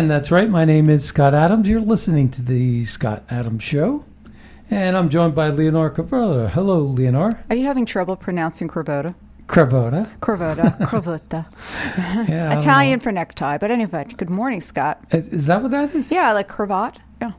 And 0.00 0.10
that's 0.10 0.30
right. 0.30 0.48
My 0.48 0.64
name 0.64 0.88
is 0.88 1.04
Scott 1.04 1.34
Adams. 1.34 1.68
You're 1.68 1.78
listening 1.78 2.30
to 2.30 2.40
the 2.40 2.86
Scott 2.86 3.22
Adams 3.28 3.62
Show. 3.62 4.06
And 4.70 4.96
I'm 4.96 5.10
joined 5.10 5.34
by 5.34 5.50
Leonore 5.50 5.90
Cravota. 5.90 6.48
Hello, 6.48 6.78
Leonore. 6.78 7.44
Are 7.50 7.54
you 7.54 7.64
having 7.64 7.84
trouble 7.84 8.16
pronouncing 8.16 8.66
Cravota? 8.66 9.14
Cravota. 9.46 10.08
Cravota. 10.20 10.78
Cravota. 10.88 11.44
Yeah, 12.30 12.56
Italian 12.56 13.00
for 13.00 13.12
necktie. 13.12 13.58
But 13.58 13.70
anyway, 13.70 14.06
good 14.16 14.30
morning, 14.30 14.62
Scott. 14.62 15.04
Is, 15.10 15.28
is 15.28 15.44
that 15.48 15.60
what 15.60 15.70
that 15.72 15.94
is? 15.94 16.10
Yeah, 16.10 16.32
like 16.32 16.48
cravat. 16.48 16.98
Yeah. 17.20 17.32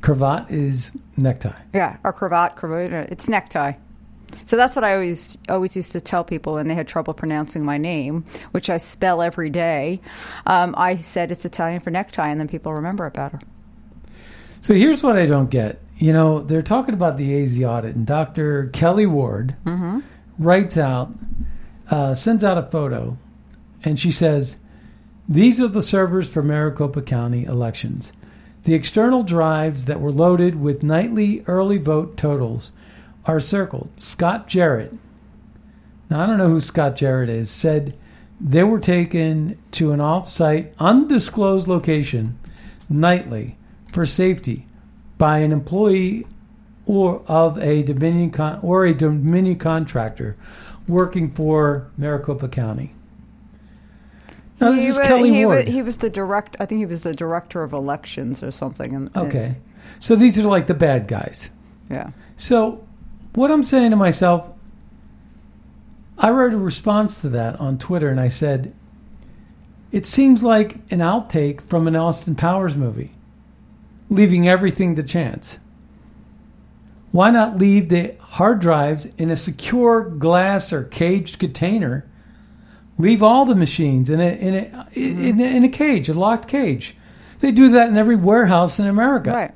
Cravat 0.00 0.50
is 0.50 0.98
necktie. 1.18 1.60
Yeah, 1.74 1.98
or 2.04 2.14
cravat, 2.14 2.56
cravata. 2.56 3.06
It's 3.12 3.28
necktie. 3.28 3.74
So 4.46 4.56
that's 4.56 4.76
what 4.76 4.84
I 4.84 4.94
always 4.94 5.38
always 5.48 5.76
used 5.76 5.92
to 5.92 6.00
tell 6.00 6.24
people 6.24 6.54
when 6.54 6.68
they 6.68 6.74
had 6.74 6.88
trouble 6.88 7.14
pronouncing 7.14 7.64
my 7.64 7.78
name, 7.78 8.24
which 8.52 8.70
I 8.70 8.76
spell 8.76 9.22
every 9.22 9.50
day. 9.50 10.00
Um, 10.46 10.74
I 10.76 10.96
said 10.96 11.32
it's 11.32 11.44
Italian 11.44 11.80
for 11.80 11.90
necktie, 11.90 12.28
and 12.28 12.40
then 12.40 12.48
people 12.48 12.72
remember 12.72 13.06
it 13.06 13.14
better. 13.14 13.40
So 14.60 14.74
here's 14.74 15.02
what 15.02 15.16
I 15.16 15.26
don't 15.26 15.50
get. 15.50 15.80
You 15.98 16.12
know, 16.12 16.40
they're 16.40 16.62
talking 16.62 16.94
about 16.94 17.16
the 17.16 17.42
AZ 17.42 17.62
audit, 17.62 17.96
and 17.96 18.06
Dr. 18.06 18.68
Kelli 18.72 19.06
Ward 19.06 19.56
writes 20.38 20.76
out, 20.76 21.12
uh, 21.90 22.14
sends 22.14 22.44
out 22.44 22.58
a 22.58 22.64
photo, 22.64 23.16
and 23.84 23.98
she 23.98 24.10
says, 24.10 24.58
These 25.28 25.60
are 25.60 25.68
the 25.68 25.82
servers 25.82 26.28
for 26.28 26.42
Maricopa 26.42 27.02
County 27.02 27.44
elections. 27.44 28.12
The 28.64 28.74
external 28.74 29.22
drives 29.22 29.84
that 29.84 30.00
were 30.00 30.10
loaded 30.10 30.60
with 30.60 30.82
nightly 30.82 31.44
early 31.46 31.78
vote 31.78 32.16
totals 32.16 32.72
are 33.26 33.40
circled. 33.40 33.88
Scott 33.96 34.48
Jarrett, 34.48 34.94
now 36.10 36.22
I 36.22 36.26
don't 36.26 36.38
know 36.38 36.48
who 36.48 36.60
Scott 36.60 36.96
Jarrett 36.96 37.28
is, 37.28 37.50
said 37.50 37.94
they 38.40 38.62
were 38.62 38.80
taken 38.80 39.58
to 39.72 39.92
an 39.92 40.00
off 40.00 40.28
site, 40.28 40.74
undisclosed 40.78 41.66
location 41.68 42.38
nightly 42.88 43.56
for 43.92 44.06
safety 44.06 44.66
by 45.18 45.38
an 45.38 45.52
employee 45.52 46.26
or 46.84 47.22
of 47.26 47.58
a 47.58 47.82
Dominion 47.82 48.30
con- 48.30 48.60
or 48.62 48.84
a 48.84 48.94
Dominion 48.94 49.58
contractor 49.58 50.36
working 50.86 51.30
for 51.32 51.90
Maricopa 51.96 52.48
County. 52.48 52.94
Now 54.60 54.70
this 54.72 54.82
he, 54.82 54.86
is 54.88 54.98
wa- 54.98 55.04
Kelli 55.04 55.34
he, 55.34 55.44
wa- 55.46 55.54
Ward. 55.54 55.68
he 55.68 55.82
was 55.82 55.96
the 55.98 56.08
direct. 56.10 56.56
I 56.60 56.66
think 56.66 56.78
he 56.78 56.86
was 56.86 57.02
the 57.02 57.12
director 57.12 57.62
of 57.62 57.72
elections 57.72 58.42
or 58.42 58.50
something. 58.50 58.94
And- 58.94 59.16
okay, 59.16 59.56
so 59.98 60.14
these 60.16 60.38
are 60.38 60.46
like 60.48 60.66
the 60.66 60.74
bad 60.74 61.08
guys. 61.08 61.50
yeah. 61.90 62.10
So, 62.36 62.85
what 63.36 63.50
I'm 63.50 63.62
saying 63.62 63.90
to 63.90 63.96
myself, 63.96 64.48
I 66.18 66.30
wrote 66.30 66.54
a 66.54 66.58
response 66.58 67.20
to 67.20 67.28
that 67.28 67.60
on 67.60 67.76
Twitter 67.76 68.08
and 68.08 68.18
I 68.18 68.28
said, 68.28 68.74
it 69.92 70.06
seems 70.06 70.42
like 70.42 70.76
an 70.90 71.00
outtake 71.00 71.60
from 71.60 71.86
an 71.86 71.94
Austin 71.94 72.34
Powers 72.34 72.76
movie, 72.76 73.12
leaving 74.10 74.48
everything 74.48 74.96
to 74.96 75.02
chance. 75.02 75.58
Why 77.12 77.30
not 77.30 77.58
leave 77.58 77.90
the 77.90 78.16
hard 78.18 78.60
drives 78.60 79.06
in 79.16 79.30
a 79.30 79.36
secure 79.36 80.02
glass 80.02 80.72
or 80.72 80.84
caged 80.84 81.38
container? 81.38 82.08
Leave 82.98 83.22
all 83.22 83.44
the 83.44 83.54
machines 83.54 84.08
in 84.08 84.20
a, 84.20 84.30
in 84.30 84.54
a, 84.54 84.86
in 84.94 85.40
a, 85.40 85.56
in 85.56 85.64
a 85.64 85.68
cage, 85.68 86.08
a 86.08 86.14
locked 86.14 86.48
cage. 86.48 86.96
They 87.40 87.52
do 87.52 87.68
that 87.70 87.90
in 87.90 87.98
every 87.98 88.16
warehouse 88.16 88.78
in 88.78 88.86
America. 88.86 89.30
Right. 89.30 89.54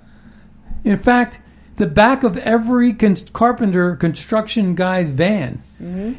In 0.84 0.98
fact, 0.98 1.40
the 1.80 1.86
back 1.86 2.22
of 2.24 2.36
every 2.36 2.92
con- 2.92 3.16
carpenter 3.32 3.96
construction 3.96 4.74
guy's 4.74 5.08
van 5.08 5.60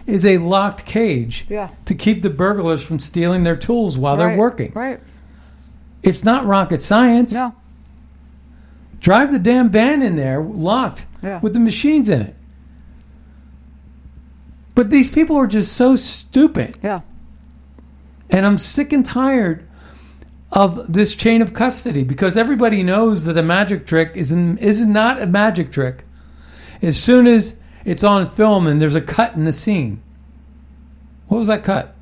is 0.08 0.26
a 0.26 0.40
locked 0.40 0.88
cage 0.88 1.44
Mm-hmm. 1.44 1.54
Yeah. 1.54 1.70
to 1.86 1.94
keep 1.94 2.24
the 2.24 2.32
burglars 2.32 2.84
from 2.84 2.98
stealing 2.98 3.44
their 3.44 3.56
tools 3.56 3.96
while 3.96 4.18
they're 4.18 4.36
working. 4.38 4.72
Right. 4.74 5.00
It's 6.02 6.24
not 6.24 6.46
rocket 6.46 6.82
science. 6.82 7.32
No. 7.34 7.54
Drive 9.02 9.32
the 9.32 9.38
damn 9.38 9.70
van 9.70 10.02
in 10.02 10.16
there 10.16 10.42
locked 10.42 11.06
Yeah. 11.22 11.40
with 11.42 11.54
the 11.54 11.60
machines 11.60 12.10
in 12.10 12.22
it. 12.24 12.36
But 14.74 14.90
these 14.90 15.10
people 15.12 15.36
are 15.38 15.46
just 15.48 15.74
so 15.74 15.96
stupid. 15.96 16.76
Yeah. 16.82 17.02
And 18.32 18.48
I'm 18.48 18.58
sick 18.58 18.92
and 18.94 19.06
tired 19.06 19.68
of 20.51 20.91
this 20.91 21.16
chain 21.16 21.41
of 21.41 21.53
custody 21.53 22.03
because 22.03 22.35
everybody 22.35 22.84
knows 22.84 23.25
that 23.25 23.38
a 23.38 23.44
magic 23.44 23.85
trick 23.85 24.12
is 24.16 24.31
in, 24.31 24.57
is 24.57 24.85
not 24.85 25.22
a 25.22 25.25
magic 25.25 25.72
trick. 25.72 26.03
As 26.81 27.01
soon 27.01 27.28
as 27.28 27.59
it's 27.85 28.03
on 28.03 28.29
film 28.31 28.67
and 28.67 28.81
there's 28.81 28.95
a 28.95 29.01
cut 29.01 29.35
in 29.35 29.45
the 29.45 29.53
scene. 29.53 30.01
What 31.28 31.38
was 31.38 31.47
that 31.47 31.63
cut? 31.63 31.95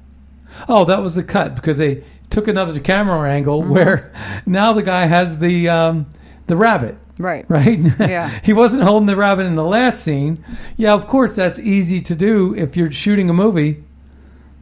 Oh, 0.67 0.85
that 0.85 1.01
was 1.01 1.15
the 1.15 1.23
cut 1.23 1.55
because 1.55 1.77
they 1.77 2.03
took 2.29 2.47
another 2.47 2.79
camera 2.79 3.29
angle 3.29 3.63
where 3.63 4.13
now 4.45 4.73
the 4.73 4.83
guy 4.83 5.05
has 5.05 5.39
the 5.39 5.69
um, 5.69 6.07
the 6.47 6.55
rabbit. 6.55 6.97
Right. 7.19 7.45
Right? 7.49 7.79
Yeah. 7.99 8.29
he 8.43 8.53
wasn't 8.53 8.83
holding 8.83 9.05
the 9.05 9.16
rabbit 9.16 9.45
in 9.45 9.55
the 9.55 9.63
last 9.63 10.03
scene. 10.03 10.43
Yeah, 10.77 10.93
of 10.93 11.05
course 11.05 11.35
that's 11.35 11.59
easy 11.59 11.99
to 12.01 12.16
do 12.16 12.55
if 12.55 12.75
you're 12.78 12.91
shooting 12.91 13.29
a 13.29 13.34
movie. 13.34 13.84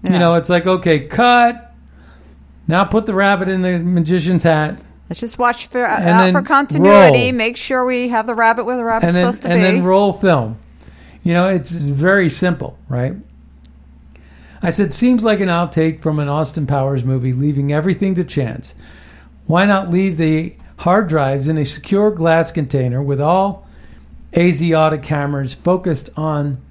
You 0.04 0.18
know, 0.20 0.36
it's 0.36 0.50
like, 0.50 0.66
okay, 0.66 1.02
cut. 1.08 1.67
Now 2.68 2.84
put 2.84 3.06
the 3.06 3.14
rabbit 3.14 3.48
in 3.50 3.62
the 3.62 3.80
magician's 3.80 4.44
hat. 4.44 4.78
Let's 5.10 5.22
just 5.22 5.40
watch 5.40 5.68
for 5.68 5.86
uh, 5.86 6.02
out 6.02 6.32
for 6.34 6.42
continuity. 6.42 7.26
roll. 7.26 7.32
Make 7.32 7.56
sure 7.56 7.86
we 7.86 8.10
have 8.10 8.28
the 8.28 8.36
rabbit 8.36 8.66
where 8.66 8.76
the 8.76 8.84
rabbit's 8.84 9.16
then 9.16 9.24
supposed 9.24 9.44
to 9.44 9.50
and 9.50 9.62
be. 9.62 9.66
And 9.66 9.78
then 9.78 9.84
roll 9.86 10.12
film. 10.12 10.60
You 11.24 11.34
know, 11.34 11.48
it's 11.48 11.72
very 11.72 12.30
simple, 12.30 12.78
right? 12.90 13.14
I 14.62 14.72
said, 14.72 14.94
seems 14.94 15.24
like 15.24 15.40
an 15.40 15.50
outtake 15.50 16.02
from 16.02 16.20
an 16.20 16.28
Austin 16.28 16.66
Powers 16.66 17.04
movie, 17.04 17.34
leaving 17.34 17.72
everything 17.72 18.16
to 18.16 18.24
chance. 18.24 18.76
Why 19.46 19.66
not 19.66 19.90
leave 19.90 20.18
the 20.18 20.56
hard 20.80 21.08
drives 21.08 21.48
in 21.48 21.58
a 21.58 21.66
secure 21.66 22.12
glass 22.12 22.52
container 22.52 23.02
with 23.02 23.22
all 23.22 23.68
audit 24.36 25.04
cameras 25.04 25.54
focused 25.54 26.10
on 26.18 26.62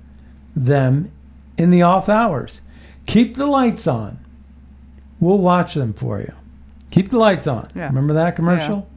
them 0.54 1.10
in 1.56 1.70
the 1.70 1.82
off 1.82 2.08
hours? 2.08 2.60
Keep 3.06 3.36
the 3.36 3.46
lights 3.46 3.86
on. 3.86 4.18
We'll 5.20 5.38
watch 5.38 5.74
them 5.74 5.92
for 5.94 6.20
you. 6.20 6.32
Keep 6.90 7.10
the 7.10 7.18
lights 7.18 7.46
on. 7.46 7.68
Yeah. 7.74 7.86
Remember 7.88 8.14
that 8.14 8.36
commercial? 8.36 8.88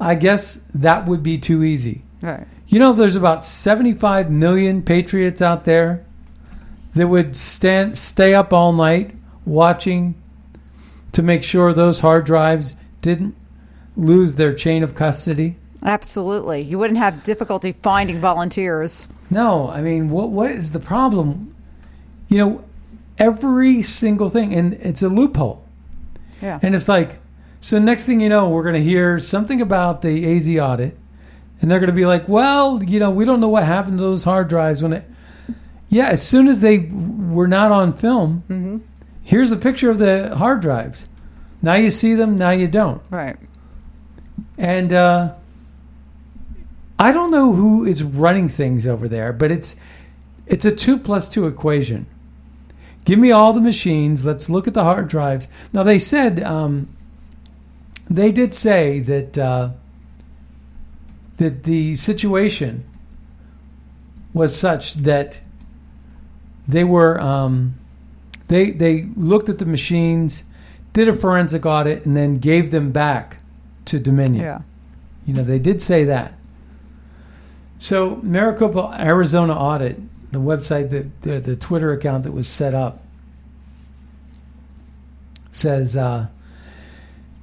I 0.00 0.14
guess 0.14 0.62
that 0.74 1.06
would 1.06 1.22
be 1.22 1.38
too 1.38 1.62
easy. 1.64 2.02
right. 2.22 2.46
You 2.66 2.78
know, 2.78 2.92
there's 2.92 3.16
about 3.16 3.44
75 3.44 4.30
million 4.30 4.82
patriots 4.82 5.42
out 5.42 5.64
there 5.64 6.04
that 6.94 7.06
would 7.06 7.36
stand 7.36 7.96
stay 7.96 8.34
up 8.34 8.52
all 8.52 8.72
night 8.72 9.14
watching 9.44 10.14
to 11.12 11.22
make 11.22 11.44
sure 11.44 11.72
those 11.72 12.00
hard 12.00 12.24
drives 12.24 12.74
didn't 13.00 13.36
lose 13.96 14.34
their 14.34 14.52
chain 14.54 14.82
of 14.82 14.94
custody? 14.94 15.56
Absolutely. 15.82 16.62
You 16.62 16.78
wouldn't 16.78 16.98
have 16.98 17.22
difficulty 17.22 17.72
finding 17.82 18.20
volunteers. 18.20 19.08
No, 19.30 19.68
I 19.68 19.82
mean, 19.82 20.08
what 20.08 20.30
what 20.30 20.50
is 20.50 20.72
the 20.72 20.80
problem? 20.80 21.54
You 22.28 22.38
know, 22.38 22.64
every 23.18 23.82
single 23.82 24.28
thing, 24.28 24.54
and 24.54 24.74
it's 24.74 25.02
a 25.02 25.08
loophole. 25.08 25.64
Yeah. 26.42 26.58
And 26.62 26.74
it's 26.74 26.88
like, 26.88 27.16
so 27.60 27.78
next 27.78 28.04
thing 28.04 28.20
you 28.20 28.28
know, 28.28 28.48
we're 28.48 28.62
going 28.62 28.74
to 28.74 28.82
hear 28.82 29.18
something 29.18 29.60
about 29.60 30.02
the 30.02 30.36
AZ 30.36 30.48
audit, 30.56 30.96
and 31.60 31.70
they're 31.70 31.80
going 31.80 31.88
to 31.88 31.94
be 31.94 32.06
like, 32.06 32.28
well, 32.28 32.82
you 32.82 32.98
know, 32.98 33.10
we 33.10 33.24
don't 33.24 33.40
know 33.40 33.48
what 33.48 33.64
happened 33.64 33.98
to 33.98 34.02
those 34.02 34.24
hard 34.24 34.48
drives 34.48 34.82
when 34.82 34.92
it. 34.92 35.04
Yeah, 35.88 36.08
as 36.08 36.26
soon 36.26 36.48
as 36.48 36.60
they 36.60 36.78
were 36.78 37.46
not 37.46 37.70
on 37.70 37.92
film, 37.92 38.42
here's 39.22 39.52
a 39.52 39.56
picture 39.56 39.90
of 39.90 39.98
the 39.98 40.36
hard 40.36 40.60
drives. 40.60 41.08
Now 41.62 41.74
you 41.74 41.90
see 41.90 42.14
them, 42.14 42.36
now 42.36 42.50
you 42.50 42.68
don't. 42.68 43.00
Right. 43.10 43.36
And 44.58 44.92
uh, 44.92 45.34
I 46.98 47.12
don't 47.12 47.30
know 47.30 47.52
who 47.52 47.84
is 47.84 48.02
running 48.02 48.48
things 48.48 48.86
over 48.86 49.08
there, 49.08 49.32
but 49.32 49.50
it's 49.50 49.76
it's 50.46 50.64
a 50.64 50.74
two 50.74 50.98
plus 50.98 51.28
two 51.28 51.46
equation. 51.46 52.06
Give 53.04 53.18
me 53.18 53.30
all 53.30 53.52
the 53.52 53.60
machines. 53.60 54.24
Let's 54.24 54.48
look 54.48 54.66
at 54.66 54.74
the 54.74 54.84
hard 54.84 55.08
drives. 55.08 55.48
Now 55.72 55.82
they 55.82 55.98
said 55.98 56.42
um, 56.42 56.88
they 58.08 58.32
did 58.32 58.54
say 58.54 59.00
that 59.00 59.38
uh, 59.38 59.70
that 61.36 61.64
the 61.64 61.96
situation 61.96 62.84
was 64.32 64.58
such 64.58 64.94
that 64.94 65.40
they 66.66 66.84
were 66.84 67.20
um, 67.20 67.74
they 68.48 68.70
they 68.70 69.02
looked 69.16 69.48
at 69.48 69.58
the 69.58 69.66
machines, 69.66 70.44
did 70.92 71.08
a 71.08 71.12
forensic 71.12 71.66
audit, 71.66 72.06
and 72.06 72.16
then 72.16 72.36
gave 72.36 72.70
them 72.70 72.90
back 72.90 73.42
to 73.86 73.98
Dominion. 73.98 74.44
Yeah. 74.44 74.62
You 75.26 75.34
know, 75.34 75.44
they 75.44 75.58
did 75.58 75.80
say 75.80 76.04
that. 76.04 76.34
So, 77.78 78.16
Maricopa, 78.22 78.96
Arizona 78.98 79.54
Audit, 79.54 79.98
the 80.34 80.40
website, 80.40 80.90
that 80.90 81.22
the, 81.22 81.40
the 81.40 81.56
Twitter 81.56 81.92
account 81.92 82.24
that 82.24 82.32
was 82.32 82.46
set 82.46 82.74
up, 82.74 83.02
says 85.52 85.96
uh, 85.96 86.26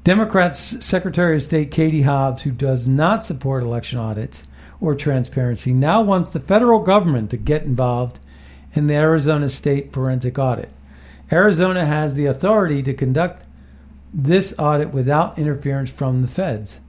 Democrats 0.04 0.86
Secretary 0.86 1.36
of 1.36 1.44
State 1.44 1.72
Katie 1.72 2.02
Hobbs, 2.02 2.44
who 2.44 2.52
does 2.52 2.88
not 2.88 3.24
support 3.24 3.64
election 3.64 3.98
audits 3.98 4.46
or 4.80 4.96
transparency, 4.96 5.74
now 5.74 6.02
wants 6.02 6.30
the 6.30 6.40
federal 6.40 6.80
government 6.80 7.30
to 7.30 7.38
get 7.38 7.64
involved 7.64 8.20
in 8.74 8.88
the 8.88 8.96
Arizona 8.96 9.50
State 9.50 9.94
forensic 9.94 10.38
audit. 10.40 10.70
Arizona 11.32 11.86
has 11.86 12.16
the 12.16 12.26
authority 12.26 12.84
to 12.84 12.94
conduct 12.94 13.46
this 14.14 14.54
audit 14.60 14.92
without 14.92 15.38
interference 15.38 15.90
from 15.90 16.22
the 16.22 16.28
feds. 16.28 16.82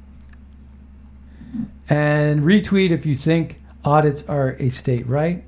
And 1.89 2.43
retweet 2.43 2.91
if 2.91 3.07
you 3.07 3.15
think 3.15 3.61
audits 3.85 4.27
are 4.29 4.57
a 4.59 4.69
state 4.71 5.07
right. 5.07 5.45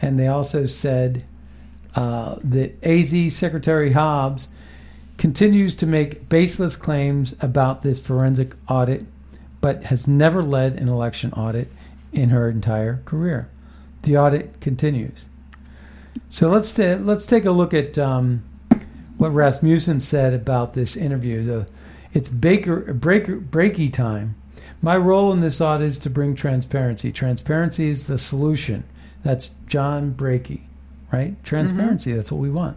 And 0.00 0.18
they 0.18 0.28
also 0.28 0.66
said 0.66 1.24
uh, 1.94 2.36
that 2.44 2.82
AZ 2.84 3.34
Secretary 3.34 3.92
Hobbs 3.92 4.48
continues 5.16 5.74
to 5.76 5.86
make 5.86 6.28
baseless 6.28 6.76
claims 6.76 7.34
about 7.40 7.82
this 7.82 7.98
forensic 8.00 8.54
audit, 8.68 9.04
but 9.60 9.84
has 9.84 10.06
never 10.06 10.42
led 10.42 10.76
an 10.76 10.88
election 10.88 11.32
audit 11.32 11.68
in 12.12 12.30
her 12.30 12.48
entire 12.48 13.02
career. 13.04 13.48
The 14.02 14.16
audit 14.16 14.60
continues. 14.60 15.28
So 16.28 16.48
let's 16.48 16.72
ta- 16.72 16.98
let's 17.00 17.26
take 17.26 17.44
a 17.44 17.50
look 17.50 17.74
at 17.74 17.98
um, 17.98 18.42
what 19.16 19.30
Rasmussen 19.30 20.00
said 20.00 20.34
about 20.34 20.74
this 20.74 20.96
interview. 20.96 21.42
The, 21.42 21.66
it's 22.12 22.28
Baker 22.28 22.94
breaker 22.94 23.36
breaky 23.36 23.92
time. 23.92 24.36
My 24.80 24.96
role 24.96 25.32
in 25.32 25.40
this 25.40 25.60
audit 25.60 25.88
is 25.88 25.98
to 26.00 26.10
bring 26.10 26.36
transparency. 26.36 27.10
Transparency 27.10 27.88
is 27.88 28.06
the 28.06 28.18
solution. 28.18 28.84
That's 29.22 29.50
John 29.66 30.12
Brakey, 30.12 30.62
right? 31.12 31.32
Mm-hmm. 31.32 31.42
Transparency. 31.44 32.12
That's 32.12 32.32
what 32.32 32.40
we 32.40 32.50
want. 32.50 32.76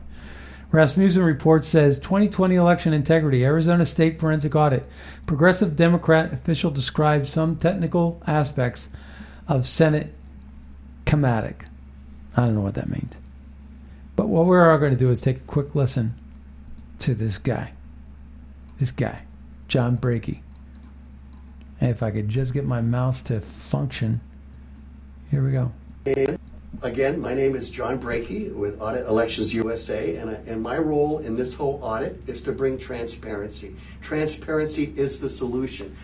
Rasmussen 0.71 1.23
report 1.23 1.65
says 1.65 1.99
2020 1.99 2.55
election 2.55 2.93
integrity, 2.93 3.43
Arizona 3.43 3.85
State 3.85 4.19
forensic 4.19 4.55
audit. 4.55 4.87
Progressive 5.25 5.75
Democrat 5.75 6.31
official 6.31 6.71
describes 6.71 7.29
some 7.29 7.57
technical 7.57 8.21
aspects 8.25 8.87
of 9.49 9.65
Senate 9.65 10.13
schematic. 11.11 11.65
I 12.37 12.45
don't 12.45 12.55
know 12.55 12.61
what 12.61 12.75
that 12.75 12.87
means. 12.87 13.17
But 14.15 14.29
what 14.29 14.45
we're 14.45 14.71
all 14.71 14.77
going 14.77 14.93
to 14.93 14.97
do 14.97 15.11
is 15.11 15.19
take 15.19 15.37
a 15.37 15.41
quick 15.41 15.75
listen 15.75 16.13
to 16.99 17.13
this 17.13 17.37
guy. 17.37 17.73
This 18.79 18.91
guy, 18.91 19.23
John. 19.67 19.99
And 20.01 20.29
if 21.81 22.01
I 22.01 22.11
could 22.11 22.29
just 22.29 22.53
get 22.53 22.65
my 22.65 22.79
mouse 22.79 23.23
to 23.23 23.41
function. 23.41 24.21
Here 25.29 25.43
we 25.43 25.51
go. 25.51 25.73
Again, 26.03 27.21
my 27.21 27.35
name 27.35 27.55
is 27.55 27.69
John 27.69 27.99
Brakey 27.99 28.51
with 28.51 28.81
Audit 28.81 29.05
Elections 29.05 29.53
USA, 29.53 30.15
and, 30.15 30.31
I, 30.31 30.33
and 30.47 30.59
my 30.59 30.79
role 30.79 31.19
in 31.19 31.35
this 31.35 31.53
whole 31.53 31.79
audit 31.83 32.27
is 32.27 32.41
to 32.41 32.51
bring 32.51 32.79
transparency. 32.79 33.75
Transparency 34.01 34.91
is 34.95 35.19
the 35.19 35.29
solution. 35.29 35.95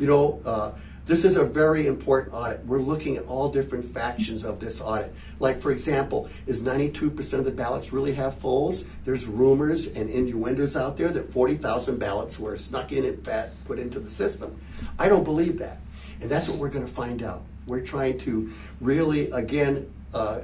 You 0.00 0.08
know, 0.08 0.42
uh, 0.44 0.72
this 1.06 1.24
is 1.24 1.36
a 1.36 1.44
very 1.44 1.86
important 1.86 2.34
audit. 2.34 2.66
We're 2.66 2.80
looking 2.80 3.16
at 3.16 3.26
all 3.26 3.48
different 3.48 3.84
factions 3.84 4.44
of 4.44 4.58
this 4.58 4.80
audit. 4.80 5.14
Like, 5.38 5.60
for 5.60 5.70
example, 5.70 6.28
is 6.48 6.60
92% 6.60 7.34
of 7.34 7.44
the 7.44 7.52
ballots 7.52 7.92
really 7.92 8.14
have 8.14 8.36
folds? 8.38 8.84
There's 9.04 9.28
rumors 9.28 9.86
and 9.86 10.10
innuendos 10.10 10.76
out 10.76 10.96
there 10.96 11.10
that 11.10 11.32
40,000 11.32 11.96
ballots 11.96 12.40
were 12.40 12.56
snuck 12.56 12.90
in 12.90 13.04
and 13.04 13.24
put 13.66 13.78
into 13.78 14.00
the 14.00 14.10
system. 14.10 14.60
I 14.98 15.08
don't 15.08 15.22
believe 15.22 15.60
that. 15.60 15.78
And 16.20 16.28
that's 16.28 16.48
what 16.48 16.58
we're 16.58 16.70
going 16.70 16.86
to 16.86 16.92
find 16.92 17.22
out. 17.22 17.44
We're 17.66 17.80
trying 17.80 18.18
to 18.18 18.50
really, 18.80 19.30
again, 19.30 19.90
uh, 20.12 20.40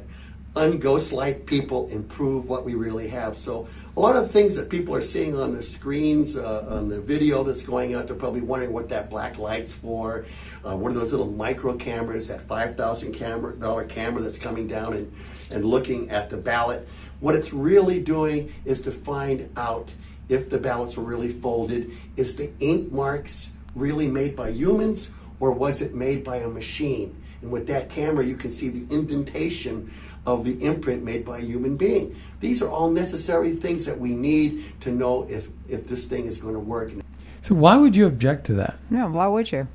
unghostlight 0.54 1.46
people 1.46 1.88
improve 1.90 2.48
what 2.48 2.64
we 2.64 2.74
really 2.74 3.06
have. 3.06 3.36
So 3.36 3.68
a 3.96 4.00
lot 4.00 4.16
of 4.16 4.32
things 4.32 4.56
that 4.56 4.68
people 4.68 4.94
are 4.96 5.02
seeing 5.02 5.38
on 5.38 5.54
the 5.54 5.62
screens, 5.62 6.36
uh, 6.36 6.66
on 6.68 6.88
the 6.88 7.00
video 7.00 7.44
that's 7.44 7.62
going 7.62 7.94
out, 7.94 8.08
they're 8.08 8.16
probably 8.16 8.40
wondering 8.40 8.72
what 8.72 8.88
that 8.88 9.10
black 9.10 9.38
light's 9.38 9.72
for. 9.72 10.24
Uh, 10.64 10.74
what 10.76 10.90
are 10.90 10.94
those 10.94 11.12
little 11.12 11.30
micro 11.30 11.76
cameras, 11.76 12.26
that 12.28 12.40
five 12.42 12.76
thousand 12.76 13.12
camera 13.12 13.54
dollar 13.54 13.84
camera 13.84 14.22
that's 14.22 14.38
coming 14.38 14.66
down 14.66 14.94
and, 14.94 15.12
and 15.52 15.64
looking 15.64 16.10
at 16.10 16.30
the 16.30 16.36
ballot. 16.36 16.88
What 17.20 17.36
it's 17.36 17.52
really 17.52 18.00
doing 18.00 18.52
is 18.64 18.80
to 18.82 18.90
find 18.90 19.48
out 19.56 19.88
if 20.28 20.50
the 20.50 20.58
ballots 20.58 20.96
were 20.96 21.04
really 21.04 21.30
folded. 21.30 21.92
Is 22.16 22.34
the 22.34 22.50
ink 22.58 22.90
marks 22.90 23.50
really 23.76 24.08
made 24.08 24.34
by 24.34 24.50
humans 24.50 25.10
or 25.40 25.52
was 25.52 25.80
it 25.80 25.94
made 25.94 26.22
by 26.22 26.36
a 26.36 26.48
machine? 26.48 27.16
And 27.42 27.50
with 27.50 27.66
that 27.68 27.88
camera, 27.88 28.24
you 28.24 28.36
can 28.36 28.50
see 28.50 28.68
the 28.68 28.94
indentation 28.94 29.92
of 30.26 30.44
the 30.44 30.62
imprint 30.64 31.02
made 31.02 31.24
by 31.24 31.38
a 31.38 31.42
human 31.42 31.76
being. 31.76 32.14
These 32.40 32.62
are 32.62 32.68
all 32.68 32.90
necessary 32.90 33.56
things 33.56 33.86
that 33.86 33.98
we 33.98 34.10
need 34.10 34.80
to 34.82 34.90
know 34.90 35.26
if, 35.28 35.48
if 35.68 35.86
this 35.86 36.04
thing 36.04 36.26
is 36.26 36.36
going 36.36 36.54
to 36.54 36.60
work. 36.60 36.92
So 37.40 37.54
why 37.54 37.76
would 37.76 37.96
you 37.96 38.06
object 38.06 38.46
to 38.46 38.54
that? 38.54 38.76
No, 38.90 39.08
why 39.08 39.26
would 39.26 39.50
you? 39.50 39.66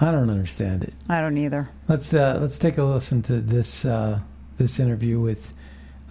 I 0.00 0.10
don't 0.10 0.30
understand 0.30 0.84
it. 0.84 0.92
I 1.08 1.20
don't 1.20 1.38
either. 1.38 1.68
Let's 1.88 2.12
uh, 2.12 2.38
let's 2.40 2.58
take 2.58 2.76
a 2.76 2.82
listen 2.82 3.22
to 3.22 3.40
this 3.40 3.86
uh, 3.86 4.20
this 4.58 4.78
interview 4.78 5.20
with 5.20 5.54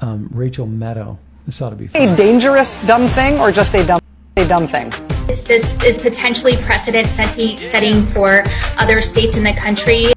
um, 0.01 0.27
Rachel 0.31 0.65
Maddow. 0.65 1.19
This 1.45 1.61
ought 1.61 1.69
to 1.69 1.75
be 1.75 1.87
fun. 1.87 2.01
a 2.01 2.15
dangerous 2.15 2.79
dumb 2.87 3.07
thing 3.07 3.39
or 3.39 3.51
just 3.51 3.75
a 3.75 3.85
dumb 3.85 3.99
a 4.37 4.47
dumb 4.47 4.67
thing? 4.67 5.14
This- 5.41 5.73
This 5.75 5.83
is 5.83 5.97
potentially 6.01 6.55
precedent 6.57 7.09
setting, 7.09 7.57
setting 7.57 8.05
for 8.07 8.43
other 8.77 9.01
states 9.01 9.35
in 9.37 9.43
the 9.43 9.53
country. 9.53 10.11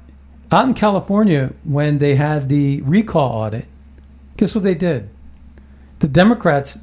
out 0.51 0.65
in 0.67 0.73
California, 0.73 1.53
when 1.63 1.97
they 1.99 2.15
had 2.15 2.49
the 2.49 2.81
recall 2.81 3.31
audit, 3.43 3.65
guess 4.37 4.53
what 4.53 4.63
they 4.63 4.75
did? 4.75 5.09
The 5.99 6.07
Democrats 6.07 6.77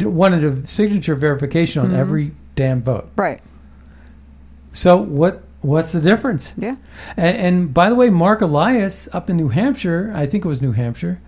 wanted 0.00 0.44
a 0.44 0.66
signature 0.66 1.14
verification 1.14 1.82
on 1.82 1.90
Mhm. 1.90 1.98
every 1.98 2.32
damn 2.54 2.80
vote. 2.82 3.10
Right. 3.16 3.40
So 4.74 4.98
what? 4.98 5.42
What's 5.62 5.92
the 5.92 6.00
difference? 6.02 6.52
Yeah. 6.58 6.76
And, 7.16 7.36
and 7.38 7.74
by 7.74 7.88
the 7.88 7.94
way, 7.94 8.10
Marc 8.10 8.42
Elias 8.42 9.08
up 9.14 9.30
in 9.30 9.38
New 9.38 9.48
Hampshire, 9.48 10.12
I 10.14 10.26
think 10.26 10.44
it 10.44 10.48
was 10.48 10.60
New 10.60 10.72
Hampshire, 10.72 11.22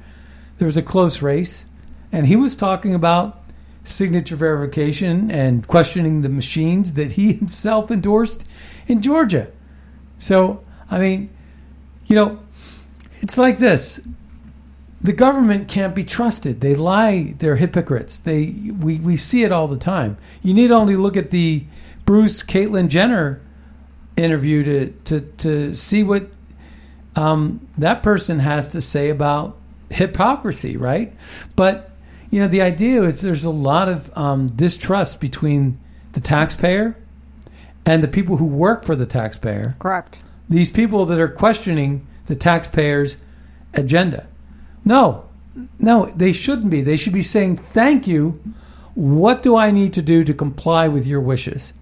there 0.58 0.66
was 0.66 0.76
a 0.76 0.82
close 0.82 1.22
race, 1.22 1.64
and 2.12 2.26
he 2.26 2.36
was 2.36 2.54
talking 2.54 2.94
about 2.94 3.42
signature 3.82 4.36
verification 4.36 5.30
and 5.30 5.66
questioning 5.66 6.20
the 6.20 6.28
machines 6.28 6.94
that 6.94 7.12
he 7.12 7.32
himself 7.34 7.90
endorsed 7.90 8.46
in 8.86 9.00
Georgia. 9.00 9.48
So, 10.18 10.64
I 10.90 10.98
mean, 10.98 11.30
you 12.06 12.16
know, 12.16 12.40
it's 13.20 13.38
like 13.38 13.58
this. 13.58 14.06
The 15.00 15.12
government 15.12 15.68
can't 15.68 15.94
be 15.94 16.04
trusted. 16.04 16.60
They 16.60 16.74
lie. 16.74 17.34
They're 17.38 17.56
hypocrites. 17.56 18.18
They 18.18 18.46
we, 18.80 18.98
we 18.98 19.16
see 19.16 19.44
it 19.44 19.52
all 19.52 19.68
the 19.68 19.76
time. 19.78 20.16
You 20.42 20.52
need 20.52 20.70
only 20.70 20.96
look 20.96 21.16
at 21.16 21.30
the 21.30 21.64
Bruce 22.06 22.42
Caitlyn 22.44 22.88
Jenner 22.88 23.42
interview 24.16 24.64
to 24.64 24.90
to 25.04 25.20
to 25.20 25.74
see 25.74 26.02
what 26.02 26.28
um, 27.16 27.66
that 27.76 28.02
person 28.02 28.38
has 28.38 28.68
to 28.68 28.80
say 28.80 29.10
about 29.10 29.56
hypocrisy, 29.90 30.76
right? 30.76 31.12
But 31.56 31.90
you 32.30 32.40
know, 32.40 32.48
the 32.48 32.62
idea 32.62 33.02
is 33.02 33.20
there's 33.20 33.44
a 33.44 33.50
lot 33.50 33.88
of 33.88 34.16
um, 34.16 34.48
distrust 34.48 35.20
between 35.20 35.78
the 36.12 36.20
taxpayer 36.20 36.96
and 37.84 38.02
the 38.02 38.08
people 38.08 38.36
who 38.36 38.46
work 38.46 38.84
for 38.84 38.96
the 38.96 39.06
taxpayer. 39.06 39.76
Correct. 39.78 40.22
These 40.48 40.70
people 40.70 41.06
that 41.06 41.20
are 41.20 41.28
questioning 41.28 42.06
the 42.26 42.36
taxpayer's 42.36 43.16
agenda. 43.74 44.26
No, 44.84 45.28
no, 45.78 46.06
they 46.14 46.32
shouldn't 46.32 46.70
be. 46.70 46.82
They 46.82 46.96
should 46.96 47.12
be 47.12 47.22
saying, 47.22 47.56
"Thank 47.56 48.06
you. 48.06 48.40
What 48.94 49.42
do 49.42 49.56
I 49.56 49.72
need 49.72 49.92
to 49.94 50.02
do 50.02 50.22
to 50.22 50.32
comply 50.32 50.86
with 50.86 51.04
your 51.04 51.20
wishes?" 51.20 51.72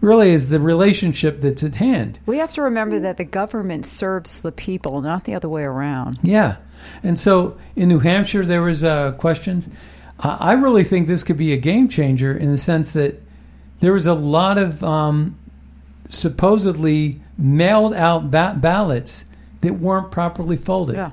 Really, 0.00 0.30
is 0.30 0.48
the 0.48 0.60
relationship 0.60 1.40
that's 1.40 1.64
at 1.64 1.76
hand. 1.76 2.20
We 2.24 2.38
have 2.38 2.52
to 2.54 2.62
remember 2.62 3.00
that 3.00 3.16
the 3.16 3.24
government 3.24 3.84
serves 3.84 4.40
the 4.40 4.52
people, 4.52 5.00
not 5.00 5.24
the 5.24 5.34
other 5.34 5.48
way 5.48 5.64
around. 5.64 6.18
Yeah, 6.22 6.56
and 7.02 7.18
so 7.18 7.58
in 7.74 7.88
New 7.88 7.98
Hampshire 7.98 8.44
there 8.44 8.62
was 8.62 8.84
uh, 8.84 9.12
questions. 9.12 9.68
Uh, 10.20 10.36
I 10.38 10.52
really 10.54 10.84
think 10.84 11.06
this 11.06 11.24
could 11.24 11.36
be 11.36 11.52
a 11.52 11.56
game 11.56 11.88
changer 11.88 12.36
in 12.36 12.50
the 12.50 12.56
sense 12.56 12.92
that 12.92 13.20
there 13.80 13.92
was 13.92 14.06
a 14.06 14.14
lot 14.14 14.58
of 14.58 14.82
um, 14.84 15.36
supposedly 16.08 17.20
mailed 17.36 17.94
out 17.94 18.30
ba- 18.30 18.56
ballots 18.56 19.24
that 19.60 19.74
weren't 19.74 20.10
properly 20.10 20.56
folded. 20.56 20.96
Yeah. 20.96 21.10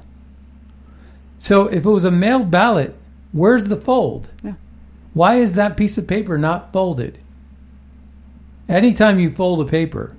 So 1.37 1.67
if 1.67 1.85
it 1.85 1.89
was 1.89 2.05
a 2.05 2.11
mailed 2.11 2.49
ballot, 2.49 2.95
where's 3.31 3.67
the 3.67 3.75
fold? 3.75 4.31
Yeah. 4.43 4.53
Why 5.13 5.35
is 5.35 5.53
that 5.55 5.77
piece 5.77 5.97
of 5.97 6.07
paper 6.07 6.37
not 6.37 6.73
folded? 6.73 7.19
Anytime 8.67 9.19
you 9.19 9.29
fold 9.31 9.61
a 9.61 9.65
paper, 9.69 10.13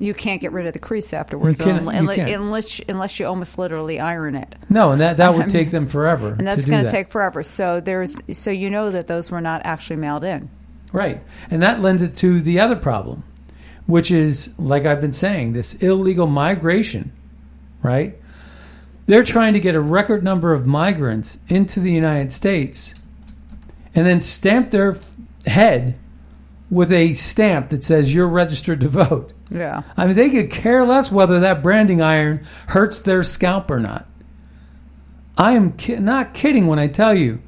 You 0.00 0.12
can't 0.14 0.40
get 0.40 0.50
rid 0.52 0.66
of 0.66 0.72
the 0.72 0.78
crease 0.80 1.12
afterwards, 1.12 1.60
You 1.60 1.66
can't- 1.66 1.84
unle- 1.84 2.16
you 2.28 2.34
unless 2.34 2.80
unless 2.88 3.20
you 3.20 3.26
almost 3.26 3.58
literally 3.58 4.00
iron 4.00 4.34
it. 4.34 4.56
no, 4.68 4.90
and 4.92 5.00
that, 5.00 5.18
that 5.18 5.26
I 5.28 5.30
would 5.30 5.38
mean, 5.46 5.48
take 5.50 5.70
them 5.70 5.86
forever. 5.86 6.34
and 6.38 6.46
that's 6.46 6.64
going 6.66 6.78
to 6.78 6.84
that. 6.86 6.90
take 6.90 7.08
forever. 7.10 7.42
So 7.42 7.80
there's 7.80 8.16
so 8.32 8.50
you 8.50 8.70
know 8.70 8.90
that 8.90 9.06
those 9.06 9.30
were 9.30 9.40
not 9.40 9.62
actually 9.64 9.96
mailed 9.96 10.24
in. 10.24 10.48
Right. 10.92 11.22
And 11.50 11.62
that 11.62 11.80
lends 11.80 12.02
it 12.02 12.14
to 12.16 12.40
the 12.40 12.58
other 12.60 12.76
problem, 12.76 13.22
which 13.86 14.10
is, 14.10 14.52
like 14.58 14.84
I've 14.86 15.00
been 15.00 15.12
saying, 15.12 15.52
this 15.52 15.74
illegal 15.74 16.26
migration, 16.26 17.10
right? 17.82 18.16
They're 19.06 19.24
trying 19.24 19.52
to 19.52 19.60
get 19.60 19.74
a 19.74 19.80
record 19.80 20.24
number 20.24 20.52
of 20.52 20.66
migrants 20.66 21.38
into 21.48 21.78
the 21.80 21.92
United 21.92 22.32
States 22.32 22.94
and 23.94 24.06
then 24.06 24.20
stamp 24.20 24.70
their 24.70 24.96
head 25.46 25.98
with 26.74 26.92
a 26.92 27.12
stamp 27.14 27.70
that 27.70 27.84
says 27.84 28.12
you're 28.12 28.28
registered 28.28 28.80
to 28.80 28.88
vote. 28.88 29.32
Yeah. 29.50 29.82
I 29.96 30.06
mean, 30.06 30.16
they 30.16 30.30
could 30.30 30.50
care 30.50 30.84
less 30.84 31.12
whether 31.12 31.40
that 31.40 31.62
branding 31.62 32.02
iron 32.02 32.44
hurts 32.68 33.00
their 33.00 33.22
scalp 33.22 33.70
or 33.70 33.78
not. 33.78 34.06
I 35.38 35.52
am 35.52 35.72
ki- 35.72 35.96
not 35.96 36.34
kidding 36.34 36.66
when 36.66 36.78
I 36.78 36.88
tell 36.88 37.14
you 37.14 37.40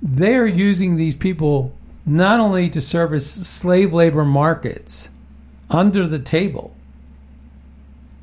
they 0.00 0.36
are 0.36 0.46
using 0.46 0.96
these 0.96 1.16
people 1.16 1.74
not 2.06 2.40
only 2.40 2.70
to 2.70 2.80
service 2.80 3.30
slave 3.30 3.92
labor 3.92 4.24
markets 4.24 5.10
under 5.68 6.06
the 6.06 6.18
table, 6.18 6.74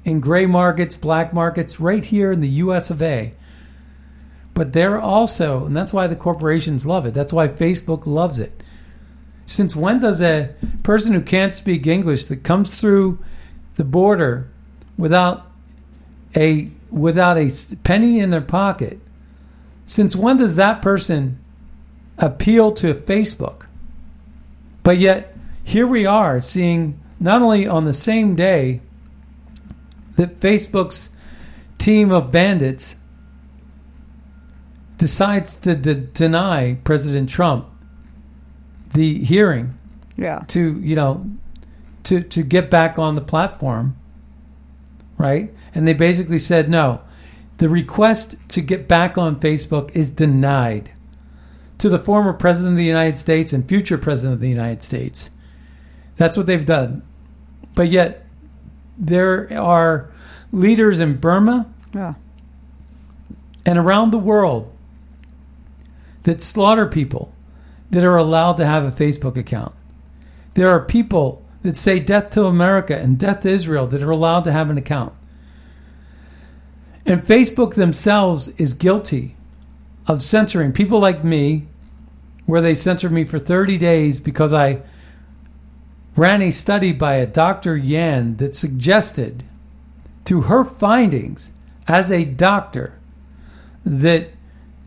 in 0.04 0.20
gray 0.22 0.46
markets, 0.46 0.96
black 0.96 1.34
markets, 1.34 1.80
right 1.80 2.04
here 2.04 2.32
in 2.32 2.39
the 2.39 2.48
US 2.48 2.89
of 2.89 3.01
A. 3.01 3.34
But 4.54 4.74
they're 4.74 5.00
also, 5.00 5.66
and 5.66 5.75
that's 5.75 5.94
why 5.94 6.08
the 6.08 6.16
corporations 6.16 6.86
love 6.86 7.06
it. 7.06 7.13
That's 7.13 7.34
why 7.34 7.48
Facebook 7.48 8.08
loves 8.08 8.39
it. 8.39 8.63
Since 9.48 9.77
when 9.77 10.01
does 10.01 10.22
a 10.22 10.54
person 10.84 11.13
who 11.13 11.22
can't 11.22 11.54
speak 11.54 11.88
English 11.88 12.25
that 12.25 12.44
comes 12.44 12.80
through 12.80 13.18
the 13.75 13.86
border 13.86 14.51
without 14.98 15.50
a 16.36 16.70
without 16.92 17.38
a 17.38 17.50
penny 17.84 18.20
in 18.20 18.30
their 18.30 18.42
pocket, 18.42 19.00
since 19.86 20.18
when 20.18 20.36
does 20.36 20.58
that 20.58 20.82
person 20.82 21.39
appeal 22.18 22.74
to 22.74 22.94
Facebook? 22.94 23.68
But 24.84 24.98
yet 24.98 25.34
here 25.63 25.88
we 25.88 26.06
are 26.06 26.42
seeing 26.42 27.00
not 27.18 27.42
only 27.42 27.66
on 27.68 27.86
the 27.86 27.94
same 27.94 28.36
day 28.36 28.82
that 30.18 30.42
Facebook's 30.42 31.10
team 31.77 32.12
of 32.12 32.32
bandits 32.32 32.98
decides 34.98 35.58
to 35.60 35.74
de- 35.74 35.96
deny 35.96 36.77
President 36.84 37.30
Trump 37.30 37.68
the 38.98 39.20
hearing 39.24 39.77
Yeah. 40.18 40.39
to 40.48 40.80
you 40.82 40.96
know 40.96 41.25
to 42.04 42.22
to 42.22 42.42
get 42.42 42.70
back 42.72 42.98
on 42.98 43.13
the 43.16 43.22
platform 43.22 43.96
right 45.20 45.54
and 45.75 45.88
they 45.88 45.94
basically 45.94 46.39
said 46.39 46.68
no 46.70 47.01
the 47.60 47.70
request 47.70 48.36
to 48.50 48.62
get 48.62 48.88
back 48.88 49.18
on 49.18 49.39
facebook 49.39 49.96
is 49.96 50.10
denied 50.10 50.89
to 51.77 51.89
the 51.89 52.00
former 52.00 52.34
president 52.34 52.74
of 52.74 52.77
the 52.77 52.84
united 52.86 53.20
states 53.20 53.54
and 53.54 53.68
future 53.70 53.98
president 54.00 54.34
of 54.34 54.39
the 54.42 54.50
united 54.50 54.82
states 54.82 55.30
that's 56.16 56.36
what 56.36 56.48
they've 56.48 56.66
done 56.66 57.04
but 57.75 57.88
yet 57.89 58.25
there 58.98 59.48
are 59.62 60.10
leaders 60.51 61.00
in 61.00 61.18
burma 61.18 61.68
Yeah. 61.94 62.16
and 63.66 63.77
around 63.77 64.10
the 64.12 64.18
world 64.32 64.72
that 66.24 66.42
slaughter 66.42 66.88
people 66.88 67.32
that 67.89 68.03
are 68.03 68.17
allowed 68.17 68.58
to 68.58 68.65
have 68.65 68.84
a 68.84 68.91
Facebook 68.91 69.38
account. 69.38 69.74
There 70.56 70.70
are 70.70 70.84
people 70.84 71.46
that 71.62 71.77
say 71.77 72.00
death 72.00 72.29
to 72.32 72.46
America 72.46 72.98
and 72.98 73.17
death 73.17 73.41
to 73.41 73.50
Israel 73.50 73.88
that 73.88 74.01
are 74.01 74.12
allowed 74.12 74.44
to 74.46 74.51
have 74.51 74.70
an 74.70 74.77
account. 74.77 75.13
And 77.06 77.22
Facebook 77.22 77.75
themselves 77.75 78.50
is 78.60 78.74
guilty 78.74 79.36
of 80.08 80.22
censoring 80.22 80.74
people 80.74 81.00
like 81.00 81.24
me, 81.24 81.67
where 82.46 82.62
they 82.62 82.75
censored 82.75 83.12
me 83.12 83.24
for 83.24 83.39
30 83.39 83.77
days 83.77 84.20
because 84.20 84.53
I 84.53 84.82
ran 86.15 86.41
a 86.41 86.51
study 86.51 86.94
by 86.94 87.15
a 87.15 87.27
Dr. 87.27 87.77
Yan 87.77 88.38
that 88.38 88.56
suggested, 88.56 89.44
through 90.25 90.44
her 90.44 90.63
findings 90.63 91.51
as 91.88 92.12
a 92.12 92.25
doctor, 92.25 92.98
that 93.86 94.29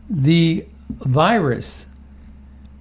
the 0.09 0.65
virus 0.89 1.87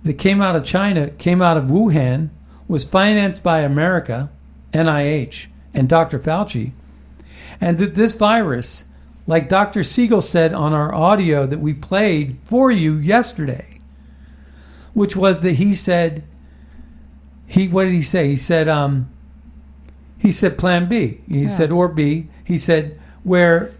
that 0.03 0.15
came 0.15 0.41
out 0.41 0.57
of 0.57 0.65
China, 0.65 1.11
came 1.11 1.43
out 1.43 1.57
of 1.57 1.65
Wuhan, 1.65 2.31
was 2.69 2.85
financed 2.85 3.43
by 3.43 3.61
America, 3.61 4.31
NIH, 4.73 5.47
and 5.75 5.89
Dr. 5.89 6.19
Fauci, 6.19 6.73
and 7.61 7.79
that 7.79 7.95
this 7.95 8.13
virus, 8.13 8.85
like 9.27 9.49
Dr. 9.49 9.83
Siegel 9.83 10.21
said 10.21 10.53
on 10.53 10.73
our 10.73 10.95
audio 10.95 11.47
that 11.47 11.61
we 11.61 11.75
played 11.75 12.37
for 12.45 12.71
you 12.71 12.97
yesterday, 12.97 13.79
which 14.95 15.15
was 15.15 15.41
that 15.41 15.53
he 15.53 15.75
said, 15.75 16.25
he 17.47 17.69
what 17.69 17.85
did 17.85 17.93
he 17.93 18.03
say? 18.03 18.29
He 18.29 18.37
said, 18.37 18.69
um, 18.69 19.11
he 20.19 20.33
said 20.33 20.59
Plan 20.59 20.89
B. 20.89 21.21
He 21.29 21.43
Yeah. 21.43 21.49
said 21.49 21.73
or 21.73 21.89
B. 21.89 22.29
He 22.45 22.59
said 22.59 22.99
where 23.25 23.71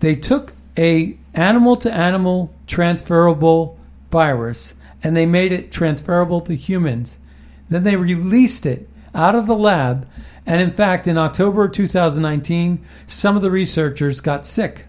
they 0.00 0.14
took 0.14 0.52
a 0.78 1.16
animal 1.34 1.76
to 1.76 1.92
animal 1.92 2.52
transferable 2.66 3.78
virus 4.10 4.74
and 5.06 5.16
they 5.16 5.24
made 5.24 5.52
it 5.52 5.70
transferable 5.70 6.40
to 6.40 6.56
humans. 6.56 7.20
Then 7.68 7.84
they 7.84 7.94
released 7.94 8.66
it 8.66 8.88
out 9.14 9.36
of 9.36 9.46
the 9.46 9.54
lab. 9.54 10.08
And 10.44 10.60
in 10.60 10.72
fact, 10.72 11.06
in 11.06 11.16
October 11.16 11.68
2019, 11.68 12.84
some 13.06 13.36
of 13.36 13.42
the 13.42 13.50
researchers 13.52 14.20
got 14.20 14.44
sick 14.44 14.86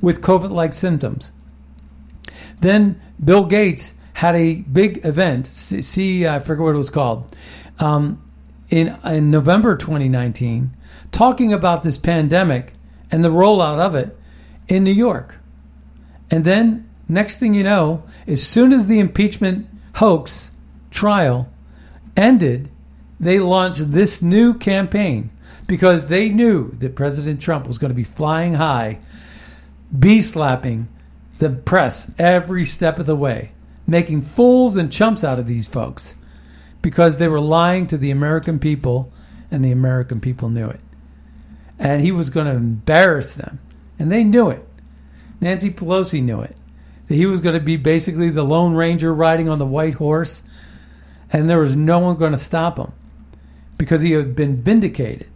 with 0.00 0.22
COVID 0.22 0.50
like 0.50 0.72
symptoms. 0.72 1.32
Then 2.60 2.98
Bill 3.22 3.44
Gates 3.44 3.92
had 4.14 4.34
a 4.36 4.62
big 4.62 5.04
event. 5.04 5.46
See, 5.46 6.26
I 6.26 6.38
forget 6.38 6.62
what 6.62 6.74
it 6.74 6.78
was 6.78 6.88
called. 6.88 7.36
Um, 7.78 8.22
in, 8.70 8.96
in 9.04 9.30
November 9.30 9.76
2019, 9.76 10.74
talking 11.10 11.52
about 11.52 11.82
this 11.82 11.98
pandemic 11.98 12.72
and 13.10 13.22
the 13.22 13.28
rollout 13.28 13.80
of 13.80 13.94
it 13.94 14.16
in 14.66 14.82
New 14.82 14.94
York. 14.94 15.40
And 16.30 16.42
then, 16.42 16.88
next 17.12 17.38
thing 17.38 17.54
you 17.54 17.62
know, 17.62 18.04
as 18.26 18.46
soon 18.46 18.72
as 18.72 18.86
the 18.86 18.98
impeachment 18.98 19.68
hoax 19.96 20.50
trial 20.90 21.48
ended, 22.16 22.68
they 23.20 23.38
launched 23.38 23.92
this 23.92 24.22
new 24.22 24.54
campaign 24.54 25.30
because 25.66 26.08
they 26.08 26.28
knew 26.28 26.70
that 26.72 26.96
President 26.96 27.40
Trump 27.40 27.66
was 27.66 27.78
going 27.78 27.90
to 27.90 27.96
be 27.96 28.04
flying 28.04 28.54
high, 28.54 28.98
bee 29.96 30.20
slapping 30.20 30.88
the 31.38 31.50
press 31.50 32.14
every 32.18 32.64
step 32.64 32.98
of 32.98 33.06
the 33.06 33.16
way, 33.16 33.52
making 33.86 34.22
fools 34.22 34.76
and 34.76 34.92
chumps 34.92 35.24
out 35.24 35.38
of 35.38 35.46
these 35.46 35.66
folks 35.66 36.14
because 36.82 37.18
they 37.18 37.28
were 37.28 37.40
lying 37.40 37.86
to 37.86 37.96
the 37.96 38.10
American 38.10 38.58
people 38.58 39.12
and 39.50 39.64
the 39.64 39.72
American 39.72 40.20
people 40.20 40.48
knew 40.48 40.68
it. 40.68 40.80
And 41.78 42.02
he 42.02 42.12
was 42.12 42.30
going 42.30 42.46
to 42.46 42.52
embarrass 42.52 43.32
them. 43.32 43.60
And 43.98 44.10
they 44.10 44.24
knew 44.24 44.50
it. 44.50 44.66
Nancy 45.40 45.70
Pelosi 45.70 46.22
knew 46.22 46.40
it. 46.40 46.56
That 47.12 47.18
he 47.18 47.26
was 47.26 47.40
going 47.40 47.54
to 47.54 47.60
be 47.60 47.76
basically 47.76 48.30
the 48.30 48.42
Lone 48.42 48.72
Ranger 48.72 49.12
riding 49.14 49.46
on 49.46 49.58
the 49.58 49.66
white 49.66 49.92
horse. 49.92 50.44
And 51.30 51.46
there 51.46 51.58
was 51.58 51.76
no 51.76 51.98
one 51.98 52.16
going 52.16 52.32
to 52.32 52.38
stop 52.38 52.78
him 52.78 52.90
because 53.76 54.00
he 54.00 54.12
had 54.12 54.34
been 54.34 54.56
vindicated. 54.56 55.28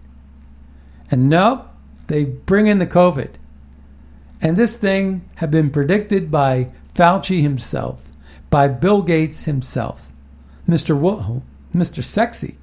And 1.10 1.28
nope, 1.28 1.66
they 2.06 2.24
bring 2.24 2.66
in 2.66 2.78
the 2.78 2.86
COVID. 2.86 3.32
And 4.40 4.56
this 4.56 4.78
thing 4.78 5.28
had 5.34 5.50
been 5.50 5.68
predicted 5.68 6.30
by 6.30 6.70
Fauci 6.94 7.42
himself, 7.42 8.08
by 8.48 8.68
Bill 8.68 9.02
Gates 9.02 9.44
himself, 9.44 10.10
Mr. 10.66 10.98
Wo- 10.98 11.42
Mr. 11.74 12.02
Sexy, 12.02 12.56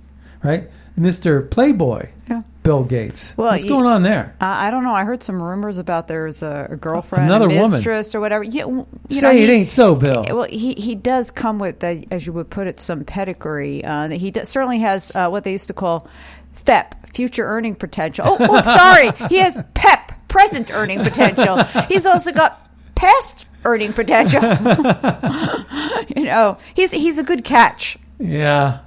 right? 0.44 0.68
Mr. 1.00 1.48
Playboy, 1.52 2.10
Yeah. 2.28 2.42
Bill 2.64 2.84
Gates. 2.86 3.36
Well, 3.38 3.52
What's 3.52 3.66
you- 3.66 3.72
going 3.72 3.86
on 3.86 4.04
there? 4.04 4.36
I 4.42 4.68
I 4.68 4.72
don't 4.72 4.84
know. 4.84 4.94
I 4.96 5.04
heard 5.04 5.22
some 5.22 5.42
rumors 5.42 5.78
about 5.78 6.08
there's 6.08 6.42
a, 6.42 6.70
a 6.72 6.76
girlfriend, 6.78 7.26
Another 7.26 7.46
a 7.46 7.50
woman. 7.50 7.72
mistress, 7.72 8.16
or 8.16 8.20
whatever. 8.22 8.44
Yeah, 8.44 8.66
you 8.68 8.88
Say 9.10 9.22
know, 9.22 9.32
it 9.32 9.50
he- 9.50 9.52
ain't 9.52 9.70
so, 9.70 9.96
Bill. 9.96 10.26
Well, 10.30 10.44
he 10.50 10.74
he 10.74 10.96
does 10.96 11.30
come 11.30 11.60
with, 11.60 11.80
the, 11.80 12.06
as 12.10 12.26
you 12.26 12.34
would 12.34 12.50
put 12.50 12.68
it, 12.68 12.80
some 12.80 13.04
pedigree. 13.04 13.84
Uh, 13.84 14.10
he 14.10 14.32
does, 14.32 14.50
certainly 14.50 14.80
has 14.80 15.14
uh, 15.16 15.30
what 15.30 15.44
they 15.44 15.52
used 15.52 15.68
to 15.68 15.74
call 15.74 16.08
FEP, 16.54 16.96
future 17.14 17.44
earning 17.46 17.76
potential. 17.76 18.26
Oh, 18.28 18.38
oh, 18.40 18.62
sorry, 18.64 19.12
he 19.30 19.38
has 19.40 19.60
PEP, 19.74 20.28
present 20.30 20.72
earning 20.74 21.00
potential. 21.04 21.62
He's 21.90 22.06
also 22.06 22.32
got 22.32 22.70
past 22.96 23.46
earning 23.66 23.92
potential. 23.94 24.42
you 26.16 26.24
know, 26.24 26.58
he's 26.76 26.92
he's 26.92 27.18
a 27.20 27.24
good 27.24 27.44
catch. 27.44 27.98
Yeah. 28.20 28.80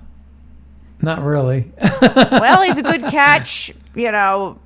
Not 1.03 1.23
really. 1.23 1.71
well, 2.03 2.62
he's 2.62 2.79
a 2.79 2.83
good 2.83 3.03
catch, 3.11 3.73
you 3.95 4.11
know, 4.12 4.59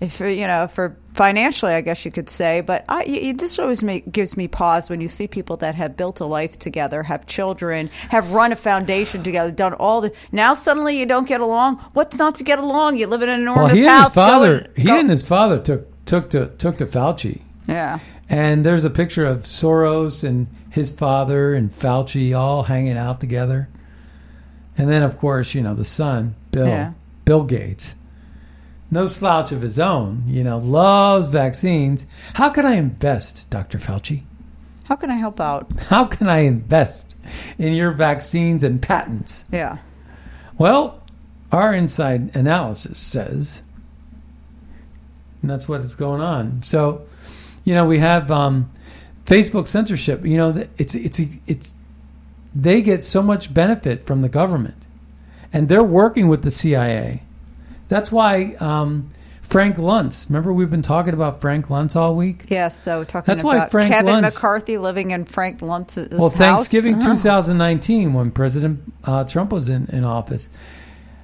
if 0.00 0.20
you 0.20 0.46
know 0.46 0.68
for 0.68 0.96
financially, 1.14 1.72
I 1.72 1.80
guess 1.80 2.04
you 2.04 2.12
could 2.12 2.30
say. 2.30 2.60
But 2.60 2.84
I, 2.88 2.98
y- 3.06 3.20
y- 3.24 3.34
this 3.36 3.58
always 3.58 3.82
make, 3.82 4.12
gives 4.12 4.36
me 4.36 4.46
pause 4.46 4.88
when 4.88 5.00
you 5.00 5.08
see 5.08 5.26
people 5.26 5.56
that 5.56 5.74
have 5.74 5.96
built 5.96 6.20
a 6.20 6.24
life 6.24 6.56
together, 6.58 7.02
have 7.02 7.26
children, 7.26 7.88
have 8.10 8.30
run 8.32 8.52
a 8.52 8.56
foundation 8.56 9.24
together, 9.24 9.50
done 9.50 9.72
all 9.74 10.00
the. 10.00 10.12
Now 10.30 10.54
suddenly 10.54 10.96
you 10.98 11.06
don't 11.06 11.26
get 11.26 11.40
along. 11.40 11.78
What's 11.94 12.16
not 12.16 12.36
to 12.36 12.44
get 12.44 12.60
along? 12.60 12.96
You 12.98 13.08
live 13.08 13.22
in 13.22 13.28
an 13.28 13.40
enormous 13.40 13.72
well, 13.72 13.74
he 13.74 13.80
and 13.82 13.90
house. 13.90 14.06
his 14.08 14.14
father, 14.14 14.60
going- 14.60 14.70
he 14.76 14.84
go- 14.84 14.98
and 15.00 15.10
his 15.10 15.26
father 15.26 15.58
took 15.58 16.04
took 16.04 16.30
to 16.30 16.46
took 16.58 16.78
to 16.78 16.86
Fauci. 16.86 17.40
yeah. 17.66 17.98
And 18.30 18.62
there's 18.62 18.84
a 18.84 18.90
picture 18.90 19.24
of 19.24 19.44
Soros 19.44 20.22
and 20.22 20.48
his 20.70 20.90
father 20.94 21.54
and 21.54 21.70
Fauci 21.70 22.38
all 22.38 22.62
hanging 22.64 22.98
out 22.98 23.20
together. 23.20 23.70
And 24.78 24.88
then, 24.88 25.02
of 25.02 25.18
course, 25.18 25.54
you 25.54 25.60
know, 25.60 25.74
the 25.74 25.84
son, 25.84 26.34
Bill, 26.52 26.66
Yeah. 26.68 26.92
Bill 27.24 27.42
Gates. 27.42 27.94
No 28.90 29.06
slouch 29.06 29.52
of 29.52 29.60
his 29.60 29.78
own, 29.78 30.22
you 30.26 30.42
know, 30.42 30.56
loves 30.56 31.26
vaccines. 31.26 32.06
How 32.34 32.48
can 32.48 32.64
I 32.64 32.76
invest, 32.76 33.50
Dr. 33.50 33.76
Fauci? 33.76 34.22
How 34.84 34.96
can 34.96 35.10
I 35.10 35.16
help 35.16 35.38
out? 35.40 35.70
How 35.90 36.06
can 36.06 36.28
I 36.28 36.38
invest 36.38 37.14
in 37.58 37.74
your 37.74 37.90
vaccines 37.92 38.62
and 38.62 38.80
patents? 38.80 39.44
Yeah. 39.52 39.76
Well, 40.56 41.02
our 41.52 41.74
inside 41.74 42.34
analysis 42.34 42.98
says, 42.98 43.62
and 45.42 45.50
that's 45.50 45.68
what 45.68 45.82
is 45.82 45.94
going 45.94 46.22
on. 46.22 46.62
So, 46.62 47.02
you 47.64 47.74
know, 47.74 47.84
we 47.84 47.98
have 47.98 48.30
um, 48.30 48.70
Facebook 49.26 49.68
censorship. 49.68 50.24
You 50.24 50.38
know, 50.38 50.64
it's 50.78 50.94
it's 50.94 51.20
it's 51.46 51.74
they 52.54 52.82
get 52.82 53.04
so 53.04 53.22
much 53.22 53.52
benefit 53.54 54.04
from 54.06 54.22
the 54.22 54.28
government, 54.28 54.76
and 55.52 55.68
they're 55.68 55.82
working 55.84 56.28
with 56.28 56.42
the 56.42 56.50
CIA. 56.50 57.22
That's 57.88 58.10
why 58.12 58.54
um, 58.60 59.08
Frank 59.42 59.76
Luntz. 59.76 60.28
Remember, 60.28 60.52
we've 60.52 60.70
been 60.70 60.82
talking 60.82 61.14
about 61.14 61.40
Frank 61.40 61.68
Luntz 61.68 61.96
all 61.96 62.14
week. 62.14 62.44
Yes. 62.48 62.78
So 62.78 63.02
talking 63.04 63.32
That's 63.32 63.42
why 63.44 63.56
about 63.56 63.70
Frank 63.70 63.88
Kevin 63.88 64.14
Luntz- 64.16 64.34
McCarthy 64.36 64.76
living 64.78 65.10
in 65.12 65.24
Frank 65.24 65.60
Luntz's 65.60 66.10
well, 66.10 66.28
house. 66.30 66.34
Thanksgiving 66.36 66.94
Uh-huh. 66.96 67.14
2019, 67.14 68.12
when 68.12 68.30
President 68.30 68.80
uh, 69.04 69.24
Trump 69.24 69.50
was 69.52 69.68
in, 69.70 69.86
in 69.86 70.04
office, 70.04 70.50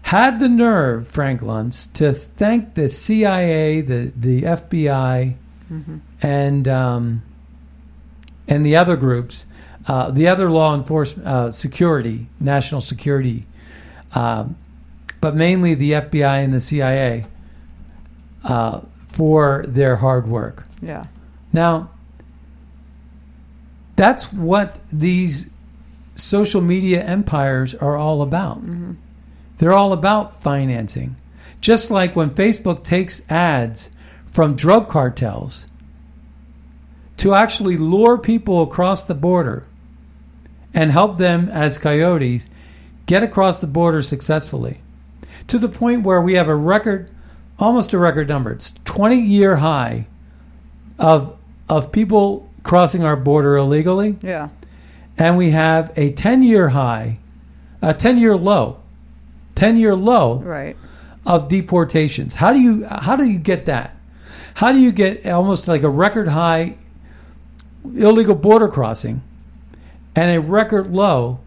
had 0.02 0.38
the 0.40 0.48
nerve, 0.48 1.06
Frank 1.08 1.40
Luntz, 1.42 1.90
to 1.94 2.12
thank 2.12 2.74
the 2.74 2.88
CIA, 2.88 3.80
the 3.82 4.12
the 4.16 4.42
FBI, 4.42 5.36
Mm-hmm. 5.72 5.96
and 6.20 6.68
um, 6.68 7.22
and 8.46 8.64
the 8.66 8.76
other 8.76 8.96
groups, 8.96 9.46
uh, 9.86 10.10
the 10.10 10.28
other 10.28 10.50
law 10.50 10.74
enforcement, 10.74 11.28
uh, 11.28 11.50
security, 11.52 12.26
national 12.40 12.80
security, 12.80 13.46
um, 14.14 14.56
but 15.20 15.34
mainly 15.34 15.74
the 15.74 15.92
FBI 15.92 16.44
and 16.44 16.52
the 16.52 16.60
CIA 16.60 17.24
uh, 18.44 18.80
for 19.06 19.64
their 19.66 19.96
hard 19.96 20.26
work. 20.26 20.66
Yeah. 20.80 21.06
Now, 21.52 21.90
that's 23.96 24.32
what 24.32 24.80
these 24.92 25.50
social 26.16 26.60
media 26.60 27.02
empires 27.04 27.74
are 27.74 27.96
all 27.96 28.22
about. 28.22 28.62
They're 29.58 29.72
all 29.72 29.92
about 29.92 30.42
financing. 30.42 31.16
Just 31.60 31.90
like 31.90 32.16
when 32.16 32.30
Facebook 32.30 32.84
takes 32.84 33.30
ads 33.30 33.90
from 34.26 34.56
drug 34.56 34.88
cartels 34.88 35.68
to 37.16 37.34
actually 37.34 37.76
lure 37.76 38.18
people 38.18 38.62
across 38.62 39.04
the 39.04 39.14
border 39.14 39.66
and 40.74 40.90
help 40.90 41.16
them 41.16 41.48
as 41.48 41.78
coyotes 41.78 42.48
get 43.06 43.22
across 43.22 43.60
the 43.60 43.66
border 43.66 44.02
successfully 44.02 44.80
to 45.46 45.58
the 45.58 45.68
point 45.68 46.02
where 46.02 46.20
we 46.20 46.34
have 46.34 46.48
a 46.48 46.54
record 46.56 47.08
almost 47.58 47.92
a 47.92 47.98
record 47.98 48.28
number. 48.28 48.50
It's 48.52 48.72
20 48.84 49.20
year 49.20 49.56
high 49.56 50.06
of 50.98 51.36
of 51.68 51.92
people 51.92 52.48
crossing 52.62 53.04
our 53.04 53.16
border 53.16 53.56
illegally. 53.56 54.16
Yeah. 54.22 54.48
and 55.16 55.36
we 55.36 55.50
have 55.50 55.92
a 55.96 56.10
10 56.12 56.42
year 56.42 56.70
high 56.70 57.18
a 57.80 57.94
10 57.94 58.18
year 58.18 58.36
low 58.36 58.78
10 59.54 59.76
year 59.76 59.94
low 59.94 60.40
Right. 60.40 60.76
of 61.24 61.48
deportations. 61.48 62.34
How 62.34 62.52
do 62.52 62.60
you 62.60 62.84
how 62.86 63.14
do 63.16 63.24
you 63.28 63.38
get 63.38 63.66
that? 63.66 63.94
How 64.54 64.72
do 64.72 64.78
you 64.80 64.90
get 64.92 65.24
almost 65.26 65.68
like 65.68 65.82
a 65.84 65.88
record 65.90 66.28
high 66.28 66.76
illegal 67.94 68.34
border 68.34 68.66
crossing 68.68 69.20
and 70.16 70.36
a 70.36 70.40
record 70.40 70.92
low 70.92 71.40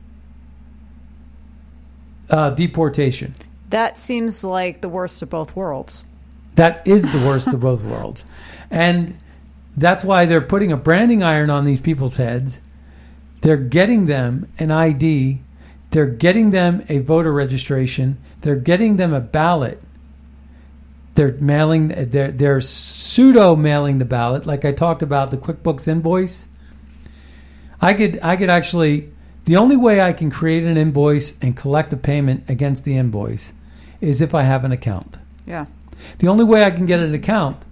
uh, 2.29 2.49
deportation 2.51 3.33
That 3.69 3.97
seems 3.97 4.43
like 4.43 4.81
the 4.81 4.89
worst 4.89 5.21
of 5.21 5.29
both 5.29 5.55
worlds. 5.55 6.05
that 6.55 6.85
is 6.87 7.03
the 7.03 7.25
worst 7.27 7.47
of 7.47 7.59
both 7.61 7.85
worlds. 7.85 8.25
And 8.69 9.17
that's 9.77 10.03
why 10.03 10.25
they're 10.25 10.41
putting 10.41 10.71
a 10.71 10.77
branding 10.77 11.23
iron 11.23 11.49
on 11.49 11.63
these 11.65 11.79
people's 11.79 12.17
heads. 12.17 12.59
They're 13.41 13.55
getting 13.57 14.07
them 14.07 14.51
an 14.57 14.71
ID. 14.71 15.39
They're 15.91 16.07
getting 16.07 16.49
them 16.49 16.83
a 16.89 16.97
voter 16.99 17.31
registration. 17.31 18.17
They're 18.41 18.55
getting 18.55 18.97
them 18.97 19.13
a 19.13 19.21
ballot. 19.21 19.81
They're 21.13 21.33
mailing. 21.39 21.87
They're 22.09 22.31
they're 22.31 22.61
pseudo 22.61 23.55
mailing 23.55 23.99
the 23.99 24.05
ballot, 24.05 24.45
like 24.45 24.65
I 24.65 24.71
talked 24.71 25.01
about 25.01 25.31
the 25.31 25.37
QuickBooks 25.37 25.87
invoice. 25.87 26.47
I 27.87 27.93
could 27.93 28.19
I 28.21 28.35
could 28.35 28.49
actually 28.49 29.09
the 29.45 29.55
only 29.55 29.77
way 29.77 30.01
I 30.01 30.11
can 30.11 30.29
create 30.29 30.65
an 30.65 30.75
invoice 30.75 31.39
and 31.39 31.55
collect 31.55 31.93
a 31.93 31.97
payment 31.97 32.43
against 32.49 32.83
the 32.83 32.97
invoice 32.97 33.53
is 34.01 34.19
if 34.19 34.35
I 34.35 34.41
have 34.41 34.65
an 34.65 34.73
account. 34.73 35.17
Yeah. 35.45 35.67
The 36.19 36.27
only 36.27 36.43
way 36.43 36.65
I 36.65 36.71
can 36.71 36.85
get 36.85 36.99
an 36.99 37.13
account 37.13 37.63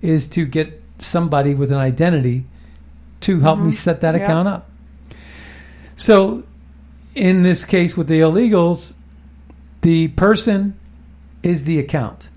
is 0.00 0.28
to 0.28 0.46
get 0.46 0.80
somebody 0.98 1.56
with 1.56 1.72
an 1.72 1.78
identity 1.78 2.44
to 3.22 3.40
help 3.40 3.58
me 3.58 3.64
mm-hmm. 3.64 3.72
set 3.72 4.00
that 4.02 4.14
account 4.14 4.46
up. 4.46 4.70
So, 5.96 6.44
in 7.16 7.42
this 7.42 7.64
case 7.64 7.96
with 7.96 8.06
the 8.06 8.20
illegals, 8.20 8.94
the 9.80 10.08
person 10.08 10.78
is 11.42 11.64
the 11.64 11.80
account. 11.80 12.28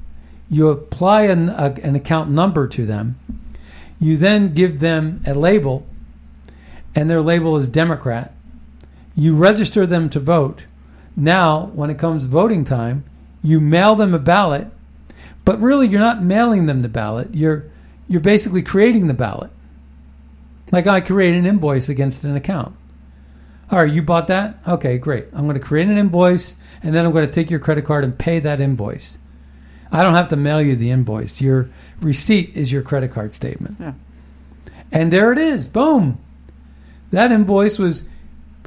You 0.50 0.70
apply 0.70 1.24
an, 1.24 1.50
a, 1.50 1.76
an 1.84 1.96
account 1.96 2.32
number 2.32 2.68
to 2.70 2.84
them. 2.84 3.20
You 4.00 4.18
then 4.18 4.56
give 4.56 4.80
them 4.80 5.22
a 5.28 5.36
label, 5.36 5.86
and 6.98 7.08
their 7.08 7.22
label 7.22 7.56
is 7.58 7.70
Democrat. 7.70 8.34
You 9.16 9.36
register 9.36 9.86
them 9.86 10.10
to 10.10 10.20
vote. 10.20 10.66
Now, 11.16 11.68
when 11.68 11.92
it 11.92 12.00
comes 12.00 12.26
voting 12.26 12.64
time, 12.64 13.06
you 13.44 13.62
mail 13.62 13.94
them 13.94 14.16
a 14.16 14.20
ballot, 14.20 14.68
but 15.46 15.62
really 15.62 15.88
you're 15.88 16.00
not 16.00 16.24
mailing 16.24 16.66
them 16.66 16.82
the 16.82 16.90
ballot. 16.90 17.36
You're 17.36 17.66
you're 18.08 18.20
basically 18.20 18.64
creating 18.64 19.06
the 19.06 19.14
ballot. 19.14 19.52
Like 20.72 20.88
I 20.88 21.02
create 21.02 21.36
an 21.36 21.46
invoice 21.46 21.88
against 21.88 22.24
an 22.24 22.36
account. 22.36 22.76
All 23.70 23.78
right, 23.78 23.94
you 23.94 24.02
bought 24.02 24.28
that? 24.28 24.58
Okay, 24.68 24.98
great. 24.98 25.26
I'm 25.34 25.44
going 25.44 25.60
to 25.60 25.66
create 25.66 25.90
an 25.90 26.00
invoice 26.00 26.56
and 26.82 26.96
then 26.96 27.06
I'm 27.06 27.12
going 27.12 27.28
to 27.28 27.32
take 27.32 27.52
your 27.52 27.60
credit 27.60 27.86
card 27.86 28.06
and 28.06 28.18
pay 28.18 28.40
that 28.40 28.60
invoice. 28.60 29.20
I 29.92 30.02
don't 30.02 30.16
have 30.16 30.30
to 30.30 30.36
mail 30.36 30.62
you 30.64 30.76
the 30.76 30.90
invoice. 30.90 31.42
Your 31.42 31.70
receipt 32.02 32.56
is 32.56 32.72
your 32.72 32.82
credit 32.82 33.12
card 33.12 33.36
statement. 33.36 33.78
Yeah. 33.80 33.94
And 34.92 35.14
there 35.14 35.32
it 35.32 35.38
is. 35.38 35.68
Boom. 35.68 36.18
That 37.12 37.32
invoice 37.32 37.80
was 37.80 38.10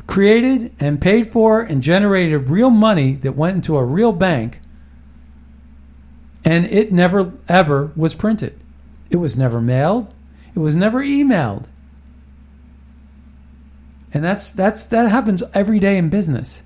created 0.07 0.74
and 0.81 1.00
paid 1.00 1.33
for 1.33 1.61
and 1.61 1.83
generated 1.83 2.48
real 2.48 2.70
money 2.70 3.12
that 3.14 3.37
went 3.37 3.57
into 3.57 3.76
a 3.76 3.85
real 3.85 4.12
bank. 4.12 4.61
And 6.44 6.64
it 6.66 6.92
never, 6.92 7.33
ever 7.48 7.92
was 7.94 8.14
printed. 8.14 8.59
It 9.11 9.16
was 9.16 9.37
never 9.37 9.61
mailed. 9.61 10.12
It 10.55 10.59
was 10.59 10.74
never 10.74 11.00
emailed. 11.00 11.66
And 14.12 14.24
that's 14.24 14.53
that's 14.53 14.87
that 14.87 15.09
happens 15.11 15.42
every 15.55 15.79
day 15.79 15.96
in 15.96 16.09
business. 16.09 16.62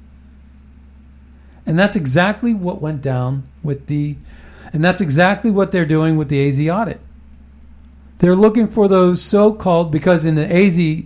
And 1.66 1.78
that's 1.78 1.96
exactly 1.96 2.54
what 2.54 2.80
went 2.80 3.02
down 3.02 3.44
with 3.62 3.86
the 3.86 4.16
and 4.72 4.82
that's 4.82 5.00
exactly 5.00 5.50
what 5.50 5.70
they're 5.70 5.84
doing 5.84 6.16
with 6.16 6.28
the 6.28 6.46
AZ 6.48 6.58
audit. 6.66 7.00
They're 8.18 8.34
looking 8.34 8.68
for 8.68 8.88
those 8.88 9.20
so-called 9.20 9.92
because 9.92 10.24
in 10.24 10.34
the 10.34 10.50
AZ 10.50 11.04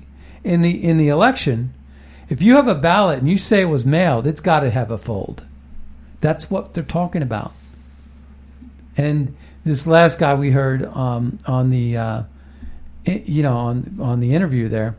in 0.49 0.63
the 0.63 0.83
in 0.83 0.97
the 0.97 1.09
election, 1.09 1.75
if 2.29 2.43
you 2.43 2.57
have 2.57 2.69
a 2.69 2.75
ballot 2.75 3.19
and 3.19 3.29
you 3.29 3.39
say 3.39 3.63
it 3.63 3.67
was 3.67 3.85
mailed, 3.85 4.27
it's 4.27 4.41
got 4.41 4.61
to 4.61 4.71
have 4.71 4.91
a 4.91 4.99
fold. 4.99 5.45
That's 6.21 6.51
what 6.51 6.75
they're 6.75 6.83
talking 6.83 7.23
about. 7.23 7.53
And 8.97 9.37
this 9.65 9.87
last 9.87 10.19
guy 10.19 10.35
we 10.35 10.51
heard 10.51 10.85
um, 10.85 11.39
on 11.47 11.71
the 11.71 11.97
uh, 11.97 12.23
you 13.05 13.43
know 13.43 13.57
on 13.57 13.99
on 14.01 14.21
the 14.21 14.35
interview 14.35 14.69
there, 14.69 14.97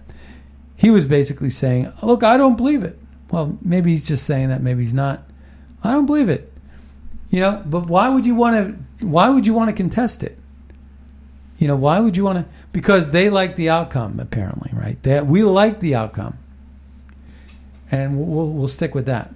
he 0.78 0.90
was 0.90 1.06
basically 1.06 1.50
saying, 1.50 1.92
"Look, 2.02 2.24
I 2.24 2.38
don't 2.38 2.56
believe 2.56 2.84
it." 2.84 2.98
Well, 3.32 3.58
maybe 3.62 3.92
he's 3.92 4.08
just 4.08 4.26
saying 4.26 4.50
that. 4.50 4.62
Maybe 4.62 4.82
he's 4.82 4.94
not. 4.94 5.24
I 5.84 5.92
don't 5.92 6.06
believe 6.06 6.30
it. 6.30 6.52
You 7.30 7.42
know, 7.42 7.64
but 7.66 7.88
why 7.88 8.10
would 8.10 8.26
you 8.26 8.36
want 8.36 8.56
to? 9.00 9.06
Why 9.06 9.30
would 9.30 9.46
you 9.46 9.54
want 9.54 9.70
to 9.70 9.76
contest 9.76 10.24
it? 10.24 10.38
You 11.60 11.68
know, 11.68 11.76
why 11.76 12.00
would 12.00 12.16
you 12.16 12.24
want 12.24 12.40
to? 12.40 12.52
Because 12.72 13.12
they 13.12 13.30
like 13.30 13.58
the 13.58 13.70
outcome, 13.70 14.20
apparently, 14.20 14.72
right? 14.74 15.02
That 15.04 15.28
we 15.28 15.44
like 15.44 15.82
the 15.82 15.94
outcome, 15.94 16.38
and 17.92 18.18
we'll 18.18 18.48
we'll 18.48 18.70
stick 18.70 18.96
with 18.96 19.06
that. 19.08 19.32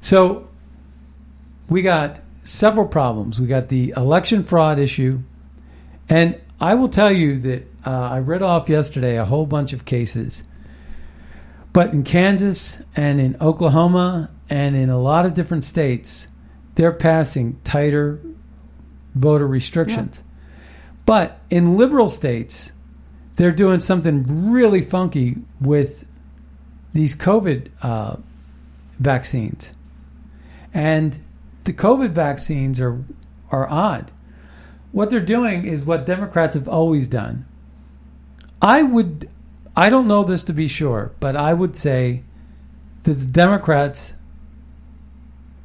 So, 0.00 0.48
we 1.70 1.82
got 1.82 2.20
several 2.42 2.86
problems. 2.86 3.40
We 3.40 3.46
got 3.46 3.68
the 3.68 3.94
election 3.96 4.42
fraud 4.42 4.80
issue, 4.80 5.20
and 6.08 6.40
I 6.60 6.74
will 6.74 6.88
tell 6.88 7.12
you 7.12 7.38
that 7.38 7.68
uh, 7.86 7.90
I 7.90 8.18
read 8.18 8.42
off 8.42 8.68
yesterday 8.68 9.16
a 9.16 9.24
whole 9.24 9.46
bunch 9.46 9.72
of 9.72 9.84
cases. 9.84 10.42
But 11.72 11.92
in 11.92 12.02
Kansas 12.02 12.82
and 12.96 13.20
in 13.20 13.36
Oklahoma 13.40 14.30
and 14.50 14.74
in 14.74 14.90
a 14.90 14.98
lot 14.98 15.26
of 15.26 15.34
different 15.34 15.64
states, 15.64 16.26
they're 16.74 16.92
passing 16.92 17.60
tighter 17.62 18.20
voter 19.14 19.46
restrictions. 19.46 20.23
But 21.06 21.40
in 21.50 21.76
liberal 21.76 22.08
states, 22.08 22.72
they're 23.36 23.52
doing 23.52 23.80
something 23.80 24.50
really 24.50 24.80
funky 24.80 25.38
with 25.60 26.04
these 26.92 27.14
COVID 27.14 27.70
uh, 27.82 28.16
vaccines. 28.98 29.74
And 30.72 31.18
the 31.64 31.72
COVID 31.72 32.10
vaccines 32.10 32.80
are, 32.80 33.04
are 33.50 33.68
odd. 33.68 34.10
What 34.92 35.10
they're 35.10 35.20
doing 35.20 35.64
is 35.64 35.84
what 35.84 36.06
Democrats 36.06 36.54
have 36.54 36.68
always 36.68 37.08
done. 37.08 37.46
I 38.62 38.82
would, 38.82 39.28
I 39.76 39.90
don't 39.90 40.06
know 40.06 40.24
this 40.24 40.44
to 40.44 40.52
be 40.52 40.68
sure, 40.68 41.12
but 41.20 41.36
I 41.36 41.52
would 41.52 41.76
say 41.76 42.22
that 43.02 43.14
the 43.14 43.26
Democrats 43.26 44.14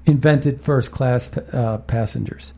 invented 0.06 0.60
first 0.60 0.92
class 0.92 1.36
uh, 1.38 1.78
passengers. 1.86 2.54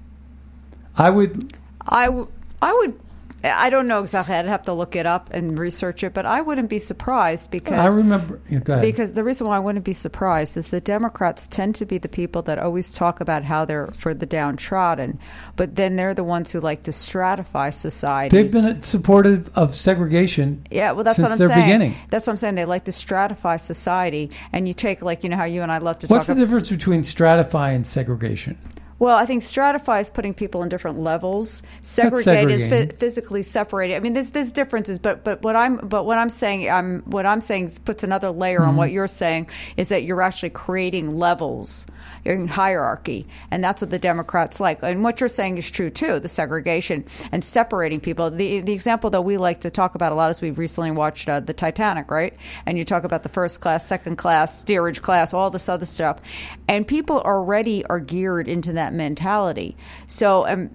I 0.96 1.10
would, 1.10 1.58
I, 1.86 2.06
w- 2.06 2.32
I 2.62 2.74
would. 2.80 3.00
I 3.44 3.72
don't 3.72 3.88
know 3.88 4.02
exactly. 4.02 4.36
I'd 4.36 4.46
have 4.46 4.64
to 4.66 4.74
look 4.74 4.96
it 4.96 5.08
up 5.08 5.32
and 5.32 5.58
research 5.58 6.04
it, 6.04 6.14
but 6.14 6.26
I 6.26 6.42
wouldn't 6.42 6.70
be 6.70 6.78
surprised 6.78 7.50
because 7.50 7.94
I 7.94 7.96
remember. 7.96 8.40
yeah, 8.50 8.60
Go 8.60 8.74
ahead. 8.74 8.86
Because 8.86 9.14
the 9.14 9.24
reason 9.24 9.48
why 9.48 9.56
I 9.56 9.60
wouldn't 9.60 9.84
be 9.84 9.94
surprised 9.94 10.58
is 10.58 10.70
the 10.70 10.80
Democrats 10.82 11.48
tend 11.48 11.74
to 11.76 11.86
be 11.86 11.98
the 11.98 12.10
people 12.10 12.44
that 12.44 12.60
always 12.60 12.94
talk 12.94 13.20
about 13.20 13.44
how 13.44 13.66
they're 13.66 13.88
for 13.88 14.14
the 14.14 14.28
downtrodden, 14.28 15.20
but 15.56 15.76
then 15.76 15.96
they're 15.96 16.14
the 16.14 16.24
ones 16.24 16.52
who 16.52 16.60
like 16.60 16.84
to 16.84 16.92
stratify 16.92 17.74
society. 17.74 18.38
They've 18.38 18.52
been 18.52 18.82
supportive 18.84 19.50
of 19.58 19.76
segregation. 19.76 20.64
Yeah, 20.70 20.92
well, 20.92 21.04
that's 21.04 21.18
what 21.18 21.32
I'm 21.32 21.38
saying. 21.40 21.62
beginning. 21.62 21.96
That's 22.10 22.28
what 22.28 22.34
I'm 22.34 22.38
saying. 22.38 22.56
They 22.56 22.66
like 22.66 22.86
to 22.86 22.92
stratify 22.92 23.60
society, 23.60 24.30
and 24.54 24.68
you 24.68 24.76
take 24.76 25.02
like 25.02 25.24
you 25.24 25.30
know 25.30 25.38
how 25.38 25.46
you 25.46 25.64
and 25.64 25.72
I 25.72 25.80
love 25.80 25.98
to 26.00 26.08
talk 26.08 26.16
What's 26.16 26.28
the 26.28 26.36
difference 26.36 26.70
between 26.70 27.02
stratify 27.02 27.74
and 27.74 27.88
segregation? 27.88 28.58
Well, 29.02 29.18
I 29.18 29.26
think 29.26 29.42
stratify 29.42 30.00
is 30.00 30.12
putting 30.12 30.36
people 30.36 30.62
in 30.62 30.70
different 30.70 31.00
levels. 31.00 31.64
Segregate 31.82 32.52
is 32.52 32.68
phy- 32.68 32.86
physically 32.86 33.42
separated. 33.42 33.96
I 33.96 34.00
mean, 34.00 34.14
there's 34.14 34.30
there's 34.30 34.52
differences, 34.52 35.00
but 35.00 35.24
but 35.24 35.42
what 35.42 35.56
I'm 35.56 35.78
but 35.78 36.06
what 36.06 36.20
I'm 36.20 36.30
saying 36.30 36.70
I'm 36.70 37.02
what 37.10 37.26
I'm 37.26 37.42
saying 37.42 37.72
puts 37.84 38.04
another 38.04 38.30
layer 38.30 38.60
Mm-hmm. 38.60 38.70
on 38.70 38.76
what 38.76 38.92
you're 38.92 39.08
saying 39.08 39.50
is 39.76 39.90
that 39.90 40.04
you're 40.04 40.22
actually 40.22 40.52
creating 40.52 41.18
levels 41.18 41.88
in 42.26 42.48
hierarchy, 42.48 43.28
and 43.50 43.64
that's 43.64 43.82
what 43.82 43.90
the 43.90 44.00
Democrats 44.00 44.60
like. 44.60 44.80
And 44.84 45.04
what 45.04 45.20
you're 45.20 45.30
saying 45.30 45.58
is 45.58 45.70
true 45.70 45.90
too. 45.90 46.20
The 46.20 46.30
segregation 46.30 47.06
and 47.32 47.44
separating 47.44 48.00
people. 48.00 48.30
The 48.30 48.62
the 48.62 48.74
example 48.74 49.10
that 49.12 49.22
we 49.22 49.38
like 49.38 49.62
to 49.62 49.70
talk 49.70 49.96
about 49.96 50.12
a 50.12 50.16
lot 50.16 50.32
is 50.32 50.42
we've 50.42 50.60
recently 50.60 50.92
watched 50.92 51.30
uh, 51.30 51.40
the 51.40 51.54
Titanic, 51.54 52.12
right? 52.12 52.34
And 52.66 52.78
you 52.78 52.86
talk 52.86 53.04
about 53.04 53.24
the 53.24 53.30
first 53.30 53.62
class, 53.62 53.86
second 53.86 54.18
class, 54.18 54.60
steerage 54.60 55.02
class, 55.02 55.34
all 55.34 55.50
this 55.50 55.70
other 55.70 55.86
stuff, 55.86 56.20
and 56.68 56.88
people 56.88 57.22
already 57.22 57.86
are 57.86 58.00
geared 58.00 58.48
into 58.48 58.74
that 58.74 58.94
mentality. 58.94 59.76
So, 60.06 60.48
um, 60.48 60.70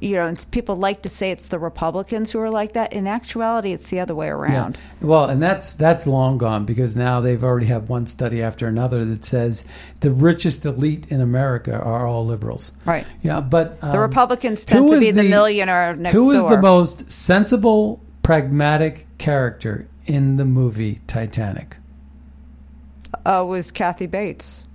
you 0.00 0.16
know, 0.16 0.26
and 0.26 0.46
people 0.50 0.76
like 0.76 1.02
to 1.02 1.08
say 1.08 1.30
it's 1.30 1.48
the 1.48 1.58
Republicans 1.58 2.32
who 2.32 2.40
are 2.40 2.50
like 2.50 2.72
that. 2.72 2.92
In 2.92 3.06
actuality, 3.06 3.72
it's 3.72 3.90
the 3.90 4.00
other 4.00 4.14
way 4.14 4.28
around. 4.28 4.78
Yeah. 5.00 5.06
Well, 5.06 5.24
and 5.26 5.42
that's 5.42 5.74
that's 5.74 6.06
long 6.06 6.38
gone 6.38 6.64
because 6.64 6.96
now 6.96 7.20
they've 7.20 7.42
already 7.42 7.66
have 7.66 7.88
one 7.88 8.06
study 8.06 8.42
after 8.42 8.66
another 8.66 9.04
that 9.04 9.24
says 9.24 9.64
the 10.00 10.10
richest 10.10 10.64
elite 10.64 11.06
in 11.08 11.20
America 11.20 11.78
are 11.78 12.06
all 12.06 12.24
liberals. 12.24 12.72
Right. 12.84 13.06
Yeah, 13.22 13.40
but 13.40 13.80
The 13.80 13.92
um, 13.92 14.00
Republicans 14.00 14.64
tend 14.64 14.90
to 14.90 15.00
be 15.00 15.08
is 15.08 15.16
the 15.16 15.28
millionaire 15.28 15.96
next 15.96 16.14
door. 16.14 16.24
Who 16.24 16.30
is 16.32 16.44
the 16.46 16.60
most 16.60 17.10
sensible, 17.10 18.00
pragmatic 18.22 19.06
character 19.18 19.88
in 20.06 20.36
the 20.36 20.44
movie 20.44 21.00
Titanic? 21.06 21.76
uh, 23.24 23.44
was 23.46 23.70
Kathy 23.70 24.06
Bates. 24.06 24.66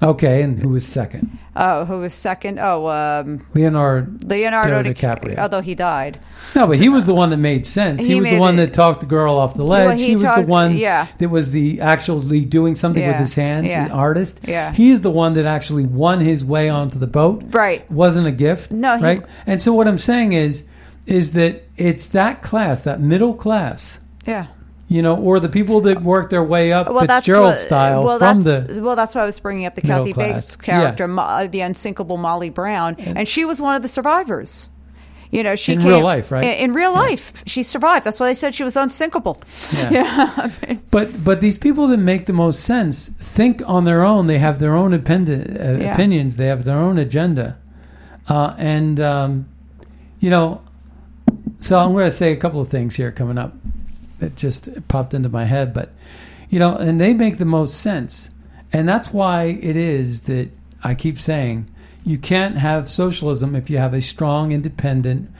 Okay, 0.00 0.42
and 0.42 0.56
who 0.58 0.68
was 0.68 0.86
second? 0.86 1.36
Uh, 1.56 1.84
who 1.84 1.98
was 1.98 2.14
second? 2.14 2.60
Oh, 2.60 2.86
um, 2.86 3.44
Leonardo 3.54 4.08
Leonardo 4.28 4.82
DiCaprio. 4.84 4.94
DiCaprio. 5.34 5.38
Although 5.38 5.60
he 5.60 5.74
died. 5.74 6.20
No, 6.54 6.68
but 6.68 6.78
he 6.78 6.88
was 6.88 7.06
the 7.06 7.14
one 7.14 7.30
that 7.30 7.38
made 7.38 7.66
sense. 7.66 8.04
He, 8.04 8.14
He 8.14 8.20
was 8.20 8.30
the 8.30 8.38
one 8.38 8.54
it- 8.54 8.66
that 8.66 8.74
talked 8.74 9.00
the 9.00 9.06
girl 9.06 9.34
off 9.36 9.54
the 9.54 9.64
ledge. 9.64 9.88
Well, 9.88 9.96
he 9.96 10.06
he, 10.08 10.12
was 10.14 10.22
the 10.22 10.44
one 10.46 10.76
yeah. 10.76 11.08
that 11.18 11.28
was 11.28 11.50
the 11.50 11.80
actually 11.80 12.44
doing 12.44 12.76
something 12.76 13.04
with 13.04 13.16
his 13.16 13.34
hands, 13.34 13.72
yeah. 13.72 13.86
an 13.86 13.90
artist. 13.90 14.40
Yeah. 14.46 14.72
He 14.72 14.90
is 14.92 15.00
the 15.00 15.10
one 15.10 15.34
that 15.34 15.46
actually 15.46 15.84
won 15.84 16.20
his 16.20 16.44
way 16.44 16.68
onto 16.68 16.98
the 17.00 17.08
boat. 17.08 17.42
Right. 17.50 17.80
It 17.80 17.90
wasn't 17.90 18.28
a 18.28 18.32
gift. 18.32 18.70
No, 18.70 18.98
he- 18.98 19.04
right. 19.04 19.22
And 19.46 19.60
so 19.60 19.72
what 19.74 19.88
I'm 19.88 19.98
saying 19.98 20.32
is, 20.32 20.64
is 21.06 21.32
that 21.32 21.64
it's 21.76 22.08
that 22.10 22.42
class, 22.42 22.82
that 22.82 23.00
middle 23.00 23.34
class, 23.34 23.98
Yeah. 24.26 24.46
You 24.88 25.02
know, 25.02 25.16
or 25.16 25.38
the 25.38 25.48
people 25.50 25.82
that 25.82 26.02
work 26.02 26.30
their 26.30 26.42
way 26.42 26.72
up 26.72 26.88
Well, 26.90 27.06
Fitzgerald 27.06 27.44
what, 27.44 27.60
style 27.60 28.04
well, 28.04 28.18
from 28.18 28.40
that's, 28.42 28.72
the. 28.74 28.82
well, 28.82 28.96
that's 28.96 29.14
why 29.14 29.22
I 29.22 29.26
was 29.26 29.38
bringing 29.38 29.66
up 29.66 29.74
the 29.74 29.82
Kathy. 29.82 30.12
Bates 30.14 30.56
character, 30.56 31.04
Yeah. 31.04 31.12
Mo- 31.14 31.22
uh, 31.22 31.46
the 31.46 31.60
unsinkable 31.60 32.16
Molly 32.16 32.48
Brown, 32.50 32.96
and 32.98 33.28
she 33.28 33.44
was 33.44 33.60
one 33.60 33.76
of 33.76 33.82
the 33.82 33.88
survivors. 33.88 34.68
You 35.30 35.42
know, 35.42 35.56
she 35.56 35.74
In 35.74 35.80
came 35.80 35.88
real 35.90 36.00
life, 36.02 36.32
right? 36.32 36.42
In, 36.42 36.70
in 36.70 36.72
real 36.72 36.94
life, 36.94 37.42
she 37.44 37.62
survived. 37.62 38.06
That's 38.06 38.18
why 38.18 38.28
they 38.28 38.34
said 38.34 38.54
she 38.54 38.64
was 38.64 38.76
unsinkable. 38.76 39.42
Yeah. 39.74 39.90
You 39.90 40.00
know, 40.00 40.32
I 40.38 40.50
mean, 40.66 40.82
But 40.90 41.22
but 41.22 41.42
these 41.42 41.58
people 41.58 41.86
that 41.88 41.98
make 41.98 42.24
the 42.24 42.32
most 42.32 42.60
sense 42.60 43.08
think 43.08 43.62
on 43.68 43.84
their 43.84 44.02
own. 44.06 44.26
They 44.26 44.38
have 44.38 44.58
their 44.58 44.74
own 44.74 44.94
opinion, 44.94 45.58
uh, 45.60 45.76
Yeah. 45.82 45.92
opinions. 45.92 46.38
They 46.38 46.46
have 46.46 46.64
their 46.64 46.78
own 46.78 46.96
agenda, 46.96 47.58
uh, 48.26 48.54
and 48.56 48.98
um, 49.00 49.48
you 50.18 50.30
know. 50.30 50.62
So 51.60 51.78
I'm 51.78 51.92
going 51.92 52.06
to 52.06 52.10
say 52.12 52.32
a 52.32 52.36
couple 52.36 52.62
of 52.62 52.68
things 52.68 52.96
here 52.96 53.12
coming 53.12 53.36
up. 53.36 53.52
That 54.18 54.36
just 54.36 54.88
popped 54.88 55.14
into 55.14 55.28
my 55.28 55.44
head, 55.44 55.72
but 55.72 55.90
you 56.50 56.58
know, 56.58 56.76
and 56.76 57.00
they 57.00 57.14
make 57.14 57.38
the 57.38 57.44
most 57.44 57.80
sense, 57.80 58.30
and 58.72 58.88
that's 58.88 59.12
why 59.12 59.44
it 59.44 59.76
is 59.76 60.22
that 60.22 60.50
I 60.82 60.94
keep 60.94 61.18
saying 61.18 61.68
you 62.04 62.18
can't 62.18 62.56
have 62.56 62.88
socialism 62.88 63.54
if 63.54 63.68
you 63.68 63.78
have 63.78 63.94
a 63.94 64.00
strong, 64.00 64.52
independent, 64.52 65.30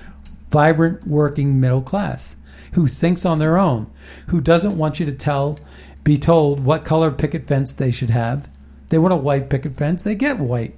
vibrant, 0.51 1.07
working 1.07 1.61
middle 1.61 1.83
class 1.83 2.37
who 2.73 2.87
thinks 2.87 3.25
on 3.25 3.38
their 3.38 3.57
own, 3.57 3.91
who 4.29 4.41
doesn't 4.41 4.77
want 4.77 5.01
you 5.01 5.07
to 5.07 5.12
tell, 5.12 5.59
be 6.05 6.19
told 6.19 6.64
what 6.64 6.85
color 6.85 7.11
picket 7.11 7.47
fence 7.47 7.73
they 7.73 7.91
should 7.91 8.11
have. 8.11 8.49
They 8.88 8.99
want 8.99 9.14
a 9.14 9.17
white 9.17 9.51
picket 9.51 9.75
fence, 9.75 10.03
they 10.03 10.14
get 10.14 10.38
white. 10.38 10.75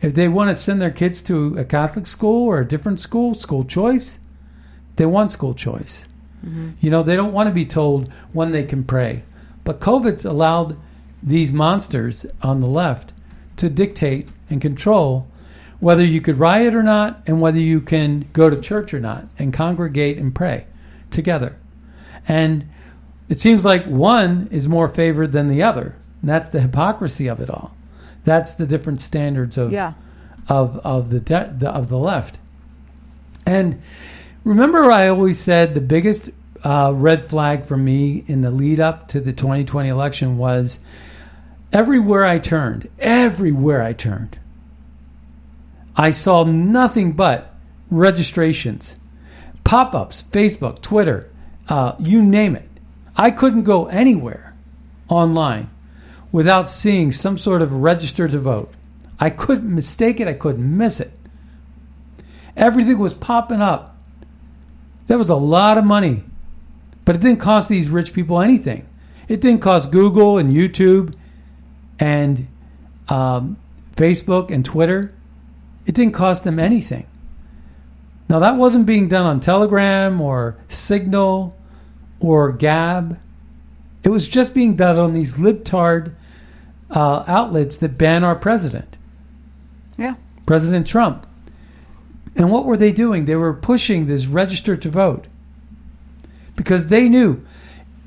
If 0.00 0.14
they 0.14 0.28
want 0.28 0.50
to 0.50 0.56
send 0.56 0.80
their 0.80 0.90
kids 0.90 1.22
to 1.24 1.56
a 1.58 1.64
Catholic 1.64 2.06
school 2.06 2.46
or 2.46 2.60
a 2.60 2.68
different 2.68 3.00
school, 3.00 3.34
school 3.34 3.64
choice, 3.64 4.20
they 4.96 5.06
want 5.06 5.30
school 5.30 5.54
choice. 5.54 6.06
You 6.80 6.90
know, 6.90 7.02
they 7.02 7.16
don't 7.16 7.32
want 7.32 7.48
to 7.48 7.54
be 7.54 7.64
told 7.66 8.10
when 8.32 8.52
they 8.52 8.64
can 8.64 8.84
pray. 8.84 9.22
But 9.64 9.80
COVID's 9.80 10.24
allowed 10.24 10.76
these 11.22 11.52
monsters 11.52 12.26
on 12.42 12.60
the 12.60 12.66
left 12.66 13.12
to 13.56 13.70
dictate 13.70 14.28
and 14.50 14.60
control 14.60 15.26
whether 15.80 16.04
you 16.04 16.20
could 16.20 16.38
riot 16.38 16.74
or 16.74 16.82
not 16.82 17.22
and 17.26 17.40
whether 17.40 17.58
you 17.58 17.80
can 17.80 18.26
go 18.32 18.48
to 18.50 18.60
church 18.60 18.92
or 18.94 19.00
not 19.00 19.26
and 19.38 19.52
congregate 19.52 20.18
and 20.18 20.34
pray 20.34 20.66
together. 21.10 21.56
And 22.28 22.68
it 23.28 23.38
seems 23.40 23.64
like 23.64 23.84
one 23.86 24.48
is 24.50 24.68
more 24.68 24.88
favored 24.88 25.32
than 25.32 25.48
the 25.48 25.62
other. 25.62 25.96
And 26.20 26.28
that's 26.30 26.48
the 26.50 26.60
hypocrisy 26.60 27.26
of 27.26 27.40
it 27.40 27.50
all. 27.50 27.74
That's 28.24 28.54
the 28.54 28.66
different 28.66 29.00
standards 29.00 29.56
of 29.58 29.72
Yeah. 29.72 29.94
of 30.48 30.78
of 30.78 31.10
the, 31.10 31.20
de- 31.20 31.54
the 31.58 31.70
of 31.70 31.88
the 31.88 31.98
left. 31.98 32.38
And 33.46 33.80
remember, 34.44 34.90
I 34.90 35.08
always 35.08 35.38
said 35.40 35.74
the 35.74 35.80
biggest 35.80 36.30
uh, 36.62 36.92
red 36.94 37.24
flag 37.24 37.64
for 37.64 37.76
me 37.76 38.24
in 38.26 38.40
the 38.40 38.50
lead 38.50 38.80
up 38.80 39.08
to 39.08 39.20
the 39.20 39.32
2020 39.32 39.88
election 39.88 40.38
was 40.38 40.80
everywhere 41.72 42.24
I 42.24 42.38
turned, 42.38 42.88
everywhere 42.98 43.82
I 43.82 43.92
turned, 43.92 44.38
I 45.96 46.10
saw 46.10 46.44
nothing 46.44 47.12
but 47.12 47.54
registrations, 47.90 48.96
pop 49.62 49.94
ups, 49.94 50.22
Facebook, 50.22 50.80
Twitter, 50.80 51.30
uh, 51.68 51.94
you 51.98 52.22
name 52.22 52.56
it. 52.56 52.68
I 53.16 53.30
couldn't 53.30 53.64
go 53.64 53.86
anywhere 53.86 54.54
online 55.08 55.70
without 56.32 56.68
seeing 56.68 57.12
some 57.12 57.38
sort 57.38 57.62
of 57.62 57.72
register 57.72 58.26
to 58.26 58.38
vote. 58.38 58.72
I 59.20 59.30
couldn't 59.30 59.72
mistake 59.72 60.18
it, 60.18 60.26
I 60.26 60.32
couldn't 60.32 60.76
miss 60.76 60.98
it. 61.00 61.12
Everything 62.56 62.98
was 62.98 63.14
popping 63.14 63.60
up. 63.60 63.93
That 65.06 65.18
was 65.18 65.30
a 65.30 65.36
lot 65.36 65.78
of 65.78 65.84
money. 65.84 66.24
But 67.04 67.16
it 67.16 67.20
didn't 67.20 67.40
cost 67.40 67.68
these 67.68 67.90
rich 67.90 68.12
people 68.14 68.40
anything. 68.40 68.88
It 69.28 69.40
didn't 69.40 69.60
cost 69.60 69.92
Google 69.92 70.38
and 70.38 70.54
YouTube 70.54 71.14
and 71.98 72.46
um, 73.08 73.58
Facebook 73.96 74.50
and 74.50 74.64
Twitter. 74.64 75.12
It 75.86 75.94
didn't 75.94 76.14
cost 76.14 76.44
them 76.44 76.58
anything. 76.58 77.06
Now, 78.28 78.38
that 78.38 78.56
wasn't 78.56 78.86
being 78.86 79.08
done 79.08 79.26
on 79.26 79.40
Telegram 79.40 80.20
or 80.20 80.56
Signal 80.66 81.54
or 82.20 82.52
Gab. 82.52 83.20
It 84.02 84.08
was 84.08 84.28
just 84.28 84.54
being 84.54 84.76
done 84.76 84.98
on 84.98 85.12
these 85.12 85.36
libtard 85.36 86.14
uh, 86.90 87.24
outlets 87.26 87.76
that 87.78 87.98
ban 87.98 88.24
our 88.24 88.34
president, 88.34 88.96
Yeah. 89.98 90.14
President 90.46 90.86
Trump. 90.86 91.26
And 92.36 92.50
what 92.50 92.64
were 92.64 92.76
they 92.76 92.92
doing? 92.92 93.24
They 93.24 93.36
were 93.36 93.54
pushing 93.54 94.06
this 94.06 94.26
register 94.26 94.76
to 94.76 94.88
vote 94.88 95.26
because 96.56 96.88
they 96.88 97.08
knew, 97.08 97.44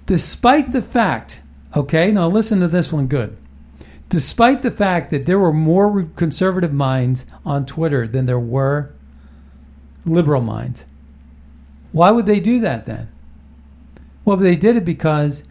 despite 0.05 0.71
the 0.71 0.81
fact, 0.81 1.41
okay, 1.75 2.11
now 2.11 2.27
listen 2.27 2.59
to 2.59 2.67
this 2.67 2.91
one 2.91 3.07
good. 3.07 3.37
Despite 4.09 4.61
the 4.61 4.71
fact 4.71 5.09
that 5.11 5.25
there 5.25 5.39
were 5.39 5.53
more 5.53 6.03
conservative 6.15 6.73
minds 6.73 7.25
on 7.45 7.65
Twitter 7.65 8.07
than 8.07 8.25
there 8.25 8.39
were 8.39 8.93
liberal 10.05 10.41
minds, 10.41 10.85
why 11.91 12.11
would 12.11 12.25
they 12.25 12.39
do 12.39 12.59
that 12.61 12.85
then? 12.85 13.09
Well, 14.23 14.37
they 14.37 14.55
did 14.55 14.77
it 14.77 14.85
because 14.85 15.45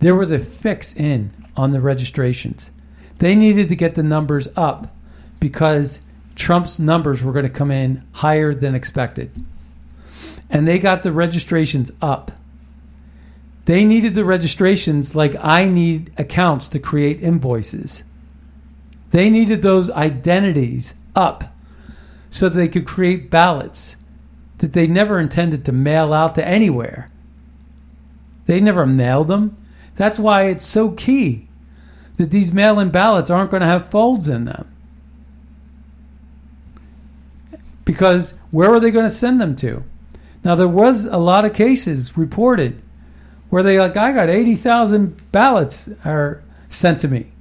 there 0.00 0.14
was 0.14 0.30
a 0.30 0.38
fix 0.38 0.94
in 0.94 1.32
on 1.56 1.70
the 1.70 1.80
registrations. 1.80 2.72
They 3.18 3.34
needed 3.34 3.68
to 3.68 3.76
get 3.76 3.94
the 3.94 4.02
numbers 4.02 4.48
up 4.56 4.94
because 5.40 6.02
Trump's 6.34 6.78
numbers 6.78 7.22
were 7.22 7.32
going 7.32 7.44
to 7.44 7.50
come 7.50 7.70
in 7.70 8.02
higher 8.12 8.52
than 8.52 8.74
expected. 8.74 9.30
And 10.50 10.66
they 10.66 10.78
got 10.78 11.02
the 11.02 11.12
registrations 11.12 11.92
up. 12.02 12.32
They 13.64 13.84
needed 13.84 14.14
the 14.14 14.24
registrations 14.24 15.14
like 15.14 15.34
I 15.42 15.64
need 15.64 16.12
accounts 16.18 16.68
to 16.68 16.78
create 16.78 17.22
invoices. 17.22 18.04
They 19.10 19.30
needed 19.30 19.62
those 19.62 19.90
identities 19.90 20.94
up 21.14 21.44
so 22.28 22.48
they 22.48 22.68
could 22.68 22.86
create 22.86 23.30
ballots 23.30 23.96
that 24.58 24.72
they 24.72 24.86
never 24.86 25.18
intended 25.18 25.64
to 25.64 25.72
mail 25.72 26.12
out 26.12 26.34
to 26.34 26.46
anywhere. 26.46 27.10
They 28.46 28.60
never 28.60 28.86
mailed 28.86 29.28
them. 29.28 29.56
That's 29.94 30.18
why 30.18 30.44
it's 30.44 30.64
so 30.64 30.90
key 30.90 31.48
that 32.16 32.30
these 32.30 32.52
mail 32.52 32.78
in 32.78 32.90
ballots 32.90 33.30
aren't 33.30 33.50
going 33.50 33.62
to 33.62 33.66
have 33.66 33.88
folds 33.88 34.28
in 34.28 34.44
them. 34.44 34.73
Because 37.84 38.32
where 38.50 38.70
are 38.70 38.80
they 38.80 38.90
going 38.90 39.06
to 39.06 39.10
send 39.10 39.40
them 39.40 39.56
to? 39.56 39.84
Now, 40.44 40.54
there 40.54 40.68
was 40.68 41.04
a 41.04 41.16
lot 41.16 41.44
of 41.44 41.54
cases 41.54 42.16
reported 42.16 42.80
where 43.48 43.62
they 43.62 43.78
like, 43.78 43.96
I 43.96 44.12
got 44.12 44.28
80,000 44.28 45.30
ballots 45.32 45.88
are 46.04 46.42
sent 46.68 47.00
to 47.00 47.08
me. 47.08 47.32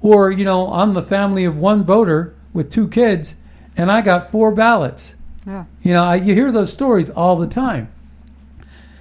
Or, 0.00 0.30
you 0.30 0.44
know, 0.44 0.72
I'm 0.72 0.94
the 0.94 1.02
family 1.02 1.44
of 1.44 1.56
one 1.58 1.84
voter 1.84 2.34
with 2.52 2.70
two 2.70 2.88
kids 2.88 3.36
and 3.76 3.90
I 3.90 4.00
got 4.00 4.30
four 4.30 4.52
ballots. 4.52 5.14
Yeah. 5.46 5.64
You 5.82 5.92
know, 5.94 6.04
I, 6.04 6.16
you 6.16 6.34
hear 6.34 6.52
those 6.52 6.72
stories 6.72 7.08
all 7.08 7.36
the 7.36 7.46
time. 7.46 7.90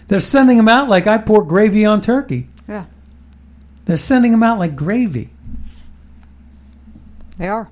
They're 0.08 0.20
sending 0.20 0.58
them 0.58 0.70
out 0.70 0.88
like 0.88 1.08
I 1.08 1.18
pour 1.18 1.44
gravy 1.44 1.86
on 1.86 2.02
turkey. 2.02 2.48
Yeah. 2.68 2.86
They're 3.86 3.98
sending 3.98 4.32
them 4.32 4.44
out 4.44 4.60
like 4.60 4.76
gravy. 4.76 5.30
They 7.38 7.48
are. 7.48 7.70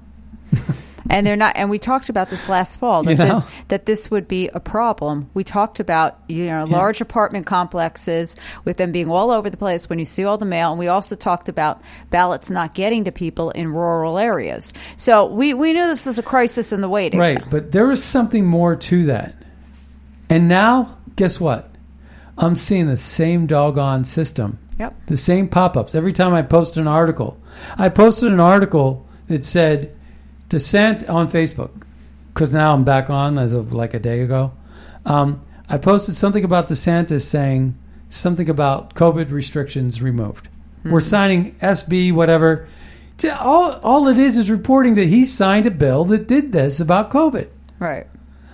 And 1.16 1.26
they're 1.26 1.36
not 1.36 1.54
and 1.56 1.70
we 1.70 1.80
talked 1.80 2.10
about 2.10 2.30
this 2.30 2.48
last 2.50 2.78
fall 2.80 3.04
that 3.04 3.12
You 3.12 3.18
know? 3.18 3.40
this 3.40 3.44
that 3.70 3.86
this 3.86 4.12
would 4.12 4.28
be 4.28 4.50
a 4.50 4.60
problem. 4.60 5.30
We 5.34 5.44
talked 5.44 5.80
about 5.80 6.20
you 6.28 6.46
know 6.46 6.66
Yeah. 6.66 6.76
large 6.78 7.02
apartment 7.02 7.46
complexes 7.46 8.36
with 8.66 8.78
them 8.78 8.92
being 8.92 9.10
all 9.10 9.32
over 9.32 9.50
the 9.50 9.58
place 9.58 9.90
when 9.90 10.00
you 10.00 10.06
see 10.06 10.24
all 10.26 10.38
the 10.38 10.46
mail 10.46 10.72
and 10.72 10.80
we 10.80 10.88
also 10.88 11.16
talked 11.16 11.50
about 11.50 11.82
ballots 12.10 12.50
not 12.50 12.74
getting 12.74 13.06
to 13.06 13.12
people 13.12 13.50
in 13.52 13.70
rural 13.74 14.18
areas. 14.18 14.74
So 14.98 15.26
we 15.28 15.54
we 15.54 15.74
knew 15.74 15.86
this 15.88 16.06
was 16.06 16.20
a 16.20 16.24
crisis 16.24 16.72
in 16.72 16.82
the 16.82 16.90
waiting. 16.90 17.20
Right, 17.20 17.42
but 17.50 17.72
there 17.72 17.90
is 17.92 18.04
something 18.04 18.46
more 18.46 18.76
to 18.76 19.06
that. 19.06 19.36
And 20.30 20.48
now, 20.48 20.98
guess 21.16 21.40
what? 21.40 21.70
I'm 22.38 22.56
seeing 22.56 22.88
the 22.88 22.98
same 22.98 23.46
doggone 23.48 24.04
system. 24.04 24.60
Yep. 24.80 25.06
The 25.08 25.18
same 25.18 25.48
pop 25.48 25.78
ups 25.78 25.96
every 25.96 26.12
time 26.12 26.34
I 26.34 26.42
post 26.42 26.76
an 26.78 26.88
article. 26.88 27.38
I 27.78 27.88
posted 27.90 28.32
an 28.34 28.40
article 28.42 29.06
that 29.28 29.44
said 29.44 29.96
dissent 30.50 31.08
on 31.10 31.28
Facebook 31.28 31.86
because 32.34 32.54
now 32.54 32.74
I'm 32.74 32.84
back 32.84 33.10
on 33.10 33.38
as 33.40 33.54
of 33.54 33.74
like 33.74 33.94
a 33.94 34.00
day 34.00 34.22
ago. 34.22 34.52
Um, 35.06 35.42
I 35.70 35.78
posted 35.78 36.16
something 36.16 36.44
about 36.44 36.68
DeSantis 36.68 37.22
saying 37.22 37.78
something 38.10 38.50
about 38.50 38.94
COVID 38.94 39.32
restrictions 39.32 40.02
removed. 40.02 40.50
We're 40.84 41.02
signing 41.02 41.56
SB, 41.56 42.14
whatever. 42.14 42.68
All, 43.40 43.72
all 43.80 44.08
it 44.08 44.20
is 44.20 44.38
is 44.38 44.52
reporting 44.52 44.96
that 44.96 45.06
he 45.08 45.26
signed 45.26 45.66
a 45.66 45.72
bill 45.72 46.06
that 46.06 46.28
did 46.28 46.52
this 46.52 46.80
about 46.80 47.10
COVID. 47.10 47.50
Right. 47.80 48.06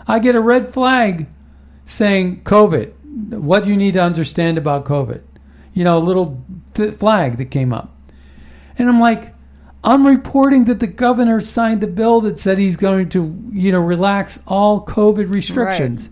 I 0.08 0.20
get 0.20 0.36
a 0.36 0.42
red 0.42 0.74
flag 0.74 1.28
saying 1.84 2.44
COVID. 2.44 2.94
What 3.34 3.66
do 3.66 3.70
you 3.70 3.76
need 3.76 3.96
to 3.96 4.04
understand 4.04 4.58
about 4.58 4.86
COVID? 4.86 5.22
You 5.74 5.84
know, 5.84 5.98
a 5.98 6.00
little 6.00 6.44
th- 6.74 6.96
flag 6.96 7.38
that 7.38 7.46
came 7.46 7.74
up. 7.74 7.98
And 8.78 8.88
I'm 8.88 9.00
like, 9.00 9.34
I'm 9.84 10.06
reporting 10.06 10.66
that 10.66 10.80
the 10.80 10.88
governor 10.88 11.40
signed 11.42 11.84
a 11.84 11.88
bill 11.88 12.22
that 12.22 12.38
said 12.38 12.58
he's 12.58 12.78
going 12.78 13.10
to, 13.10 13.36
you 13.52 13.72
know, 13.72 13.80
relax 13.80 14.44
all 14.48 14.86
COVID 14.86 15.34
restrictions. 15.34 16.10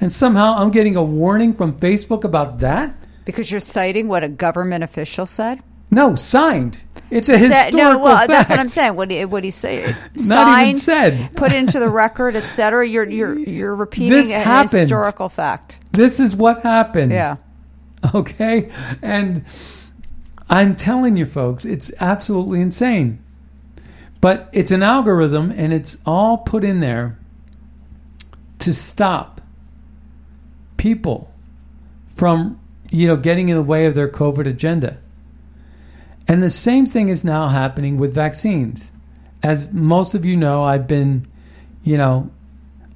And 0.00 0.12
somehow 0.12 0.56
I'm 0.58 0.70
getting 0.70 0.96
a 0.96 1.02
warning 1.02 1.54
from 1.54 1.78
Facebook 1.78 2.24
about 2.24 2.58
that? 2.58 2.94
Because 3.24 3.50
you're 3.50 3.60
citing 3.60 4.06
what 4.08 4.22
a 4.22 4.28
government 4.28 4.84
official 4.84 5.24
said? 5.24 5.62
No, 5.90 6.14
signed. 6.14 6.82
It's 7.10 7.28
a 7.28 7.38
historical 7.38 7.78
no, 7.78 7.98
well, 8.00 8.16
fact. 8.16 8.28
that's 8.28 8.50
what 8.50 8.58
I'm 8.58 8.68
saying. 8.68 8.96
What 8.96 9.08
do 9.08 9.28
what 9.28 9.44
he 9.44 9.50
say? 9.50 9.82
Not 10.26 10.62
even 10.62 10.74
Signed, 10.74 10.78
said. 10.78 11.36
put 11.36 11.52
into 11.52 11.78
the 11.78 11.88
record, 11.88 12.34
etc. 12.34 12.86
You're 12.86 13.08
you're 13.08 13.38
you're 13.38 13.76
repeating 13.76 14.10
This 14.10 14.34
a 14.34 14.38
happened. 14.38 14.80
historical 14.80 15.28
fact. 15.28 15.78
This 15.92 16.18
is 16.18 16.34
what 16.34 16.62
happened. 16.62 17.12
Yeah. 17.12 17.36
Okay? 18.14 18.70
And 19.02 19.44
I'm 20.54 20.76
telling 20.76 21.16
you, 21.16 21.26
folks, 21.26 21.64
it's 21.64 21.92
absolutely 22.00 22.60
insane. 22.60 23.18
But 24.20 24.48
it's 24.52 24.70
an 24.70 24.84
algorithm 24.84 25.50
and 25.50 25.72
it's 25.72 25.98
all 26.06 26.38
put 26.38 26.62
in 26.62 26.78
there 26.78 27.18
to 28.60 28.72
stop 28.72 29.40
people 30.76 31.34
from, 32.14 32.60
you 32.88 33.08
know, 33.08 33.16
getting 33.16 33.48
in 33.48 33.56
the 33.56 33.64
way 33.64 33.86
of 33.86 33.96
their 33.96 34.08
COVID 34.08 34.46
agenda. 34.46 34.98
And 36.28 36.40
the 36.40 36.50
same 36.50 36.86
thing 36.86 37.08
is 37.08 37.24
now 37.24 37.48
happening 37.48 37.98
with 37.98 38.14
vaccines. 38.14 38.92
As 39.42 39.74
most 39.74 40.14
of 40.14 40.24
you 40.24 40.36
know, 40.36 40.62
I've 40.62 40.86
been, 40.86 41.26
you 41.82 41.98
know, 41.98 42.30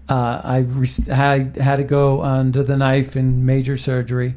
uh, 0.09 0.43
I 0.45 0.59
re- 0.59 0.87
had, 1.09 1.57
had 1.57 1.77
to 1.77 1.85
go 1.85 2.23
under 2.23 2.63
the 2.63 2.77
knife 2.77 3.17
in 3.17 3.45
major 3.45 3.77
surgery, 3.77 4.37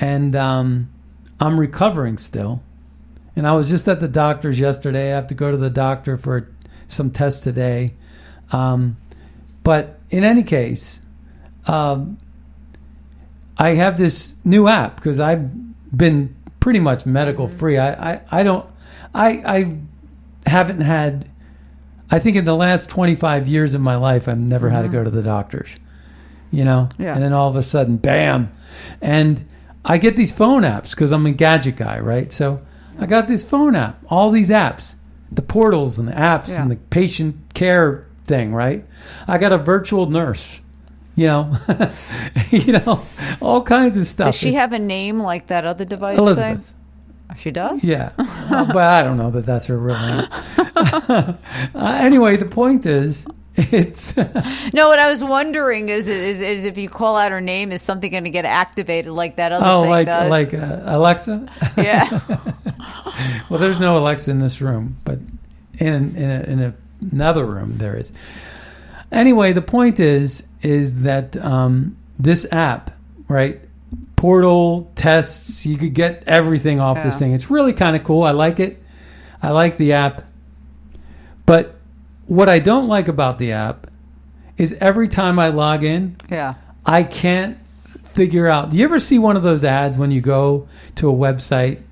and 0.00 0.34
um, 0.34 0.90
I'm 1.40 1.58
recovering 1.58 2.18
still. 2.18 2.62
And 3.34 3.46
I 3.46 3.54
was 3.54 3.70
just 3.70 3.88
at 3.88 4.00
the 4.00 4.08
doctor's 4.08 4.60
yesterday. 4.60 5.12
I 5.12 5.16
have 5.16 5.28
to 5.28 5.34
go 5.34 5.50
to 5.50 5.56
the 5.56 5.70
doctor 5.70 6.18
for 6.18 6.50
some 6.86 7.10
tests 7.10 7.40
today. 7.40 7.94
Um, 8.52 8.98
but 9.62 9.98
in 10.10 10.24
any 10.24 10.42
case, 10.42 11.00
um, 11.66 12.18
I 13.56 13.70
have 13.70 13.96
this 13.96 14.34
new 14.44 14.68
app 14.68 14.96
because 14.96 15.20
I've 15.20 15.50
been 15.96 16.36
pretty 16.60 16.80
much 16.80 17.06
medical 17.06 17.48
free. 17.48 17.78
I, 17.78 18.12
I, 18.12 18.20
I 18.30 18.42
don't 18.42 18.66
I 19.14 19.28
I 19.44 19.78
haven't 20.46 20.80
had 20.80 21.28
I 22.10 22.18
think 22.18 22.36
in 22.36 22.44
the 22.44 22.56
last 22.56 22.90
25 22.90 23.48
years 23.48 23.74
of 23.74 23.80
my 23.80 23.96
life 23.96 24.28
I've 24.28 24.38
never 24.38 24.68
had 24.68 24.82
to 24.82 24.88
go 24.88 25.04
to 25.04 25.10
the 25.10 25.22
doctors. 25.22 25.78
You 26.50 26.64
know? 26.64 26.88
Yeah. 26.98 27.14
And 27.14 27.22
then 27.22 27.32
all 27.32 27.48
of 27.48 27.56
a 27.56 27.62
sudden 27.62 27.96
bam. 27.96 28.52
And 29.00 29.44
I 29.84 29.98
get 29.98 30.16
these 30.16 30.32
phone 30.32 30.62
apps 30.62 30.94
cuz 30.96 31.10
I'm 31.12 31.26
a 31.26 31.32
gadget 31.32 31.76
guy, 31.76 31.98
right? 32.00 32.32
So 32.32 32.60
I 32.98 33.06
got 33.06 33.28
this 33.28 33.44
phone 33.44 33.74
app, 33.76 33.98
all 34.10 34.30
these 34.30 34.50
apps, 34.50 34.96
the 35.32 35.42
portals 35.42 35.98
and 35.98 36.06
the 36.08 36.12
apps 36.12 36.50
Yeah. 36.50 36.62
and 36.62 36.70
the 36.70 36.76
patient 36.76 37.36
care 37.54 38.06
thing, 38.26 38.52
right? 38.54 38.84
I 39.26 39.38
got 39.38 39.52
a 39.52 39.58
virtual 39.58 40.08
nurse. 40.10 40.60
You 41.16 41.26
know, 41.26 41.56
you 42.50 42.72
know, 42.74 43.02
all 43.40 43.62
kinds 43.62 43.96
of 43.96 44.06
stuff. 44.06 44.28
Does 44.28 44.36
she 44.36 44.48
It's- 44.50 44.60
have 44.60 44.72
a 44.72 44.78
name 44.78 45.18
like 45.20 45.48
that 45.48 45.64
other 45.66 45.84
device 45.84 46.16
Elizabeth? 46.18 46.66
thing? 46.66 47.36
She 47.36 47.50
does. 47.50 47.84
Yeah, 47.84 48.10
Uh, 48.18 48.64
but 48.66 48.78
I 48.78 49.02
don't 49.02 49.16
know 49.16 49.30
that 49.30 49.46
that's 49.46 49.66
her 49.66 49.78
real 49.78 49.98
name. 49.98 50.26
uh, 50.56 51.34
anyway, 51.74 52.36
the 52.36 52.46
point 52.46 52.86
is, 52.86 53.26
it's 53.56 54.16
No, 54.72 54.88
what 54.88 54.98
I 54.98 55.10
was 55.10 55.24
wondering 55.24 55.88
is, 55.88 56.08
is 56.08 56.40
is 56.40 56.64
if 56.64 56.78
you 56.78 56.88
call 56.88 57.16
out 57.16 57.32
her 57.32 57.40
name, 57.40 57.72
is 57.72 57.82
something 57.82 58.10
going 58.10 58.24
to 58.24 58.30
get 58.30 58.44
activated 58.44 59.12
like 59.12 59.36
that 59.36 59.52
other 59.52 59.64
oh, 59.66 59.82
thing 59.82 59.90
like 59.90 60.06
like 60.06 60.54
uh, 60.54 60.80
Alexa. 60.84 61.48
yeah. 61.76 62.08
well, 63.50 63.58
there's 63.58 63.80
no 63.80 63.98
Alexa 63.98 64.30
in 64.30 64.38
this 64.38 64.60
room, 64.60 64.96
but 65.04 65.18
in 65.78 66.16
in, 66.16 66.30
a, 66.30 66.40
in 66.42 66.62
a, 66.62 66.74
another 67.12 67.44
room 67.44 67.76
there 67.78 67.96
is. 67.96 68.12
Anyway, 69.10 69.52
the 69.52 69.62
point 69.62 69.98
is 69.98 70.46
is 70.62 71.02
that 71.02 71.36
um, 71.36 71.96
this 72.18 72.50
app, 72.52 72.92
right? 73.26 73.60
Portal 74.14 74.92
tests, 74.94 75.64
you 75.64 75.78
could 75.78 75.94
get 75.94 76.24
everything 76.26 76.78
off 76.78 77.02
this 77.02 77.18
thing. 77.18 77.32
It's 77.32 77.50
really 77.50 77.72
kind 77.72 77.96
of 77.96 78.04
cool. 78.04 78.22
I 78.22 78.32
like 78.32 78.60
it. 78.60 78.80
I 79.42 79.50
like 79.50 79.78
the 79.78 79.94
app. 79.94 80.24
But 81.46 81.79
what 82.30 82.48
I 82.48 82.60
don't 82.60 82.86
like 82.86 83.08
about 83.08 83.38
the 83.38 83.50
app 83.52 83.88
is 84.56 84.72
every 84.80 85.08
time 85.08 85.40
I 85.40 85.48
log 85.48 85.82
in, 85.82 86.16
Yeah. 86.30 86.54
I 86.86 87.02
can't 87.02 87.58
figure 88.04 88.46
out. 88.46 88.70
Do 88.70 88.76
you 88.76 88.84
ever 88.84 89.00
see 89.00 89.18
one 89.18 89.36
of 89.36 89.42
those 89.42 89.64
ads 89.64 89.98
when 89.98 90.12
you 90.12 90.20
go 90.20 90.68
to 90.94 91.10
a 91.10 91.12
website 91.12 91.82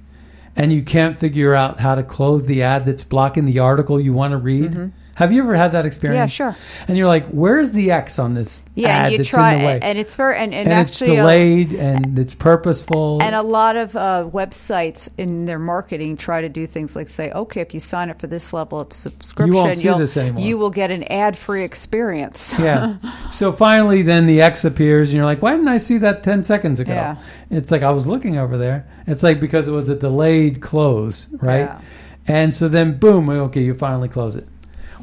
and 0.54 0.72
you 0.72 0.82
can't 0.82 1.18
figure 1.18 1.54
out 1.54 1.80
how 1.80 1.96
to 1.96 2.04
close 2.04 2.44
the 2.46 2.62
ad 2.62 2.86
that's 2.86 3.02
blocking 3.02 3.46
the 3.46 3.58
article 3.58 4.00
you 4.00 4.12
want 4.12 4.30
to 4.30 4.36
read? 4.38 4.70
Mm-hmm. 4.70 4.86
Have 5.18 5.32
you 5.32 5.42
ever 5.42 5.56
had 5.56 5.72
that 5.72 5.84
experience? 5.84 6.16
Yeah, 6.38 6.52
sure. 6.52 6.56
And 6.86 6.96
you're 6.96 7.08
like, 7.08 7.26
"Where's 7.26 7.72
the 7.72 7.90
X 7.90 8.20
on 8.20 8.34
this 8.34 8.62
Yeah, 8.76 8.88
ad 8.88 9.02
and 9.02 9.12
you 9.12 9.18
that's 9.18 9.30
try, 9.30 9.54
in 9.54 9.58
the 9.58 9.66
way?" 9.66 9.78
and 9.82 9.98
it's 9.98 10.14
very 10.14 10.36
and, 10.38 10.54
and, 10.54 10.68
And 10.70 10.80
it's 10.80 11.02
actually 11.02 11.18
uh, 11.18 11.22
delayed 11.22 11.72
and 11.72 12.16
it's 12.16 12.34
purposeful. 12.34 13.18
and 13.20 13.34
a 13.34 13.42
lot 13.42 13.74
of 13.74 13.96
uh, 13.96 14.30
websites 14.32 15.08
in 15.18 15.44
their 15.44 15.58
marketing 15.58 16.16
try 16.16 16.40
to 16.40 16.48
do 16.48 16.68
things 16.68 16.94
like 16.94 17.08
say, 17.08 17.32
okay, 17.32 17.60
if 17.60 17.74
you 17.74 17.80
sign 17.80 18.10
up 18.10 18.20
for 18.20 18.28
this 18.28 18.52
level 18.52 18.78
of 18.78 18.92
subscription, 18.92 19.74
see 19.74 19.88
will 19.88 19.98
this 19.98 20.16
anymore. 20.16 20.40
you 20.44 20.56
will 20.56 20.70
get 20.70 20.92
an 20.92 21.02
ad-free 21.02 21.64
experience. 21.64 22.54
yeah. 22.60 22.98
So 23.28 23.50
finally, 23.50 24.02
then 24.02 24.26
the 24.26 24.40
X 24.40 24.64
appears, 24.64 25.08
and 25.08 25.16
you're 25.16 25.24
like, 25.26 25.42
"Why 25.42 25.50
didn't 25.52 25.66
I 25.66 25.78
see 25.78 25.98
that 25.98 26.22
ten 26.22 26.44
seconds 26.44 26.78
ago?" 26.78 26.92
Yeah. 26.92 27.16
It's 27.50 27.72
like 27.72 27.82
I 27.82 27.90
was 27.90 28.06
looking 28.06 28.36
over 28.36 28.56
there. 28.56 28.86
It's 29.08 29.24
like 29.24 29.40
because 29.40 29.66
it 29.66 29.72
was 29.72 29.88
a 29.88 29.96
delayed 29.96 30.60
close, 30.60 31.26
right? 31.40 31.60
Yeah. 31.60 31.80
And 32.28 32.54
so 32.54 32.68
then, 32.68 32.98
boom, 32.98 33.28
okay, 33.30 33.62
you 33.62 33.74
finally 33.74 34.08
close 34.08 34.36
it. 34.36 34.46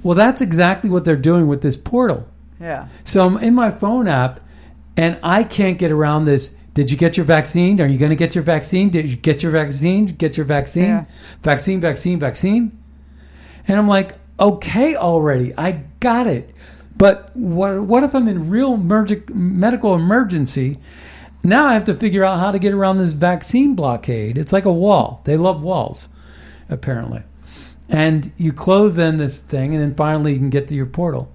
Well, 0.05 0.13
that's 0.13 0.39
exactly 0.39 0.87
what 0.87 1.03
they're 1.03 1.15
doing 1.15 1.47
with 1.47 1.63
this 1.63 1.77
portal. 1.77 2.29
yeah. 2.61 2.89
So 3.03 3.25
I'm 3.25 3.37
in 3.37 3.55
my 3.55 3.71
phone 3.71 4.07
app, 4.07 4.39
and 4.95 5.17
I 5.23 5.43
can't 5.43 5.79
get 5.79 5.91
around 5.91 6.25
this. 6.25 6.55
Did 6.75 6.91
you 6.91 6.97
get 6.97 7.17
your 7.17 7.25
vaccine? 7.25 7.81
Are 7.81 7.87
you 7.87 7.97
going 7.97 8.11
to 8.11 8.15
get 8.15 8.35
your 8.35 8.43
vaccine? 8.43 8.89
Did 8.89 9.09
you 9.09 9.17
get 9.17 9.41
your 9.41 9.51
vaccine? 9.51 10.05
Get 10.05 10.37
your 10.37 10.45
vaccine? 10.45 10.83
Yeah. 10.83 11.05
Vaccine, 11.41 11.81
vaccine, 11.81 12.19
vaccine. 12.19 12.77
And 13.67 13.79
I'm 13.79 13.87
like, 13.87 14.13
okay, 14.39 14.95
already, 14.95 15.57
I 15.57 15.83
got 15.99 16.27
it. 16.27 16.53
But 16.95 17.31
what, 17.33 17.81
what 17.81 18.03
if 18.03 18.13
I'm 18.13 18.27
in 18.27 18.47
real 18.47 18.77
medical 18.77 19.95
emergency? 19.95 20.77
Now 21.43 21.65
I 21.65 21.73
have 21.73 21.85
to 21.85 21.95
figure 21.95 22.23
out 22.23 22.39
how 22.39 22.51
to 22.51 22.59
get 22.59 22.73
around 22.73 22.97
this 22.97 23.13
vaccine 23.13 23.73
blockade. 23.73 24.37
It's 24.37 24.53
like 24.53 24.65
a 24.65 24.71
wall. 24.71 25.21
They 25.23 25.35
love 25.35 25.63
walls, 25.63 26.09
apparently. 26.69 27.23
And 27.87 28.31
you 28.37 28.51
close 28.51 28.95
then 28.95 29.17
this 29.17 29.39
thing, 29.39 29.73
and 29.73 29.81
then 29.81 29.95
finally 29.95 30.33
you 30.33 30.39
can 30.39 30.49
get 30.49 30.67
to 30.69 30.75
your 30.75 30.87
portal. 30.87 31.33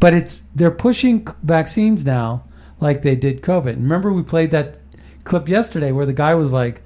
But 0.00 0.14
it's 0.14 0.40
they're 0.54 0.72
pushing 0.72 1.26
vaccines 1.42 2.04
now 2.04 2.44
like 2.80 3.02
they 3.02 3.14
did 3.14 3.42
COVID. 3.42 3.76
Remember 3.76 4.12
we 4.12 4.22
played 4.22 4.50
that 4.50 4.80
clip 5.24 5.48
yesterday 5.48 5.92
where 5.92 6.06
the 6.06 6.12
guy 6.12 6.34
was 6.34 6.52
like, 6.52 6.82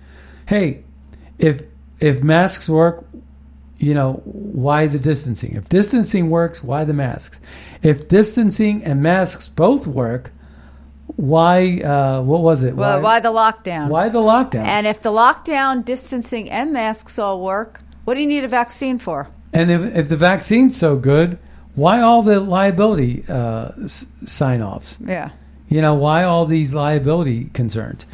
"Hey, 0.47 0.85
if 1.39 1.63
if 1.99 2.23
masks 2.23 2.69
work, 2.69 3.07
you 3.79 3.95
know, 3.95 4.21
why 4.25 4.87
the 4.87 4.99
distancing? 4.99 5.55
If 5.57 5.69
distancing 5.69 6.31
works, 6.31 6.63
why 6.63 6.85
the 6.85 6.95
masks? 6.95 7.41
If 7.83 8.09
distancing 8.09 8.85
and 8.85 9.03
masks 9.03 9.49
both 9.49 9.87
work, 9.87 10.33
why? 11.07 11.81
Uh, 11.81 12.23
what 12.23 12.43
was 12.43 12.63
it? 12.63 12.75
Well, 12.75 13.01
why 13.01 13.21
the 13.21 13.33
lockdown? 13.33 13.89
Why 13.89 14.09
the 14.09 14.21
lockdown? 14.21 14.65
And 14.65 14.87
if 14.87 15.01
the 15.01 15.11
lockdown, 15.11 15.85
distancing, 15.85 16.51
and 16.51 16.73
masks 16.73 17.19
all 17.19 17.41
work, 17.41 17.83
what 18.07 18.15
do 18.15 18.21
you 18.23 18.27
need 18.27 18.45
a 18.45 18.49
vaccine 18.49 18.99
for? 18.99 19.29
And 19.53 19.71
if, 19.71 19.83
if 19.97 20.09
the 20.09 20.17
vaccine's 20.17 20.77
so 20.77 20.97
good, 20.97 21.39
why 21.75 22.01
all 22.01 22.23
the 22.23 22.41
liability 22.41 23.25
uh, 23.29 23.73
s- 23.85 24.07
sign 24.25 24.63
offs? 24.63 24.99
Yeah. 25.05 25.31
You 25.69 25.83
know, 25.83 25.95
why 25.95 26.25
all 26.25 26.47
these 26.47 26.73
liability 26.75 27.47
concerns? 27.47 28.07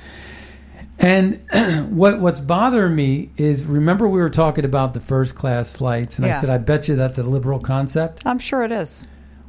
And 0.99 1.41
what 1.91 2.21
what's 2.21 2.41
bothering 2.41 2.95
me 2.95 3.31
is 3.37 3.65
remember 3.67 4.09
we 4.09 4.21
were 4.21 4.31
talking 4.31 4.65
about 4.65 4.95
the 4.95 5.01
first 5.01 5.35
class 5.35 5.73
flights, 5.77 6.17
and 6.17 6.27
I 6.27 6.31
said 6.33 6.49
I 6.51 6.59
bet 6.59 6.89
you 6.89 6.97
that's 6.97 7.19
a 7.19 7.23
liberal 7.23 7.59
concept. 7.59 8.23
I'm 8.25 8.39
sure 8.39 8.63
it 8.65 8.73
is. 8.73 9.05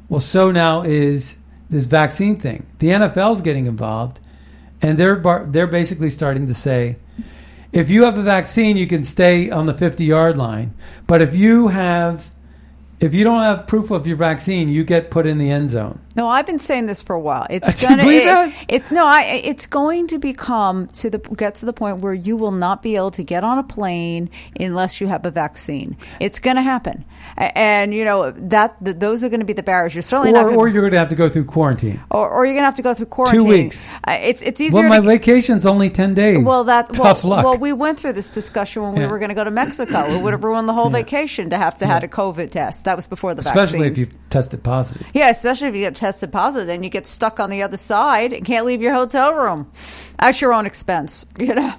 Well, 0.10 0.20
so 0.20 0.52
now 0.52 0.82
is 0.82 1.38
this 1.70 1.86
vaccine 1.86 2.38
thing. 2.38 2.66
The 2.80 2.88
NFL's 2.90 3.42
getting 3.42 3.66
involved, 3.68 4.20
and 4.82 4.98
they're 4.98 5.16
bar- 5.16 5.46
they're 5.50 5.68
basically 5.68 6.10
starting 6.10 6.48
to 6.48 6.54
say, 6.54 6.98
if 7.74 7.90
you 7.90 8.06
have 8.06 8.18
a 8.18 8.24
vaccine, 8.24 8.78
you 8.78 8.88
can 8.88 9.04
stay 9.04 9.50
on 9.50 9.66
the 9.66 9.74
fifty 9.74 10.06
yard 10.06 10.38
line, 10.38 10.74
but 11.08 11.22
if 11.22 11.34
you 11.34 11.70
have 11.70 12.33
if 13.04 13.14
you 13.14 13.24
don't 13.24 13.42
have 13.44 13.68
proof 13.68 13.92
of 13.92 14.08
your 14.08 14.18
vaccine, 14.18 14.70
you 14.70 14.84
get 14.84 15.12
put 15.12 15.28
in 15.28 15.38
the 15.38 15.52
end 15.52 15.70
zone. 15.70 16.00
No, 16.16 16.28
I've 16.30 16.46
been 16.46 16.60
saying 16.60 16.86
this 16.86 17.02
for 17.02 17.16
a 17.16 17.20
while. 17.20 17.48
It's 17.50 17.74
Do 17.80 17.86
you 17.86 17.90
gonna. 17.90 18.04
believe 18.04 18.22
it- 18.22 18.26
that? 18.26 18.66
It's 18.68 18.92
no. 18.92 19.06
I. 19.06 19.24
It's 19.44 19.66
going 19.66 20.08
to 20.08 20.20
become 20.20 20.88
to 20.88 21.10
the 21.10 21.18
get 21.18 21.56
to 21.56 21.66
the 21.66 21.74
point 21.74 22.02
where 22.02 22.14
you 22.14 22.38
will 22.38 22.52
not 22.52 22.82
be 22.84 22.96
able 22.96 23.12
to 23.12 23.24
get 23.24 23.44
on 23.44 23.58
a 23.58 23.64
plane 23.64 24.30
unless 24.60 25.02
you 25.02 25.08
have 25.08 25.26
a 25.26 25.32
vaccine. 25.32 25.98
It's 26.20 26.40
going 26.40 26.56
to 26.58 26.62
happen, 26.62 27.04
and 27.36 27.96
you 27.96 28.06
know 28.06 28.30
that 28.32 28.76
th- 28.84 28.98
those 28.98 29.24
are 29.24 29.30
going 29.30 29.40
to 29.40 29.46
be 29.46 29.54
the 29.54 29.64
barriers. 29.64 29.96
You're 29.96 30.04
certainly 30.04 30.32
not. 30.32 30.44
Or, 30.46 30.50
Gonna, 30.50 30.58
or 30.60 30.68
you're 30.68 30.84
going 30.84 30.92
to 30.94 31.00
have 31.00 31.10
to 31.10 31.16
go 31.16 31.28
through 31.30 31.46
quarantine. 31.46 32.00
or, 32.12 32.30
or 32.30 32.46
you're 32.46 32.54
going 32.54 32.62
to 32.62 32.66
have 32.68 32.76
to 32.76 32.84
go 32.84 32.94
through 32.94 33.08
quarantine. 33.08 33.42
Two 33.42 33.48
weeks. 33.48 33.90
Uh, 34.08 34.18
it's 34.22 34.44
it's 34.44 34.62
easier. 34.62 34.82
Well, 34.82 34.90
my 34.90 35.00
to, 35.00 35.06
vacation's 35.08 35.66
only 35.66 35.90
ten 35.90 36.14
days. 36.14 36.46
well, 36.46 36.66
that 36.66 36.94
tough 36.94 37.24
well, 37.24 37.32
luck. 37.38 37.46
Well, 37.46 37.58
we 37.58 37.74
went 37.74 38.00
through 38.00 38.14
this 38.14 38.30
discussion 38.30 38.84
when 38.84 38.94
we 38.94 39.08
were 39.08 39.18
going 39.18 39.30
to 39.30 39.36
go 39.36 39.44
to 39.44 39.52
Mexico. 39.52 40.06
It 40.14 40.22
would 40.22 40.34
have 40.34 40.44
ruined 40.44 40.70
the 40.70 40.74
whole 40.74 40.92
Yeah. 40.92 41.02
vacation 41.02 41.50
to 41.50 41.58
have 41.58 41.80
to 41.80 41.88
had 41.88 42.04
a 42.04 42.08
COVID 42.08 42.52
test. 42.52 42.86
That 42.86 42.93
was 42.96 43.08
before 43.08 43.34
the 43.34 43.42
Especially 43.42 43.80
vaccines. 43.90 44.08
if 44.08 44.14
you 44.14 44.20
tested 44.30 44.64
positive. 44.64 45.08
Yeah, 45.14 45.30
especially 45.30 45.70
if 45.70 45.76
you 45.76 45.82
get 45.82 45.96
tested 45.96 46.32
positive, 46.32 46.68
then 46.68 46.84
you 46.84 46.90
get 46.90 47.06
stuck 47.08 47.40
on 47.40 47.50
the 47.50 47.64
other 47.64 47.78
side 47.78 48.34
and 48.34 48.46
can't 48.46 48.66
leave 48.66 48.82
your 48.82 48.94
hotel 48.94 49.34
room 49.34 49.72
at 50.20 50.42
your 50.42 50.54
own 50.54 50.66
expense. 50.66 51.26
You 51.40 51.56
know. 51.56 51.74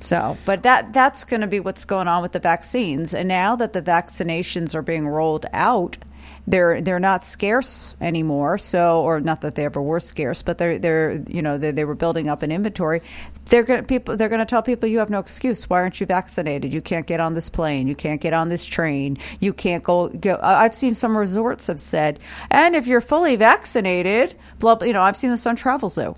So, 0.00 0.38
but 0.46 0.62
that 0.62 0.94
that's 0.94 1.24
going 1.24 1.42
to 1.42 1.46
be 1.46 1.60
what's 1.60 1.84
going 1.84 2.08
on 2.08 2.22
with 2.22 2.32
the 2.32 2.38
vaccines. 2.38 3.12
And 3.12 3.28
now 3.28 3.54
that 3.56 3.74
the 3.74 3.82
vaccinations 3.82 4.74
are 4.74 4.80
being 4.82 5.06
rolled 5.06 5.44
out, 5.52 5.98
they're 6.46 6.80
they're 6.80 7.00
not 7.00 7.24
scarce 7.24 7.96
anymore. 8.00 8.58
So, 8.58 9.02
or 9.02 9.20
not 9.20 9.42
that 9.42 9.54
they 9.54 9.64
ever 9.64 9.80
were 9.80 10.00
scarce, 10.00 10.42
but 10.42 10.58
they're 10.58 10.78
they're 10.78 11.22
you 11.28 11.42
know 11.42 11.58
they, 11.58 11.70
they 11.70 11.84
were 11.84 11.94
building 11.94 12.28
up 12.28 12.42
an 12.42 12.50
inventory. 12.50 13.02
They're 13.46 13.64
to 13.64 13.82
people 13.82 14.16
they're 14.16 14.28
going 14.28 14.40
to 14.40 14.46
tell 14.46 14.62
people 14.62 14.88
you 14.88 14.98
have 14.98 15.10
no 15.10 15.18
excuse. 15.18 15.68
Why 15.68 15.80
aren't 15.80 16.00
you 16.00 16.06
vaccinated? 16.06 16.72
You 16.72 16.80
can't 16.80 17.06
get 17.06 17.20
on 17.20 17.34
this 17.34 17.48
plane. 17.48 17.86
You 17.86 17.94
can't 17.94 18.20
get 18.20 18.32
on 18.32 18.48
this 18.48 18.66
train. 18.66 19.18
You 19.40 19.52
can't 19.52 19.84
go 19.84 20.08
go. 20.08 20.38
I've 20.42 20.74
seen 20.74 20.94
some 20.94 21.16
resorts 21.16 21.66
have 21.66 21.80
said, 21.80 22.18
and 22.50 22.74
if 22.74 22.86
you're 22.86 23.00
fully 23.00 23.36
vaccinated, 23.36 24.34
blah. 24.58 24.76
blah 24.76 24.86
you 24.86 24.92
know, 24.92 25.02
I've 25.02 25.16
seen 25.16 25.30
this 25.30 25.46
on 25.46 25.56
Travel 25.56 25.88
Zoo. 25.88 26.14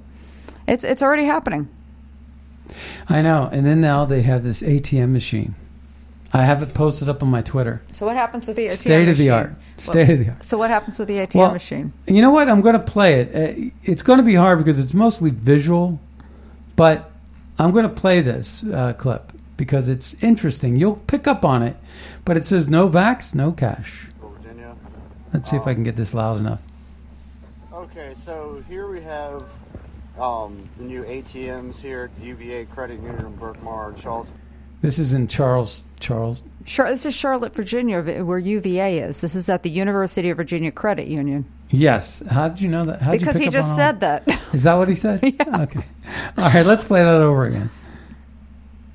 It's 0.66 0.84
it's 0.84 1.02
already 1.02 1.24
happening. 1.24 1.68
I 3.08 3.22
know. 3.22 3.48
And 3.52 3.66
then 3.66 3.80
now 3.80 4.04
they 4.04 4.22
have 4.22 4.44
this 4.44 4.62
ATM 4.62 5.12
machine. 5.12 5.54
I 6.34 6.42
have 6.42 6.62
it 6.62 6.72
posted 6.72 7.08
up 7.10 7.22
on 7.22 7.28
my 7.28 7.42
Twitter. 7.42 7.82
So 7.92 8.06
what 8.06 8.16
happens 8.16 8.46
with 8.46 8.56
the 8.56 8.66
ATM 8.66 8.70
State 8.76 9.08
of 9.08 9.18
the 9.18 9.30
art. 9.30 9.52
State 9.76 10.08
of 10.10 10.18
the 10.18 10.28
art. 10.30 10.44
So 10.44 10.56
what 10.56 10.70
happens 10.70 10.98
with 10.98 11.08
the 11.08 11.18
ATM 11.18 11.34
Well, 11.34 11.52
machine? 11.52 11.92
You 12.06 12.22
know 12.22 12.30
what? 12.30 12.48
I'm 12.48 12.62
going 12.62 12.72
to 12.72 12.78
play 12.78 13.20
it. 13.20 13.34
Uh, 13.34 13.70
It's 13.82 14.02
going 14.02 14.18
to 14.18 14.24
be 14.24 14.34
hard 14.34 14.58
because 14.58 14.78
it's 14.78 14.94
mostly 14.94 15.30
visual, 15.30 16.00
but 16.74 17.10
I'm 17.58 17.70
going 17.72 17.86
to 17.88 17.94
play 17.94 18.22
this 18.22 18.64
uh, 18.64 18.94
clip 18.94 19.32
because 19.58 19.88
it's 19.88 20.22
interesting. 20.24 20.76
You'll 20.76 20.96
pick 20.96 21.26
up 21.26 21.44
on 21.44 21.62
it, 21.62 21.76
but 22.24 22.38
it 22.38 22.46
says 22.46 22.70
no 22.70 22.88
vax, 22.88 23.34
no 23.34 23.52
cash. 23.52 24.06
Virginia. 24.20 24.74
Let's 25.34 25.50
see 25.50 25.56
if 25.56 25.66
I 25.66 25.74
can 25.74 25.82
get 25.82 25.96
this 25.96 26.14
loud 26.14 26.40
enough. 26.40 26.60
Okay, 27.74 28.14
so 28.24 28.64
here 28.68 28.88
we 28.88 29.02
have 29.02 29.44
um, 30.18 30.62
the 30.78 30.84
new 30.84 31.04
ATMs 31.04 31.78
here 31.78 32.10
at 32.16 32.24
UVA 32.24 32.64
Credit 32.66 33.00
Union 33.00 33.26
in 33.26 33.36
Berkmar 33.36 33.88
and 33.88 33.98
Charlotte. 33.98 34.28
This 34.82 34.98
is 34.98 35.12
in 35.12 35.28
Charles 35.28 35.82
Charles. 36.00 36.42
Sure, 36.64 36.88
this 36.88 37.06
is 37.06 37.16
Charlotte, 37.16 37.54
Virginia, 37.54 38.02
where 38.22 38.38
UVA 38.38 38.98
is. 38.98 39.20
This 39.20 39.34
is 39.34 39.48
at 39.48 39.62
the 39.62 39.70
University 39.70 40.30
of 40.30 40.36
Virginia 40.36 40.70
Credit 40.70 41.08
Union. 41.08 41.44
Yes. 41.70 42.22
How 42.30 42.48
did 42.48 42.60
you 42.60 42.68
know 42.68 42.84
that? 42.84 43.00
How'd 43.00 43.18
because 43.18 43.34
pick 43.34 43.44
he 43.44 43.48
just 43.48 43.66
on 43.66 43.70
all- 43.70 43.76
said 43.76 44.00
that. 44.00 44.28
Is 44.52 44.62
that 44.64 44.74
what 44.74 44.88
he 44.88 44.94
said? 44.94 45.20
yeah. 45.22 45.62
Okay. 45.62 45.84
All 46.36 46.50
right. 46.50 46.66
Let's 46.66 46.84
play 46.84 47.02
that 47.02 47.14
over 47.14 47.46
again. 47.46 47.70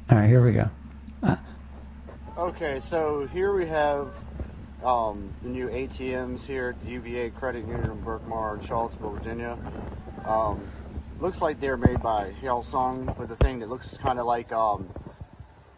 All 0.09 0.17
right. 0.17 0.27
Here 0.27 0.43
we 0.45 0.51
go. 0.53 0.69
Okay, 2.37 2.79
so 2.79 3.25
here 3.33 3.51
we 3.51 3.65
have 3.65 4.09
um, 4.83 5.27
the 5.41 5.49
new 5.49 5.69
ATMs 5.69 6.45
here 6.45 6.69
at 6.69 6.85
the 6.85 6.91
UVA 6.91 7.31
Credit 7.31 7.65
Union 7.65 7.89
in 7.89 8.01
Berkmar 8.03 8.59
in 8.59 8.65
Charlottesville, 8.65 9.09
Virginia. 9.09 9.57
Um, 10.23 10.61
looks 11.19 11.41
like 11.41 11.59
they're 11.59 11.77
made 11.77 11.99
by 11.99 12.31
Hyosung 12.39 13.17
with 13.17 13.31
a 13.31 13.35
thing 13.37 13.57
that 13.59 13.69
looks 13.69 13.97
kind 13.97 14.19
of 14.19 14.27
like 14.27 14.51
um, 14.51 14.87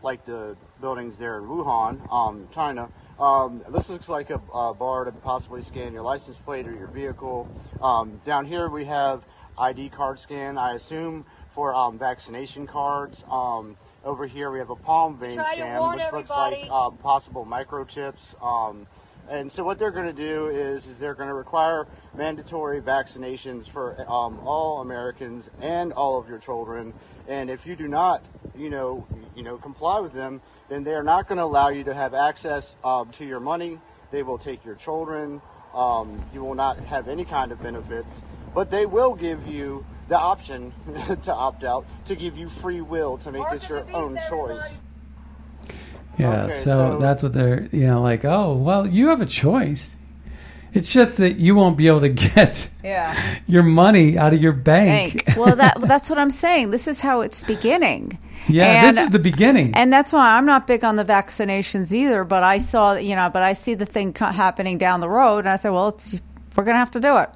like 0.01 0.25
the 0.25 0.55
buildings 0.81 1.17
there 1.17 1.37
in 1.37 1.43
Wuhan, 1.43 2.11
um, 2.11 2.47
China. 2.53 2.89
Um, 3.19 3.63
this 3.69 3.89
looks 3.89 4.07
like 4.07 4.29
a, 4.29 4.41
a 4.53 4.73
bar 4.73 5.05
to 5.05 5.11
possibly 5.11 5.61
scan 5.61 5.93
your 5.93 6.03
license 6.03 6.37
plate 6.37 6.67
or 6.67 6.73
your 6.73 6.87
vehicle. 6.87 7.49
Um, 7.81 8.21
down 8.25 8.45
here 8.45 8.69
we 8.69 8.85
have 8.85 9.23
ID 9.57 9.89
card 9.89 10.19
scan, 10.19 10.57
I 10.57 10.73
assume 10.73 11.25
for 11.53 11.75
um, 11.75 11.99
vaccination 11.99 12.65
cards. 12.65 13.23
Um, 13.29 13.75
over 14.05 14.25
here 14.25 14.51
we 14.51 14.59
have 14.59 14.69
a 14.69 14.75
palm 14.75 15.17
vein 15.17 15.33
Try 15.33 15.53
scan, 15.53 15.95
which 15.95 16.13
looks 16.13 16.29
like 16.29 16.67
uh, 16.71 16.89
possible 16.91 17.45
microchips. 17.45 18.41
Um, 18.41 18.87
and 19.29 19.51
so 19.51 19.63
what 19.63 19.77
they're 19.77 19.91
going 19.91 20.07
to 20.07 20.13
do 20.13 20.47
is, 20.47 20.87
is 20.87 20.97
they're 20.97 21.13
going 21.13 21.29
to 21.29 21.35
require 21.35 21.87
mandatory 22.15 22.81
vaccinations 22.81 23.67
for 23.67 23.99
um, 24.09 24.39
all 24.39 24.81
Americans 24.81 25.51
and 25.61 25.93
all 25.93 26.17
of 26.17 26.27
your 26.27 26.39
children. 26.39 26.93
And 27.29 27.49
if 27.51 27.65
you 27.65 27.75
do 27.75 27.87
not, 27.87 28.27
you 28.57 28.69
know, 28.71 29.05
you 29.35 29.43
know, 29.43 29.57
comply 29.57 29.99
with 29.99 30.11
them, 30.13 30.41
then 30.67 30.83
they 30.83 30.93
are 30.93 31.03
not 31.03 31.27
going 31.27 31.37
to 31.37 31.43
allow 31.43 31.69
you 31.69 31.83
to 31.85 31.93
have 31.93 32.13
access 32.15 32.75
um, 32.83 33.09
to 33.11 33.25
your 33.25 33.39
money. 33.39 33.79
They 34.11 34.23
will 34.23 34.39
take 34.39 34.65
your 34.65 34.75
children. 34.75 35.41
Um, 35.75 36.11
you 36.33 36.43
will 36.43 36.55
not 36.55 36.79
have 36.79 37.07
any 37.07 37.23
kind 37.23 37.51
of 37.51 37.61
benefits, 37.61 38.23
but 38.55 38.71
they 38.71 38.87
will 38.87 39.13
give 39.13 39.45
you 39.47 39.85
the 40.07 40.17
option 40.17 40.73
to 41.23 41.31
opt 41.33 41.63
out, 41.63 41.85
to 42.05 42.15
give 42.15 42.35
you 42.35 42.49
free 42.49 42.81
will 42.81 43.19
to 43.19 43.31
make 43.31 43.43
it 43.53 43.69
your 43.69 43.85
own 43.93 44.19
choice. 44.27 44.79
Yeah. 46.17 46.43
Okay, 46.45 46.51
so, 46.51 46.93
so- 46.93 46.97
that's 46.99 47.21
what 47.21 47.33
they're, 47.33 47.67
you 47.71 47.85
know, 47.85 48.01
like, 48.01 48.25
oh, 48.25 48.55
well, 48.55 48.87
you 48.87 49.09
have 49.09 49.21
a 49.21 49.25
choice. 49.27 49.95
It's 50.71 50.93
just 50.93 51.17
that 51.17 51.37
you 51.37 51.55
won't 51.55 51.77
be 51.77 51.87
able 51.87 52.01
to 52.01 52.09
get 52.35 52.69
Yeah. 52.83 53.39
your 53.47 53.63
money 53.63 54.17
out 54.17 54.33
of 54.33 54.41
your 54.41 54.51
bank. 54.53 55.25
Bank. 55.25 55.28
Well, 55.39 55.55
that 55.55 55.79
that's 55.81 56.09
what 56.09 56.19
I'm 56.19 56.29
saying. 56.31 56.71
This 56.71 56.87
is 56.87 56.99
how 56.99 57.21
it's 57.21 57.43
beginning. 57.43 58.17
Yeah, 58.47 58.65
And- 58.87 58.97
this 58.97 59.03
is 59.05 59.11
the 59.11 59.19
beginning. 59.19 59.73
And 59.75 59.91
that's 59.91 60.11
why 60.13 60.37
I'm 60.37 60.45
not 60.45 60.65
big 60.67 60.83
on 60.83 60.95
the 60.95 61.05
vaccinations 61.05 61.93
either. 61.93 62.23
But 62.23 62.43
I 62.43 62.57
saw, 62.59 62.93
you 62.95 63.15
know, 63.15 63.29
but 63.31 63.43
I 63.43 63.53
see 63.53 63.73
the 63.75 63.85
thing 63.85 64.13
happening 64.15 64.77
down 64.77 64.99
the 65.01 65.09
road, 65.09 65.39
and 65.39 65.49
I 65.49 65.55
said, 65.57 65.69
well, 65.71 65.89
it's, 65.89 66.13
we're 66.55 66.63
going 66.63 66.75
to 66.75 66.79
have 66.79 66.91
to 66.91 66.99
do 66.99 67.17
it. 67.17 67.29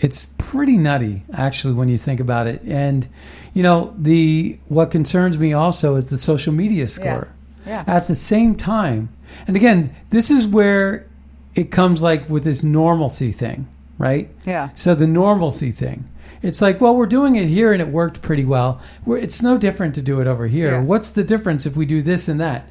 it's 0.00 0.26
pretty 0.38 0.76
nutty 0.76 1.22
actually 1.34 1.74
when 1.74 1.88
you 1.88 1.98
think 1.98 2.20
about 2.20 2.46
it 2.46 2.62
and 2.62 3.06
you 3.52 3.62
know 3.62 3.92
the 3.98 4.56
what 4.68 4.90
concerns 4.90 5.38
me 5.38 5.52
also 5.52 5.96
is 5.96 6.08
the 6.08 6.16
social 6.16 6.52
media 6.52 6.86
score 6.86 7.28
Yeah. 7.66 7.84
at 7.86 8.06
the 8.08 8.14
same 8.14 8.54
time 8.54 9.08
and 9.46 9.56
again 9.56 9.94
this 10.10 10.30
is 10.30 10.46
where 10.46 11.06
it 11.54 11.70
comes 11.72 12.00
like 12.00 12.28
with 12.30 12.44
this 12.44 12.62
normalcy 12.62 13.32
thing 13.32 13.66
right 13.98 14.30
Yeah. 14.46 14.70
so 14.74 14.94
the 14.94 15.06
normalcy 15.08 15.70
thing 15.72 16.08
it's 16.42 16.60
like 16.62 16.80
well 16.80 16.94
we're 16.94 17.06
doing 17.06 17.36
it 17.36 17.46
here 17.48 17.72
and 17.72 17.82
it 17.82 17.88
worked 17.88 18.22
pretty 18.22 18.44
well 18.44 18.80
we're, 19.04 19.18
it's 19.18 19.42
no 19.42 19.58
different 19.58 19.94
to 19.94 20.02
do 20.02 20.20
it 20.20 20.26
over 20.26 20.46
here 20.46 20.72
Yeah. 20.72 20.80
what's 20.82 21.10
the 21.10 21.24
difference 21.24 21.66
if 21.66 21.76
we 21.76 21.84
do 21.86 22.00
this 22.02 22.28
and 22.28 22.38
that 22.40 22.68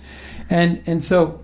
and 0.50 0.82
and 0.86 1.04
so 1.04 1.44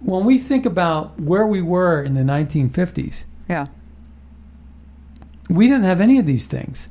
when 0.00 0.24
we 0.24 0.38
think 0.38 0.64
about 0.64 1.20
where 1.20 1.46
we 1.46 1.60
were 1.60 2.02
in 2.02 2.14
the 2.14 2.22
1950s 2.22 3.24
Yeah. 3.48 3.66
we 5.48 5.66
didn't 5.66 5.84
have 5.84 6.00
any 6.00 6.18
of 6.18 6.26
these 6.26 6.46
things 6.46 6.88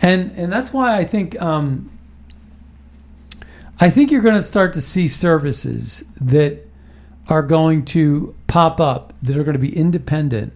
and 0.00 0.30
and 0.32 0.52
that's 0.52 0.72
why 0.72 0.96
i 0.96 1.04
think 1.04 1.40
um 1.42 1.90
i 3.80 3.90
think 3.90 4.10
you're 4.10 4.22
going 4.22 4.34
to 4.34 4.42
start 4.42 4.72
to 4.74 4.80
see 4.80 5.08
services 5.08 6.04
that 6.20 6.62
are 7.28 7.42
going 7.42 7.84
to 7.84 8.34
pop 8.46 8.80
up 8.80 9.12
that 9.22 9.36
are 9.36 9.42
going 9.44 9.54
to 9.56 9.58
be 9.58 9.74
independent 9.76 10.52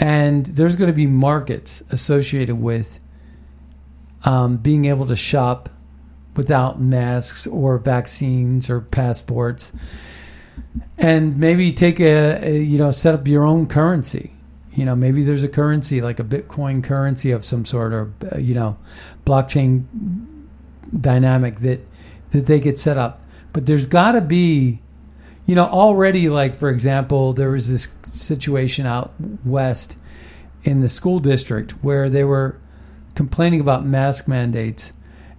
and 0.00 0.46
there's 0.46 0.76
going 0.76 0.90
to 0.90 0.96
be 0.96 1.06
markets 1.06 1.82
associated 1.90 2.56
with 2.56 3.00
um, 4.24 4.58
being 4.58 4.84
able 4.84 5.06
to 5.06 5.16
shop 5.16 5.68
without 6.36 6.80
masks 6.80 7.46
or 7.46 7.78
vaccines 7.78 8.70
or 8.70 8.80
passports. 8.80 9.72
And 10.96 11.36
maybe 11.38 11.72
take 11.72 12.00
a, 12.00 12.44
a 12.44 12.58
you 12.60 12.78
know 12.78 12.90
set 12.90 13.14
up 13.14 13.26
your 13.26 13.44
own 13.44 13.66
currency. 13.66 14.32
You 14.72 14.84
know 14.84 14.94
maybe 14.94 15.24
there's 15.24 15.44
a 15.44 15.48
currency 15.48 16.00
like 16.00 16.20
a 16.20 16.24
bitcoin 16.24 16.82
currency 16.82 17.30
of 17.32 17.44
some 17.44 17.64
sort 17.64 17.92
or 17.92 18.12
uh, 18.32 18.38
you 18.38 18.54
know 18.54 18.76
blockchain 19.24 19.84
dynamic 20.98 21.60
that 21.60 21.80
that 22.30 22.46
they 22.46 22.60
get 22.60 22.78
set 22.78 22.96
up. 22.96 23.22
But 23.52 23.66
there's 23.66 23.86
got 23.86 24.12
to 24.12 24.20
be 24.20 24.80
you 25.48 25.54
know 25.56 25.64
already 25.64 26.28
like 26.28 26.54
for 26.54 26.68
example 26.70 27.32
there 27.32 27.50
was 27.50 27.68
this 27.68 27.88
situation 28.02 28.86
out 28.86 29.12
west 29.44 29.98
in 30.62 30.80
the 30.80 30.88
school 30.88 31.18
district 31.18 31.72
where 31.82 32.08
they 32.10 32.22
were 32.22 32.60
complaining 33.16 33.58
about 33.60 33.84
mask 33.84 34.28
mandates 34.28 34.92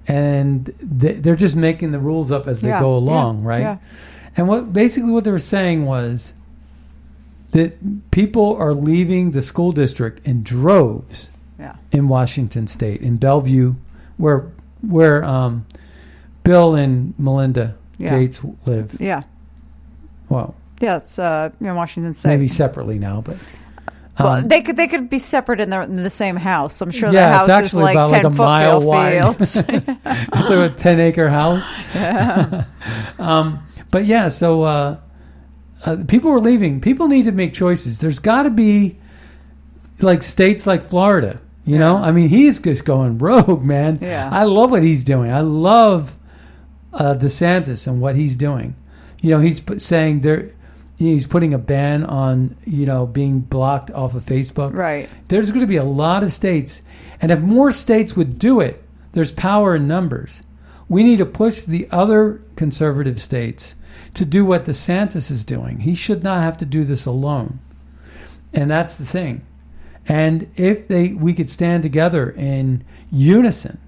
and 0.07 0.66
they- 0.82 1.14
they're 1.14 1.36
just 1.36 1.55
making 1.55 1.91
the 1.91 1.99
rules 1.99 2.32
up 2.32 2.47
as 2.47 2.62
they 2.62 2.70
Yeah, 2.70 2.80
go 2.82 2.91
yeah, 2.93 3.03
along 3.03 3.43
right 3.43 3.62
yeah. 3.62 3.78
and 4.36 4.47
what 4.47 4.74
basically 4.74 5.12
what 5.12 5.24
they 5.26 5.32
were 5.32 5.39
saying 5.57 5.86
was 5.86 6.34
that 7.51 8.12
people 8.12 8.55
are 8.57 8.74
leaving 8.74 9.32
the 9.32 9.41
school 9.41 9.72
district 9.72 10.28
in 10.28 10.43
droves 10.43 11.32
Yeah. 11.60 11.76
in 11.91 12.07
Washington 12.07 12.68
State, 12.68 13.01
in 13.01 13.18
Bellevue, 13.18 13.76
where 14.18 14.45
where 14.82 15.24
um, 15.26 15.66
Bill 16.43 16.74
and 16.76 17.14
Melinda 17.18 17.76
Yeah. 17.97 18.18
Gates 18.20 18.41
live. 18.66 18.95
Yeah. 18.99 19.22
Well, 20.30 20.55
Yeah. 20.80 20.97
It's 20.97 21.19
uh, 21.19 21.51
in 21.59 21.75
Washington 21.75 22.13
State. 22.13 22.30
maybe 22.30 22.47
separately 22.47 22.99
now, 22.99 23.21
but 23.21 23.38
Well, 24.17 24.27
um, 24.27 24.47
they 24.47 24.61
could 24.61 24.77
they 24.77 24.88
could 24.88 25.09
be 25.09 25.19
separate 25.19 25.59
in 25.59 25.69
the 25.69 25.82
in 25.82 25.97
the 25.97 26.09
same 26.09 26.36
house. 26.36 26.82
I'm 26.82 26.91
sure 26.91 27.11
yeah, 27.11 27.43
the 27.43 27.53
house 27.53 27.65
is 27.65 27.73
like 27.73 27.95
ten 27.95 28.23
like 28.23 28.23
a 28.23 28.30
mile 28.30 28.82
wide. 28.82 29.23
it's 29.39 29.55
like 29.55 30.71
a 30.71 30.73
ten 30.75 30.99
acre 30.99 31.30
house. 31.30 31.73
Yeah. 31.93 32.65
um, 33.19 33.65
but 33.91 34.05
yeah, 34.05 34.27
so 34.27 34.63
uh, 34.63 34.97
uh, 35.86 35.97
people 36.07 36.32
are 36.32 36.39
leaving. 36.39 36.82
People 36.82 37.07
need 37.07 37.25
to 37.25 37.32
make 37.32 37.53
choices. 37.53 37.99
There's 37.99 38.19
got 38.19 38.43
to 38.43 38.51
be 38.51 38.97
like 40.01 40.23
states 40.23 40.67
like 40.67 40.84
Florida. 40.86 41.41
You 41.65 41.77
know, 41.77 41.97
I 41.97 42.11
mean, 42.11 42.30
he's 42.30 42.59
just 42.59 42.84
going 42.84 43.19
rogue, 43.19 43.63
man. 43.63 43.99
Yeah. 44.01 44.27
I 44.32 44.45
love 44.45 44.71
what 44.71 44.82
he's 44.82 45.03
doing. 45.03 45.32
I 45.32 45.41
love 45.41 46.17
uh, 46.91 47.15
DeSantis 47.15 47.88
and 47.88 48.01
what 48.01 48.15
he's 48.15 48.36
doing. 48.36 48.75
You 49.22 49.32
know, 49.32 49.39
he's 49.39 49.61
saying 49.84 50.22
there. 50.22 50.51
He's 50.97 51.28
putting 51.28 51.53
a 51.53 51.57
ban 51.57 52.03
on 52.03 52.57
you 52.65 52.86
know 52.86 53.05
being 53.05 53.39
blocked 53.39 53.91
off 53.91 54.15
of 54.15 54.24
Facebook. 54.24 54.74
Right. 54.74 55.09
There's 55.28 55.51
going 55.51 55.61
to 55.61 55.67
be 55.67 55.78
a 55.78 55.84
lot 55.84 56.24
of 56.24 56.34
states, 56.34 56.82
and 57.22 57.32
if 57.32 57.39
more 57.39 57.72
states 57.72 58.15
would 58.15 58.39
do 58.39 58.59
it, 58.59 58.84
there's 59.13 59.32
power 59.32 59.76
in 59.76 59.88
numbers. 59.88 60.43
We 60.88 61.03
need 61.03 61.17
to 61.17 61.26
push 61.26 61.61
the 61.61 61.88
other 61.91 62.41
conservative 62.55 63.22
states 63.22 63.76
to 64.15 64.26
do 64.26 64.43
what 64.43 64.65
DeSantis 64.65 65.30
is 65.30 65.45
doing. 65.45 65.82
He 65.82 65.93
should 65.93 66.24
not 66.24 66.41
have 66.41 66.57
to 66.57 66.65
do 66.65 66.84
this 66.84 67.05
alone, 67.05 67.59
and 68.53 68.70
that's 68.70 68.95
the 68.95 69.05
thing. 69.05 69.43
And 70.07 70.49
if 70.55 70.88
they, 70.88 71.09
we 71.09 71.34
could 71.36 71.49
stand 71.49 71.84
together 71.84 72.32
in 72.32 72.84
unison 73.11 73.80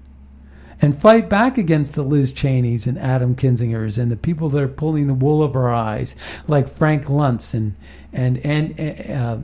and 0.82 1.00
fight 1.00 1.28
back 1.28 1.56
against 1.56 1.94
the 1.94 2.02
Liz 2.02 2.32
Cheneys 2.32 2.88
and 2.88 2.98
Adam 2.98 3.36
Kinzingers 3.36 3.98
and 3.98 4.10
the 4.10 4.16
people 4.16 4.48
that 4.50 4.60
are 4.60 4.68
pulling 4.68 5.06
the 5.06 5.14
wool 5.14 5.40
over 5.40 5.68
our 5.68 5.74
eyes, 5.74 6.16
like 6.48 6.68
Frank 6.68 7.04
Luntz 7.04 7.54
and 7.54 7.74
and 8.12 8.38
and 8.44 9.08
uh, 9.10 9.38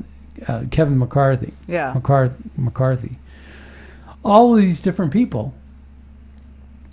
uh, 0.52 0.64
Kevin 0.70 0.98
McCarthy. 0.98 1.54
Yeah. 1.68 1.92
McCarthy. 1.94 2.42
McCarthy. 2.56 3.16
All 4.24 4.54
of 4.54 4.60
these 4.60 4.80
different 4.80 5.12
people. 5.12 5.54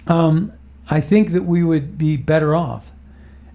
Um, 0.07 0.53
I 0.89 1.01
think 1.01 1.31
that 1.31 1.43
we 1.43 1.63
would 1.63 1.97
be 1.97 2.15
better 2.15 2.55
off, 2.55 2.91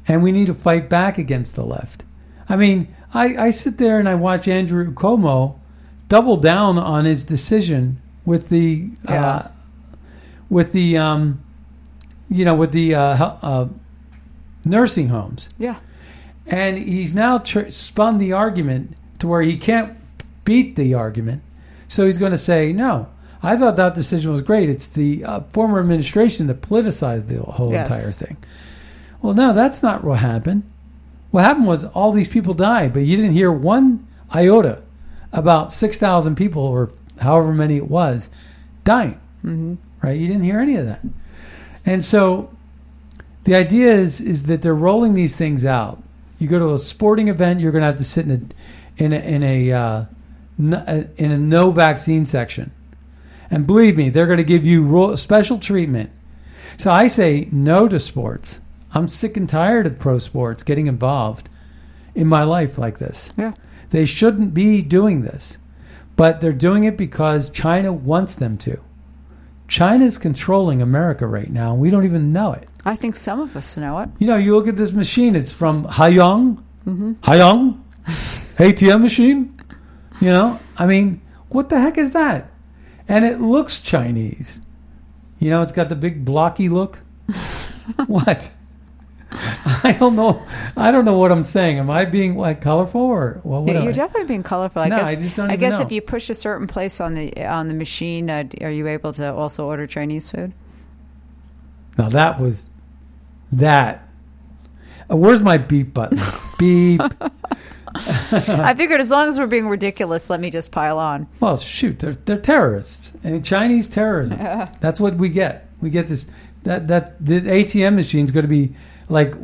and 0.09 0.23
we 0.23 0.33
need 0.33 0.47
to 0.47 0.55
fight 0.55 0.89
back 0.89 1.17
against 1.17 1.55
the 1.55 1.65
left. 1.65 2.03
I 2.49 2.57
mean, 2.57 2.93
I, 3.15 3.37
I 3.37 3.51
sit 3.51 3.79
there 3.79 4.01
and 4.01 4.09
I 4.09 4.17
watch 4.17 4.49
Andrew 4.49 4.93
Cuomo 4.93 5.61
double 6.09 6.37
down 6.37 6.77
on 6.77 7.05
his 7.05 7.25
decision 7.25 8.03
with 8.25 8.49
the 8.49 8.91
uh, 9.07 9.13
Yeah. 9.13 9.49
With 10.51 10.73
the 10.73 10.99
um, 10.99 11.43
you 12.29 12.45
know 12.45 12.55
with 12.55 12.73
the 12.73 12.95
uh, 12.95 13.35
uh, 13.43 13.69
nursing 14.65 15.09
homes, 15.09 15.51
yeah. 15.59 15.77
and 16.47 16.77
he's 16.77 17.15
now 17.15 17.39
tr- 17.39 17.71
spun 17.71 18.19
the 18.19 18.33
argument 18.33 18.97
to 19.21 19.27
where 19.29 19.43
he 19.43 19.57
can't 19.57 19.97
beat 20.45 20.77
the 20.77 20.95
argument, 20.95 21.43
so 21.89 22.05
he's 22.07 22.19
going 22.19 22.33
to 22.33 22.39
say 22.39 22.73
no. 22.73 23.09
I 23.43 23.57
thought 23.57 23.77
that 23.77 23.95
decision 23.95 24.31
was 24.33 24.43
great. 24.43 24.69
It's 24.69 24.89
the 24.89 25.25
uh, 25.25 25.41
former 25.53 25.81
administration 25.81 26.47
that 26.49 26.61
politicized 26.61 27.27
the 27.29 27.41
whole 27.41 27.73
Yes. 27.73 27.89
entire 27.89 28.11
thing. 28.11 28.37
Well, 29.23 29.33
no, 29.33 29.55
that's 29.55 29.83
not 29.83 30.05
what 30.05 30.19
happened. 30.19 30.65
What 31.31 31.45
happened 31.45 31.67
was 31.67 31.85
all 31.87 32.13
these 32.13 32.29
people 32.29 32.53
died, 32.55 32.93
but 32.93 33.01
you 33.01 33.17
didn't 33.17 33.33
hear 33.33 33.51
one 33.53 34.07
iota 34.35 34.83
about 35.33 35.73
6,000 35.73 36.35
people 36.35 36.63
or 36.63 36.91
however 37.21 37.53
many 37.55 37.77
it 37.77 37.89
was 37.89 38.29
dying, 38.85 39.19
Mm-hmm. 39.45 39.75
Right? 40.03 40.19
You 40.19 40.27
didn't 40.27 40.45
hear 40.45 40.61
any 40.61 40.77
of 40.77 40.87
that. 40.87 41.01
And 41.87 42.03
so 42.03 42.51
the 43.45 43.55
idea 43.55 43.93
is 43.93 44.21
is 44.21 44.45
that 44.45 44.63
they're 44.63 44.75
rolling 44.75 45.15
these 45.15 45.37
things 45.37 45.65
out. 45.65 46.03
You 46.39 46.49
go 46.49 46.59
to 46.59 46.75
a 46.75 46.79
sporting 46.79 47.29
event, 47.29 47.61
you're 47.61 47.73
going 47.73 47.83
to 47.83 47.87
have 47.87 47.97
to 47.97 48.05
sit 48.05 48.27
in 48.27 48.33
a 48.33 49.03
in 49.03 49.13
a, 49.13 49.17
in 49.17 49.43
a 49.43 49.73
uh, 49.73 50.05
in 50.59 51.33
a 51.33 51.39
no 51.39 51.71
vaccine 51.71 52.27
section, 52.27 52.71
and 53.51 53.67
believe 53.67 53.97
me, 53.97 54.11
they're 54.11 54.27
going 54.27 54.39
to 54.39 54.45
give 54.45 54.67
you 54.67 55.17
special 55.17 55.59
treatment. 55.59 56.11
So 56.77 56.91
I 56.91 57.09
say 57.09 57.49
no 57.51 57.89
to 57.89 57.99
sports. 57.99 58.61
I'm 58.93 59.09
sick 59.09 59.37
and 59.37 59.49
tired 59.49 59.87
of 59.87 59.99
pro 59.99 60.19
sports 60.19 60.63
getting 60.63 60.87
involved 60.87 61.49
in 62.15 62.27
my 62.27 62.43
life 62.43 62.79
like 62.79 62.99
this. 62.99 63.33
Yeah. 63.37 63.55
They 63.91 64.05
shouldn't 64.05 64.55
be 64.55 64.83
doing 64.83 65.23
this, 65.23 65.59
but 66.17 66.41
they're 66.41 66.53
doing 66.53 66.85
it 66.85 66.97
because 66.97 67.51
China 67.51 67.93
wants 67.93 68.35
them 68.35 68.57
to. 68.59 68.81
China's 69.71 70.19
controlling 70.19 70.83
America 70.83 71.29
right 71.29 71.49
now, 71.49 71.71
and 71.73 71.81
we 71.81 71.91
don't 71.91 72.05
even 72.05 72.33
know 72.33 72.53
it. 72.53 72.69
I 72.85 72.97
think 72.97 73.15
some 73.15 73.39
of 73.39 73.57
us 73.57 73.77
know 73.77 74.01
it. 74.01 74.09
You 74.19 74.27
know, 74.27 74.35
you 74.35 74.57
look 74.57 74.67
at 74.67 74.77
this 74.77 74.93
machine, 74.93 75.37
it's 75.37 75.53
from 75.53 75.85
Haiyang. 75.85 76.57
Mm-hmm. 76.85 77.13
Haiyang? 77.23 77.81
ATM 78.59 79.01
machine? 79.01 79.57
You 80.21 80.29
know, 80.29 80.59
I 80.77 80.87
mean, 80.87 81.23
what 81.51 81.69
the 81.69 81.81
heck 81.81 81.99
is 81.99 82.13
that? 82.13 82.51
And 83.07 83.25
it 83.25 83.41
looks 83.41 83.81
Chinese. 83.81 84.61
You 85.39 85.51
know, 85.51 85.63
it's 85.63 85.73
got 85.73 85.89
the 85.89 85.97
big 85.97 86.25
blocky 86.25 86.69
look. 86.69 86.99
what? 88.07 88.51
I 89.33 89.97
don't 89.99 90.17
know. 90.17 90.45
I 90.77 90.91
don't 90.91 91.05
know 91.05 91.19
what 91.19 91.31
I'm 91.31 91.45
saying. 91.45 91.79
Am 91.79 91.89
I 91.89 92.05
being 92.05 92.37
like 92.37 92.61
colorful 92.61 93.01
or 93.01 93.41
well, 93.45 93.63
what 93.65 93.73
you're 93.75 93.91
I? 93.91 93.93
definitely 93.93 94.27
being 94.27 94.43
colorful. 94.43 94.83
I 94.83 94.89
No, 94.89 94.97
guess. 94.97 95.07
I 95.07 95.15
just 95.17 95.37
don't 95.37 95.51
I 95.51 95.57
guess 95.57 95.79
know. 95.79 95.85
if 95.87 95.93
you 95.93 96.01
push 96.03 96.31
a 96.31 96.35
certain 96.35 96.67
place 96.67 97.01
on 97.01 97.15
the 97.15 97.47
on 97.47 97.69
the 97.69 97.75
machine, 97.75 98.29
uh, 98.29 98.45
are 98.61 98.71
you 98.71 98.89
able 98.89 99.13
to 99.15 99.33
also 99.33 99.67
order 99.67 99.87
Chinese 99.87 100.31
food? 100.31 100.53
Now 101.97 102.09
that 102.09 102.41
was 102.41 102.69
that. 103.53 104.09
Uh, 105.11 105.17
where's 105.17 105.43
my 105.43 105.59
beep 105.59 105.95
button? 105.95 106.19
beep. 106.59 107.01
I 107.95 108.75
figured 108.75 109.01
as 109.01 109.11
long 109.11 109.29
as 109.29 109.39
we're 109.39 109.47
being 109.49 109.69
ridiculous, 109.69 110.31
let 110.31 110.41
me 110.41 110.51
just 110.51 110.71
pile 110.73 110.99
on. 110.99 111.27
Well, 111.41 111.57
shoot, 111.57 111.99
they're 111.99 112.15
they're 112.15 112.37
terrorists 112.37 113.17
and 113.25 113.45
Chinese 113.45 113.89
terrorism. 113.89 114.39
That's 114.81 115.01
what 115.01 115.15
we 115.17 115.29
get. 115.29 115.69
We 115.81 115.91
get 115.91 116.07
this 116.09 116.31
that 116.65 116.89
that 116.89 117.25
the 117.25 117.41
ATM 117.41 117.95
machine's 117.95 118.31
going 118.31 118.45
to 118.45 118.49
be 118.49 118.75
like 119.11 119.35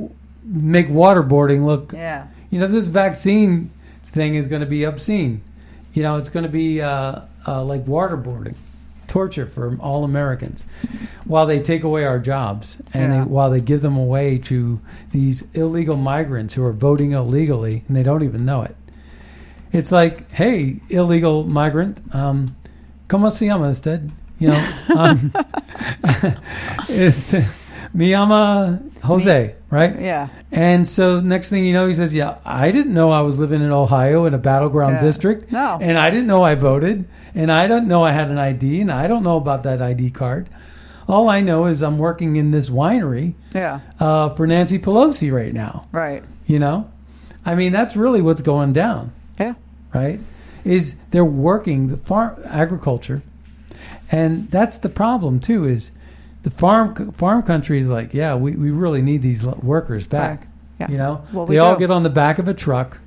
make 0.45 0.89
waterboarding 0.89 1.65
look. 1.67 1.93
Yeah. 1.93 2.29
You 2.51 2.61
know, 2.61 2.67
this 2.69 2.87
vaccine 2.87 3.71
thing 4.07 4.35
is 4.37 4.47
going 4.49 4.61
to 4.61 4.67
be 4.67 4.85
obscene. 4.85 5.43
You 5.93 6.03
know, 6.03 6.17
it's 6.17 6.29
going 6.31 6.45
to 6.45 6.49
be 6.51 6.81
uh, 6.81 7.21
uh, 7.47 7.65
like 7.65 7.85
waterboarding, 7.87 8.55
torture 9.09 9.47
for 9.47 9.77
all 9.79 10.05
Americans, 10.05 10.65
while 11.25 11.47
they 11.47 11.61
take 11.61 11.83
away 11.83 12.05
our 12.05 12.19
jobs 12.19 12.81
and 12.95 13.13
Yeah. 13.13 13.21
they, 13.25 13.29
while 13.29 13.51
they 13.51 13.61
give 13.61 13.83
them 13.83 13.97
away 13.97 14.39
to 14.39 14.81
these 15.11 15.53
illegal 15.55 15.97
migrants 15.97 16.55
who 16.55 16.65
are 16.65 16.73
voting 16.73 17.13
illegally 17.13 17.83
and 17.89 17.97
they 17.97 18.03
don't 18.03 18.23
even 18.23 18.45
know 18.45 18.63
it. 18.63 18.77
It's 19.73 19.91
like, 19.91 20.31
hey, 20.31 20.81
illegal 20.91 21.45
migrant, 21.45 22.01
um, 22.15 22.55
¿cómo 23.09 23.31
se 23.33 23.47
llama 23.47 23.69
usted? 23.69 24.13
You 24.39 24.49
know, 24.49 24.75
um, 24.97 25.33
it's 26.89 27.35
me 27.97 28.13
llama 28.13 28.81
Jose, 29.05 29.55
right? 29.71 29.99
Yeah. 30.01 30.29
And 30.53 30.87
so 30.87 31.21
next 31.21 31.51
thing 31.51 31.65
you 31.65 31.73
know, 31.73 31.87
he 31.87 31.95
says, 31.95 32.15
"Yeah, 32.15 32.37
I 32.45 32.71
didn't 32.71 32.95
know 32.95 33.11
I 33.11 33.23
was 33.23 33.39
living 33.41 33.63
in 33.63 33.71
Ohio 33.73 34.25
in 34.27 34.35
a 34.35 34.39
battleground 34.39 34.95
Yeah. 34.95 35.01
district, 35.01 35.51
No. 35.53 35.79
and 35.81 35.99
I 35.99 36.11
didn't 36.11 36.27
know 36.27 36.43
I 36.43 36.55
voted, 36.55 37.05
and 37.35 37.51
I 37.51 37.67
don't 37.67 37.89
know 37.89 38.05
I 38.05 38.13
had 38.13 38.31
an 38.31 38.39
ID, 38.39 38.81
and 38.81 38.93
I 38.93 39.07
don't 39.07 39.23
know 39.23 39.37
about 39.37 39.63
that 39.65 39.81
ID 39.83 40.11
card. 40.11 40.49
All 41.09 41.29
I 41.29 41.41
know 41.41 41.67
is 41.67 41.83
I'm 41.83 41.99
working 41.99 42.37
in 42.37 42.51
this 42.51 42.69
winery 42.69 43.35
Yeah. 43.55 43.81
uh, 44.01 44.31
for 44.31 44.47
Nancy 44.47 44.79
Pelosi 44.79 45.33
right 45.33 45.55
now. 45.55 45.85
Right. 45.93 46.23
You 46.47 46.59
know, 46.59 46.87
I 47.45 47.55
mean 47.55 47.73
that's 47.73 47.97
really 47.97 48.21
what's 48.23 48.41
going 48.43 48.73
down, 48.73 49.11
Yeah. 49.39 49.55
right? 49.95 50.21
Is 50.65 50.97
they're 51.13 51.25
working 51.25 51.89
the 51.89 51.97
farm 51.97 52.33
agriculture, 52.45 53.23
and 54.11 54.49
that's 54.51 54.79
the 54.79 54.89
problem 54.89 55.39
too. 55.41 55.65
Is 55.65 55.93
the 56.47 56.51
farm 56.51 57.11
farm 57.11 57.43
country 57.43 57.81
is 57.81 57.91
like, 57.91 58.15
yeah, 58.15 58.37
we, 58.37 58.55
we 58.55 58.71
really 58.71 59.03
need 59.03 59.21
these 59.21 59.45
workers 59.45 60.07
back. 60.07 60.47
Yeah. 60.79 60.89
You 60.93 60.97
know, 60.97 61.25
Well, 61.33 61.45
we 61.47 61.57
they 61.57 61.59
all 61.59 61.75
do. 61.75 61.81
get 61.81 61.91
on 61.91 62.05
the 62.05 62.11
back 62.11 62.39
of 62.39 62.47
a 62.47 62.55
truck, 62.55 63.01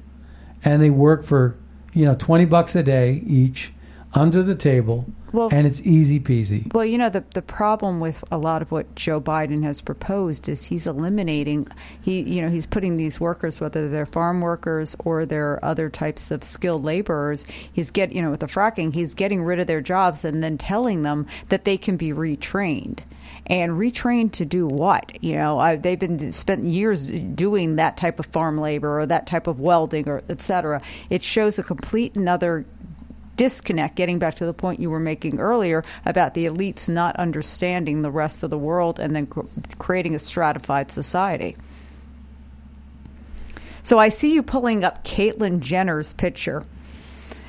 and 0.65 0.81
they 0.81 0.89
work 0.89 1.23
for 1.23 1.55
you 1.93 2.03
know 2.03 2.15
twenty 2.15 2.43
bucks 2.45 2.75
a 2.75 2.83
day 2.83 3.23
each 3.25 3.71
under 4.13 4.43
the 4.43 4.55
table, 4.55 5.05
Well- 5.31 5.49
and 5.53 5.65
it's 5.67 5.79
easy 5.85 6.19
peasy. 6.19 6.73
Well, 6.73 6.83
you 6.83 6.97
know 6.97 7.07
the 7.09 7.23
the 7.33 7.41
problem 7.41 8.01
with 8.01 8.25
a 8.29 8.37
lot 8.37 8.61
of 8.61 8.73
what 8.73 8.93
Joe 8.95 9.21
Biden 9.21 9.63
has 9.63 9.79
proposed 9.79 10.49
is 10.49 10.65
he's 10.65 10.85
eliminating 10.85 11.67
he 12.01 12.19
you 12.21 12.41
know 12.41 12.49
he's 12.49 12.67
putting 12.67 12.97
these 12.97 13.21
workers 13.21 13.61
whether 13.61 13.87
they're 13.87 14.05
farm 14.05 14.41
workers 14.41 14.97
or 15.05 15.25
they're 15.25 15.63
other 15.63 15.89
types 15.89 16.29
of 16.31 16.43
skilled 16.43 16.83
laborers 16.83 17.45
he's 17.71 17.89
get 17.91 18.11
you 18.11 18.21
know 18.21 18.31
with 18.31 18.41
the 18.41 18.47
fracking 18.47 18.93
he's 18.93 19.13
getting 19.13 19.43
rid 19.43 19.59
of 19.61 19.67
their 19.67 19.79
jobs 19.81 20.25
and 20.25 20.43
then 20.43 20.57
telling 20.57 21.03
them 21.03 21.25
that 21.47 21.63
they 21.63 21.77
can 21.77 21.95
be 21.95 22.11
retrained. 22.11 22.99
And 23.49 23.71
retrained 23.73 24.33
to 24.33 24.45
do 24.45 24.67
what? 24.67 25.23
You 25.23 25.33
know, 25.33 25.57
I, 25.57 25.75
they've 25.75 25.99
been 25.99 26.31
spent 26.31 26.65
years 26.65 27.07
doing 27.07 27.77
that 27.77 27.97
type 27.97 28.19
of 28.19 28.27
farm 28.27 28.59
labor 28.59 28.99
or 28.99 29.07
that 29.07 29.25
type 29.25 29.47
of 29.47 29.59
welding 29.59 30.07
or 30.07 30.21
et 30.29 30.39
cetera. 30.41 30.81
It 31.09 31.23
shows 31.23 31.57
a 31.57 31.63
complete 31.63 32.15
another 32.15 32.65
disconnect, 33.37 33.95
getting 33.95 34.19
back 34.19 34.35
to 34.35 34.45
the 34.45 34.53
point 34.53 34.79
you 34.79 34.91
were 34.91 34.99
making 34.99 35.39
earlier 35.39 35.83
about 36.05 36.35
the 36.35 36.45
elites 36.45 36.87
not 36.89 37.15
understanding 37.15 38.03
the 38.03 38.11
rest 38.11 38.43
of 38.43 38.49
the 38.51 38.57
world 38.57 38.99
and 38.99 39.15
then 39.15 39.25
cr- 39.25 39.47
creating 39.79 40.13
a 40.13 40.19
stratified 40.19 40.91
society. 40.91 41.55
So 43.81 43.97
I 43.97 44.09
see 44.09 44.33
you 44.35 44.43
pulling 44.43 44.83
up 44.83 45.03
Caitlyn 45.03 45.61
Jenner's 45.61 46.13
picture. 46.13 46.65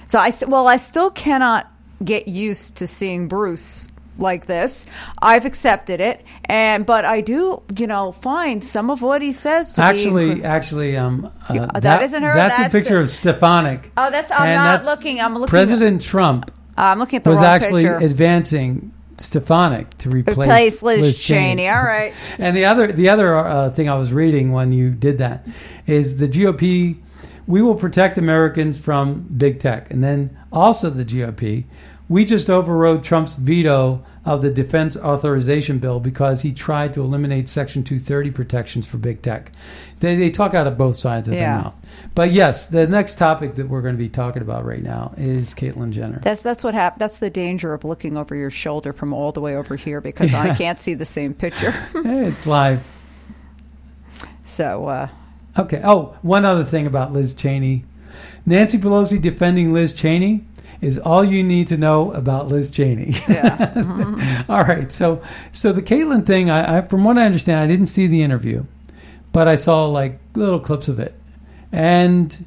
So 0.07 0.18
I 0.18 0.32
well, 0.46 0.66
I 0.66 0.76
still 0.76 1.11
cannot 1.11 1.70
get 2.03 2.26
used 2.26 2.78
to 2.78 2.86
seeing 2.86 3.28
Bruce 3.28 3.88
like 4.21 4.47
this. 4.47 4.87
I've 5.21 5.45
accepted 5.47 6.01
it, 6.01 6.25
and 6.45 6.85
but 6.87 7.05
I 7.05 7.21
do, 7.21 7.62
you 7.77 7.87
know, 7.87 8.12
find 8.12 8.62
some 8.64 8.91
of 8.91 9.03
what 9.03 9.23
he 9.23 9.33
says 9.33 9.75
to 9.75 9.83
Actually, 9.83 10.37
be. 10.37 10.45
actually, 10.45 10.97
um, 10.97 11.31
uh, 11.49 11.55
Yeah, 11.55 11.66
that 11.81 12.03
isn't 12.03 12.23
her, 12.23 12.35
That's, 12.35 12.57
that's 12.59 12.68
a 12.68 12.71
picture 12.79 12.99
it. 12.99 13.03
of 13.03 13.11
Stefanik. 13.11 13.91
Oh, 13.97 14.11
that's- 14.11 14.31
I'm 14.31 14.55
not 14.55 14.83
that's 14.83 14.87
looking, 14.87 15.21
I'm 15.21 15.33
looking 15.35 15.45
at- 15.45 15.49
President 15.51 16.01
Trump 16.01 16.51
I'm 16.77 16.99
looking 16.99 17.18
at 17.18 17.25
the 17.25 17.31
was 17.31 17.41
actually 17.41 17.83
picture. 17.83 17.99
advancing 17.99 18.93
Stefanik 19.18 19.91
to 19.99 20.09
replace, 20.09 20.39
Replace 20.39 20.83
Liz, 20.83 21.21
Cheney. 21.21 21.68
All 21.68 21.83
right. 21.83 22.14
And 22.39 22.57
the 22.57 22.64
other 22.64 22.91
the 22.91 23.11
other 23.11 23.37
uh, 23.37 23.68
thing 23.71 23.91
I 23.91 23.95
was 23.97 24.12
reading 24.14 24.53
when 24.53 24.73
you 24.73 24.91
did 24.91 25.18
that 25.18 25.47
is 25.87 26.16
the 26.16 26.27
GOP. 26.29 26.97
We 27.47 27.61
will 27.62 27.75
protect 27.75 28.16
Americans 28.16 28.79
from 28.79 29.27
big 29.37 29.59
tech, 29.59 29.91
and 29.91 30.03
then 30.05 30.39
also 30.53 30.89
the 30.89 31.05
GOP. 31.05 31.64
We 32.09 32.25
just 32.25 32.49
overrode 32.49 33.03
Trump's 33.05 33.35
veto 33.37 34.03
of 34.25 34.43
the 34.43 34.51
defense 34.51 34.97
authorization 34.99 35.79
bill 35.79 35.99
because 35.99 36.43
he 36.43 36.53
tried 36.53 36.93
to 36.93 37.01
eliminate 37.01 37.49
Section 37.49 37.83
230 37.83 38.31
protections 38.31 38.87
for 38.87 38.99
big 38.99 39.23
tech. 39.23 39.51
They, 40.01 40.14
they 40.14 40.31
talk 40.31 40.53
out 40.53 40.66
of 40.66 40.77
both 40.77 40.97
sides 40.97 41.27
of 41.29 41.35
Yeah. 41.35 41.41
their 41.55 41.62
mouth. 41.64 41.75
But 42.14 42.33
yes, 42.33 42.68
the 42.68 42.87
next 42.87 43.16
topic 43.16 43.55
that 43.55 43.68
we're 43.68 43.81
going 43.83 43.95
to 43.95 43.99
be 43.99 44.09
talking 44.11 44.43
about 44.43 44.64
right 44.66 44.83
now 44.83 45.14
is 45.16 45.55
Caitlyn 45.55 45.91
Jenner. 45.91 46.21
That's 46.23 46.43
that's 46.43 46.62
what 46.62 46.75
hap- 46.75 46.99
That's 46.99 47.18
the 47.18 47.31
danger 47.31 47.73
of 47.73 47.85
looking 47.85 48.16
over 48.18 48.35
your 48.35 48.51
shoulder 48.51 48.93
from 48.93 49.12
all 49.14 49.33
the 49.33 49.41
way 49.41 49.57
over 49.57 49.75
here 49.77 50.01
because 50.03 50.35
I 50.35 50.55
can't 50.55 50.79
see 50.79 50.95
the 50.95 51.07
same 51.07 51.33
picture. 51.35 51.71
Hey, 51.71 51.81
it's 52.27 52.47
live. 52.47 52.87
so 54.45 54.87
uh, 54.87 55.09
Okay. 55.59 55.81
Oh, 55.83 56.16
one 56.23 56.45
other 56.45 56.62
thing 56.64 56.87
about 56.87 57.12
Liz 57.12 57.35
Cheney. 57.35 57.85
Nancy 58.47 58.79
Pelosi 58.79 59.21
defending 59.21 59.73
Liz 59.73 59.93
Cheney 59.93 60.45
is 60.81 60.99
all 60.99 61.22
you 61.24 61.43
need 61.43 61.68
to 61.68 61.76
know 61.76 62.12
about 62.12 62.49
Liz 62.49 62.70
Cheney. 62.70 63.12
yeah, 63.28 64.45
all 64.49 64.62
right. 64.62 64.91
So, 64.91 65.22
so 65.53 65.72
the 65.72 65.83
Caitlyn 65.83 66.24
thing, 66.24 66.49
I, 66.51 66.78
I, 66.78 66.81
from 66.83 67.05
what 67.05 67.18
I 67.18 67.24
understand, 67.26 67.61
I 67.61 67.66
didn't 67.66 67.87
see 67.87 68.07
the 68.07 68.22
interview, 68.22 68.64
but 69.33 69.47
I 69.47 69.57
saw 69.57 69.87
like 69.87 70.18
little 70.35 70.61
clips 70.61 70.89
of 70.89 70.99
it, 70.99 71.14
and 71.72 72.45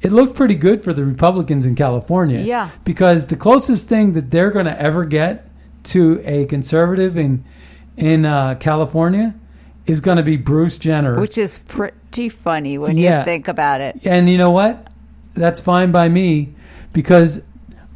it 0.00 0.12
looked 0.12 0.34
pretty 0.36 0.54
good 0.54 0.82
for 0.84 0.92
the 0.92 1.04
Republicans 1.04 1.66
in 1.66 1.74
California. 1.74 2.40
Yeah. 2.40 2.70
Because 2.84 3.26
the 3.26 3.36
closest 3.36 3.88
thing 3.88 4.12
that 4.12 4.30
they're 4.30 4.50
going 4.50 4.66
to 4.66 4.80
ever 4.80 5.04
get 5.04 5.48
to 5.84 6.20
a 6.24 6.46
conservative 6.46 7.16
in 7.18 7.44
in 7.96 8.24
uh, 8.24 8.54
California 8.60 9.34
is 9.86 10.00
going 10.00 10.16
to 10.18 10.22
be 10.22 10.36
Bruce 10.36 10.78
Jenner, 10.78 11.18
which 11.20 11.36
is 11.36 11.58
pretty 11.66 12.28
funny 12.28 12.78
when 12.78 12.96
Yeah. 12.96 13.18
you 13.20 13.24
think 13.24 13.48
about 13.48 13.80
it. 13.80 14.06
and 14.06 14.28
you 14.28 14.38
know 14.38 14.50
what? 14.52 14.86
That's 15.34 15.60
fine 15.60 15.90
by 15.92 16.08
me 16.08 16.54
because 16.92 17.44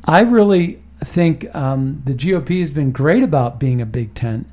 I 0.05 0.21
really 0.21 0.83
think 0.99 1.53
um, 1.55 2.03
the 2.05 2.15
GOP 2.15 2.61
has 2.61 2.71
been 2.71 2.93
great 2.93 3.23
about 3.23 3.61
being 3.61 3.81
a 3.81 3.87
big 3.87 4.15
tent. 4.15 4.49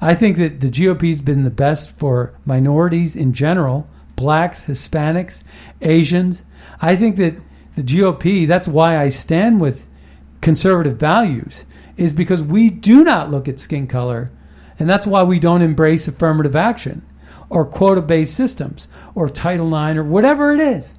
I 0.00 0.14
think 0.14 0.36
that 0.36 0.60
the 0.60 0.68
GOP 0.68 1.08
has 1.10 1.22
been 1.22 1.44
the 1.44 1.50
best 1.50 1.96
for 1.96 2.34
minorities 2.44 3.16
in 3.16 3.32
general, 3.32 3.88
blacks, 4.16 4.66
Hispanics, 4.66 5.42
Asians. 5.80 6.44
I 6.80 6.96
think 6.96 7.16
that 7.16 7.36
the 7.74 7.82
GOP, 7.82 8.46
that's 8.46 8.68
why 8.68 8.96
I 8.98 9.08
stand 9.08 9.60
with 9.60 9.88
conservative 10.40 10.98
values, 10.98 11.66
is 11.96 12.12
because 12.12 12.42
we 12.42 12.70
do 12.70 13.04
not 13.04 13.30
look 13.30 13.48
at 13.48 13.58
skin 13.58 13.86
color. 13.86 14.30
And 14.78 14.88
that's 14.88 15.06
why 15.06 15.24
we 15.24 15.40
don't 15.40 15.62
embrace 15.62 16.06
affirmative 16.06 16.54
action 16.54 17.04
or 17.48 17.64
quota 17.64 18.02
based 18.02 18.34
systems 18.34 18.88
or 19.14 19.28
Title 19.28 19.68
IX 19.74 19.98
or 19.98 20.04
whatever 20.04 20.52
it 20.52 20.60
is. 20.60 20.94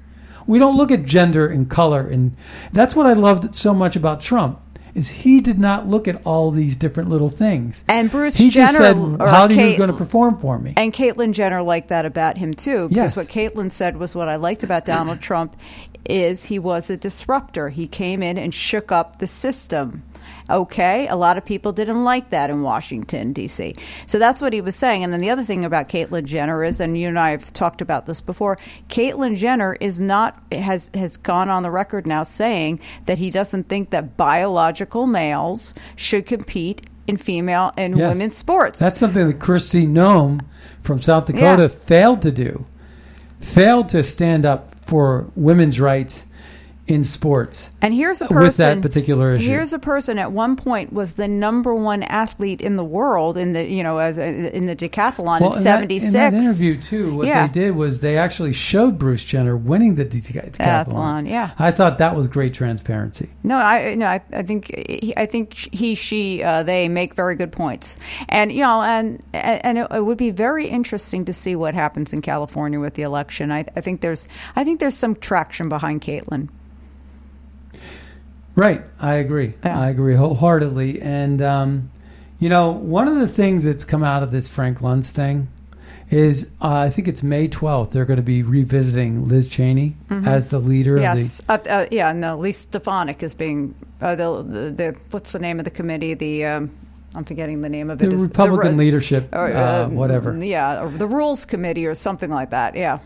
We 0.46 0.58
don't 0.58 0.76
look 0.76 0.90
at 0.90 1.04
gender 1.04 1.46
and 1.46 1.68
color. 1.68 2.06
And 2.06 2.36
that's 2.72 2.94
what 2.96 3.06
I 3.06 3.12
loved 3.12 3.54
so 3.54 3.74
much 3.74 3.96
about 3.96 4.20
Trump 4.20 4.60
is 4.94 5.08
he 5.08 5.40
did 5.40 5.58
not 5.58 5.86
look 5.86 6.08
at 6.08 6.20
all 6.24 6.50
these 6.50 6.76
different 6.76 7.08
little 7.08 7.28
things. 7.28 7.84
And 7.88 8.10
Bruce 8.10 8.36
he 8.36 8.50
Jenner 8.50 8.66
just 8.66 8.76
said, 8.76 8.96
"How 8.96 9.42
are 9.46 9.52
you 9.52 9.76
going 9.76 9.90
to 9.90 9.96
perform 9.96 10.38
for 10.38 10.58
me?" 10.58 10.74
And 10.76 10.92
Caitlyn 10.92 11.32
Jenner 11.32 11.62
liked 11.62 11.88
that 11.88 12.04
about 12.04 12.38
him 12.38 12.52
too. 12.52 12.88
Because 12.88 12.96
Yes. 12.96 13.16
what 13.16 13.28
Caitlyn 13.28 13.70
said 13.70 13.96
was 13.98 14.14
what 14.14 14.28
I 14.28 14.36
liked 14.36 14.62
about 14.62 14.84
Donald 14.84 15.20
Trump 15.28 15.56
is 16.04 16.46
he 16.46 16.58
was 16.58 16.90
a 16.90 16.96
disruptor. 16.96 17.68
He 17.68 17.86
came 17.86 18.22
in 18.22 18.36
and 18.38 18.52
shook 18.52 18.90
up 18.90 19.18
the 19.18 19.26
system. 19.26 20.02
Okay, 20.48 21.06
a 21.08 21.16
lot 21.16 21.38
of 21.38 21.44
people 21.44 21.72
didn't 21.72 22.02
like 22.04 22.30
that 22.30 22.50
in 22.50 22.62
Washington 22.62 23.32
D.C. 23.32 23.74
So 24.06 24.18
that's 24.18 24.42
what 24.42 24.52
he 24.52 24.60
was 24.60 24.74
saying. 24.74 25.04
And 25.04 25.12
then 25.12 25.20
the 25.20 25.30
other 25.30 25.44
thing 25.44 25.64
about 25.64 25.88
Caitlyn 25.88 26.24
Jenner 26.24 26.64
is, 26.64 26.80
and 26.80 26.98
you 26.98 27.08
and 27.08 27.18
I 27.18 27.30
have 27.30 27.52
talked 27.52 27.80
about 27.80 28.06
this 28.06 28.20
before. 28.20 28.56
Caitlyn 28.88 29.36
Jenner 29.36 29.76
is 29.80 30.00
not 30.00 30.42
has 30.52 30.90
has 30.94 31.16
gone 31.16 31.48
on 31.48 31.62
the 31.62 31.70
record 31.70 32.06
now 32.06 32.22
saying 32.24 32.80
that 33.06 33.18
he 33.18 33.30
doesn't 33.30 33.68
think 33.68 33.90
that 33.90 34.16
biological 34.16 35.06
males 35.06 35.74
should 35.96 36.26
compete 36.26 36.86
in 37.06 37.16
female 37.16 37.72
and 37.76 37.96
Yes. 37.96 38.12
women's 38.12 38.36
sports. 38.36 38.78
That's 38.80 38.98
something 38.98 39.26
that 39.26 39.38
Kristi 39.38 39.86
Noem 39.88 40.40
from 40.82 40.98
South 40.98 41.26
Dakota 41.26 41.62
Yeah. 41.62 41.68
failed 41.68 42.22
to 42.22 42.30
do. 42.32 42.66
Failed 43.40 43.88
to 43.90 44.02
stand 44.02 44.44
up 44.44 44.74
for 44.80 45.26
women's 45.34 45.80
rights 45.80 46.26
in 46.90 47.04
sports. 47.04 47.70
And 47.80 47.94
here's 47.94 48.20
a 48.20 48.26
person 48.26 48.42
with 48.42 48.56
that 48.58 48.82
particular 48.82 49.34
issue. 49.34 49.46
Here's 49.46 49.72
a 49.72 49.78
person 49.78 50.18
at 50.18 50.32
one 50.32 50.56
point 50.56 50.92
was 50.92 51.14
the 51.14 51.28
number 51.28 51.74
one 51.74 52.02
athlete 52.02 52.60
in 52.60 52.76
the 52.76 52.84
world 52.84 53.36
in 53.36 53.52
the 53.52 53.64
you 53.64 53.82
know 53.82 53.98
as 53.98 54.18
in 54.18 54.66
the 54.66 54.74
decathlon 54.76 55.40
Well, 55.40 55.52
in 55.52 55.56
in 55.58 55.62
'76. 55.62 56.04
In 56.06 56.12
that 56.12 56.34
interview 56.34 56.80
too, 56.80 57.14
what 57.16 57.26
Yeah. 57.26 57.46
they 57.46 57.52
did 57.52 57.76
was 57.76 58.00
they 58.00 58.16
actually 58.18 58.52
showed 58.52 58.98
Bruce 58.98 59.24
Jenner 59.24 59.56
winning 59.56 59.94
the 59.94 60.04
decathlon. 60.04 61.28
Yeah. 61.28 61.50
I 61.58 61.70
thought 61.70 61.98
that 61.98 62.16
was 62.16 62.26
great 62.28 62.54
transparency. 62.54 63.30
No, 63.42 63.56
I 63.56 63.94
no, 63.94 64.06
I, 64.06 64.20
I 64.32 64.42
think 64.42 64.66
he- 64.66 65.14
I 65.16 65.26
think 65.26 65.54
he, 65.54 65.94
she, 65.94 66.42
uh, 66.42 66.62
they 66.62 66.88
make 66.88 67.14
very 67.14 67.34
good 67.36 67.52
points, 67.52 67.98
and 68.28 68.52
you 68.52 68.62
know, 68.62 68.80
and 68.82 69.20
and 69.32 69.78
it, 69.78 69.86
it 69.90 70.04
would 70.04 70.18
be 70.18 70.30
very 70.30 70.66
interesting 70.66 71.24
to 71.26 71.32
see 71.32 71.56
what 71.56 71.74
happens 71.74 72.12
in 72.12 72.20
California 72.22 72.78
with 72.80 72.94
the 72.94 73.02
election. 73.02 73.50
I, 73.52 73.64
I 73.76 73.80
think 73.80 74.00
there's 74.00 74.28
I 74.56 74.64
think 74.64 74.80
there's 74.80 74.96
some 74.96 75.14
traction 75.16 75.68
behind 75.68 76.00
Caitlyn. 76.02 76.48
Right, 78.56 78.82
I 78.98 79.14
agree. 79.14 79.54
I 79.62 79.88
agree 79.88 80.14
wholeheartedly. 80.16 81.00
And 81.00 81.40
um, 81.40 81.90
you 82.38 82.48
know, 82.48 82.70
one 82.72 83.08
of 83.08 83.16
the 83.18 83.28
things 83.28 83.64
that's 83.64 83.84
come 83.84 84.02
out 84.02 84.22
of 84.22 84.32
this 84.32 84.48
Frank 84.48 84.78
Luntz 84.80 85.10
thing 85.12 85.48
is 86.10 86.50
uh, 86.60 86.68
I 86.80 86.88
think 86.88 87.06
it's 87.06 87.22
May 87.22 87.46
twelfth. 87.48 87.92
They're 87.92 88.04
going 88.04 88.16
to 88.16 88.22
be 88.22 88.42
revisiting 88.42 89.28
Liz 89.28 89.48
Cheney 89.48 89.96
Mhm. 90.10 90.26
as 90.26 90.48
the 90.48 90.58
leader 90.58 90.98
Yes, 91.00 91.40
of 91.48 91.66
uh, 91.66 91.70
uh, 91.70 91.86
yeah, 91.92 92.12
no, 92.12 92.36
Lee 92.38 92.52
Stefanik 92.52 93.22
is 93.22 93.34
being 93.34 93.74
uh, 94.00 94.16
the, 94.16 94.42
the 94.42 94.70
the 94.70 94.96
what's 95.12 95.32
the 95.32 95.38
name 95.38 95.58
of 95.60 95.64
the 95.64 95.70
committee? 95.70 96.14
The 96.14 96.44
um, 96.46 96.70
I'm 97.14 97.24
forgetting 97.24 97.60
the 97.62 97.68
name 97.68 97.88
of 97.90 98.02
it. 98.02 98.10
the 98.10 98.16
Republican 98.16 98.72
ru- 98.72 98.78
leadership, 98.78 99.28
or, 99.32 99.46
uh, 99.52 99.88
whatever. 99.88 100.36
Yeah, 100.44 100.82
or 100.84 100.88
the 100.90 101.06
Rules 101.06 101.44
Committee 101.44 101.86
or 101.86 101.94
something 101.94 102.30
like 102.30 102.50
that. 102.50 102.74
Yeah, 102.76 102.98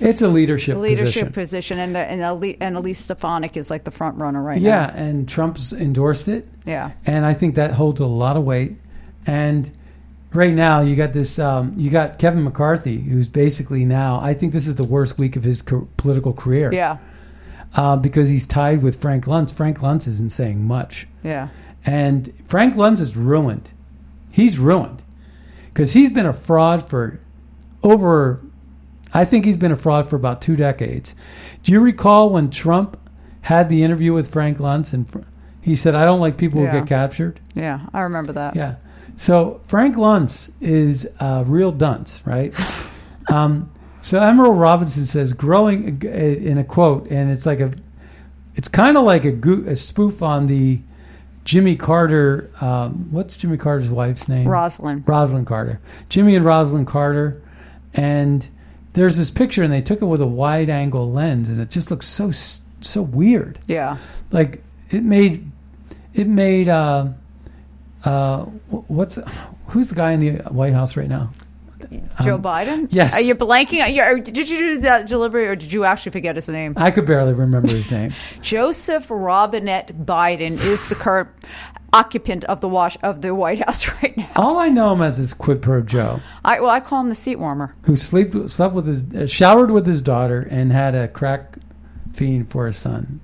It's 0.00 0.22
a 0.22 0.28
leadership, 0.28 0.78
leadership 0.78 1.32
position. 1.32 1.32
position, 1.32 1.78
and 1.78 1.94
the, 1.94 2.00
and, 2.00 2.22
Ali, 2.22 2.56
and 2.60 2.76
Elise 2.76 2.98
Stefanik 2.98 3.56
is 3.56 3.70
like 3.70 3.84
the 3.84 3.90
front 3.90 4.18
runner 4.18 4.42
right 4.42 4.60
yeah, 4.60 4.70
now. 4.70 4.76
Yeah, 4.94 5.02
and 5.02 5.28
Trump's 5.28 5.72
endorsed 5.72 6.28
it. 6.28 6.48
Yeah. 6.64 6.92
and 7.06 7.24
I 7.24 7.34
think 7.34 7.54
that 7.56 7.72
holds 7.72 8.00
a 8.00 8.06
lot 8.06 8.36
of 8.36 8.44
weight. 8.44 8.76
And 9.26 9.70
right 10.32 10.54
now, 10.54 10.80
you 10.80 10.96
got 10.96 11.12
this. 11.12 11.38
Um, 11.38 11.74
you 11.76 11.90
got 11.90 12.18
Kevin 12.18 12.42
McCarthy, 12.44 12.98
who's 12.98 13.28
basically 13.28 13.84
now. 13.84 14.20
I 14.20 14.34
think 14.34 14.52
this 14.52 14.66
is 14.66 14.76
the 14.76 14.86
worst 14.86 15.18
week 15.18 15.36
of 15.36 15.44
his 15.44 15.62
co- 15.62 15.88
political 15.96 16.32
career. 16.32 16.72
Yeah, 16.72 16.98
uh, 17.74 17.96
because 17.96 18.28
he's 18.28 18.46
tied 18.46 18.82
with 18.82 19.00
Frank 19.00 19.26
Luntz. 19.26 19.52
Frank 19.52 19.78
Luntz 19.78 20.08
isn't 20.08 20.32
saying 20.32 20.64
much, 20.64 21.06
yeah. 21.22 21.48
and 21.84 22.32
Frank 22.48 22.74
Luntz 22.74 23.00
is 23.00 23.16
ruined. 23.16 23.70
He's 24.30 24.58
ruined 24.58 25.02
because 25.66 25.92
he's 25.92 26.10
been 26.10 26.26
a 26.26 26.32
fraud 26.32 26.88
for 26.88 27.20
over. 27.82 28.40
I 29.14 29.24
think 29.24 29.44
he's 29.44 29.56
been 29.56 29.72
a 29.72 29.76
fraud 29.76 30.08
for 30.08 30.16
about 30.16 30.40
two 30.40 30.56
decades. 30.56 31.14
Do 31.62 31.72
you 31.72 31.80
recall 31.80 32.30
when 32.30 32.50
Trump 32.50 32.98
had 33.42 33.68
the 33.68 33.82
interview 33.82 34.12
with 34.12 34.30
Frank 34.32 34.58
Luntz 34.58 34.92
and 34.92 35.06
he 35.60 35.74
said, 35.74 35.94
"I 35.94 36.04
don't 36.04 36.20
like 36.20 36.36
people 36.36 36.62
Yeah. 36.62 36.70
who 36.70 36.78
get 36.80 36.88
captured." 36.88 37.40
Yeah, 37.54 37.80
I 37.92 38.00
remember 38.02 38.32
that. 38.32 38.56
Yeah. 38.56 38.76
So 39.14 39.60
Frank 39.66 39.96
Luntz 39.96 40.50
is 40.60 41.08
a 41.20 41.44
real 41.46 41.70
dunce, 41.72 42.22
right? 42.26 42.54
um, 43.30 43.70
so 44.00 44.20
Emerald 44.20 44.58
Robinson 44.58 45.04
says, 45.04 45.32
growing 45.32 46.02
in 46.02 46.58
a 46.58 46.64
quote, 46.64 47.08
and 47.10 47.30
it's 47.30 47.46
like 47.46 47.60
a, 47.60 47.70
it's 48.56 48.66
kind 48.68 48.96
of 48.96 49.04
like 49.04 49.24
a, 49.24 49.30
goo 49.30 49.64
a 49.68 49.76
spoof 49.76 50.22
on 50.22 50.46
the 50.46 50.80
Jimmy 51.44 51.76
Carter. 51.76 52.50
Um, 52.60 53.08
what's 53.10 53.36
Jimmy 53.36 53.58
Carter's 53.58 53.90
wife's 53.90 54.28
name? 54.28 54.46
Rosalynn. 54.48 55.04
Rosalynn 55.04 55.46
Carter. 55.46 55.80
Jimmy 56.08 56.34
and 56.34 56.44
Rosalynn 56.44 56.86
Carter, 56.86 57.40
and 57.94 58.48
there's 58.94 59.16
this 59.16 59.30
picture, 59.30 59.62
and 59.62 59.72
they 59.72 59.82
took 59.82 60.02
it 60.02 60.06
with 60.06 60.20
a 60.20 60.26
wide 60.26 60.68
angle 60.70 61.10
lens, 61.10 61.48
and 61.48 61.60
it 61.60 61.70
just 61.70 61.90
looks 61.90 62.06
so 62.06 62.30
so 62.80 63.00
weird 63.02 63.58
Yeah. 63.66 63.96
like 64.32 64.62
it 64.90 65.04
made 65.04 65.50
it 66.14 66.26
made 66.26 66.68
uh 66.68 67.08
uh 68.04 68.40
what's 68.70 69.18
who's 69.68 69.88
the 69.90 69.94
guy 69.94 70.12
in 70.12 70.20
the 70.20 70.32
White 70.50 70.72
House 70.72 70.96
right 70.96 71.08
now? 71.08 71.30
Joe 72.22 72.36
Um, 72.36 72.42
Biden. 72.42 72.88
yes. 72.90 73.14
Are 73.14 73.20
you 73.20 73.34
blanking? 73.34 73.82
Are 73.82 73.88
you, 73.88 74.02
are- 74.02 74.18
did 74.18 74.48
you 74.48 74.58
do 74.58 74.78
that 74.80 75.08
deliberately, 75.08 75.48
or 75.48 75.56
did 75.56 75.72
you 75.72 75.84
actually 75.84 76.12
forget 76.12 76.36
his 76.36 76.48
name? 76.48 76.74
I 76.76 76.90
could 76.90 77.06
barely 77.06 77.32
remember 77.34 77.68
his 77.74 77.90
name. 77.90 78.12
Joseph 78.40 79.06
Robinette 79.10 79.92
Biden 80.06 80.52
is 80.52 80.88
the 80.88 80.94
current 80.94 81.28
occupant 81.92 82.44
of 82.44 82.60
the 82.60 82.68
wash 82.68 82.96
of 83.02 83.22
the 83.22 83.34
White 83.34 83.64
House 83.64 83.88
right 84.02 84.16
now. 84.16 84.30
All 84.36 84.58
I 84.58 84.68
know 84.68 84.92
him 84.92 85.02
as 85.02 85.18
is 85.18 85.34
Quid 85.34 85.62
Pro 85.62 85.82
Joe, 85.82 86.20
I 86.44 86.60
well, 86.60 86.70
I 86.70 86.80
call 86.80 87.00
him 87.00 87.08
the 87.08 87.14
seat 87.14 87.36
warmer. 87.36 87.74
who 87.82 87.96
slept 87.96 88.50
slept 88.50 88.74
with 88.74 88.86
his 88.86 89.14
uh, 89.14 89.26
showered 89.26 89.70
with 89.70 89.86
his 89.86 90.00
daughter 90.00 90.46
and 90.50 90.72
had 90.72 90.94
a 90.94 91.08
crack 91.08 91.58
fiend 92.12 92.50
for 92.50 92.66
his 92.66 92.76
son 92.76 93.20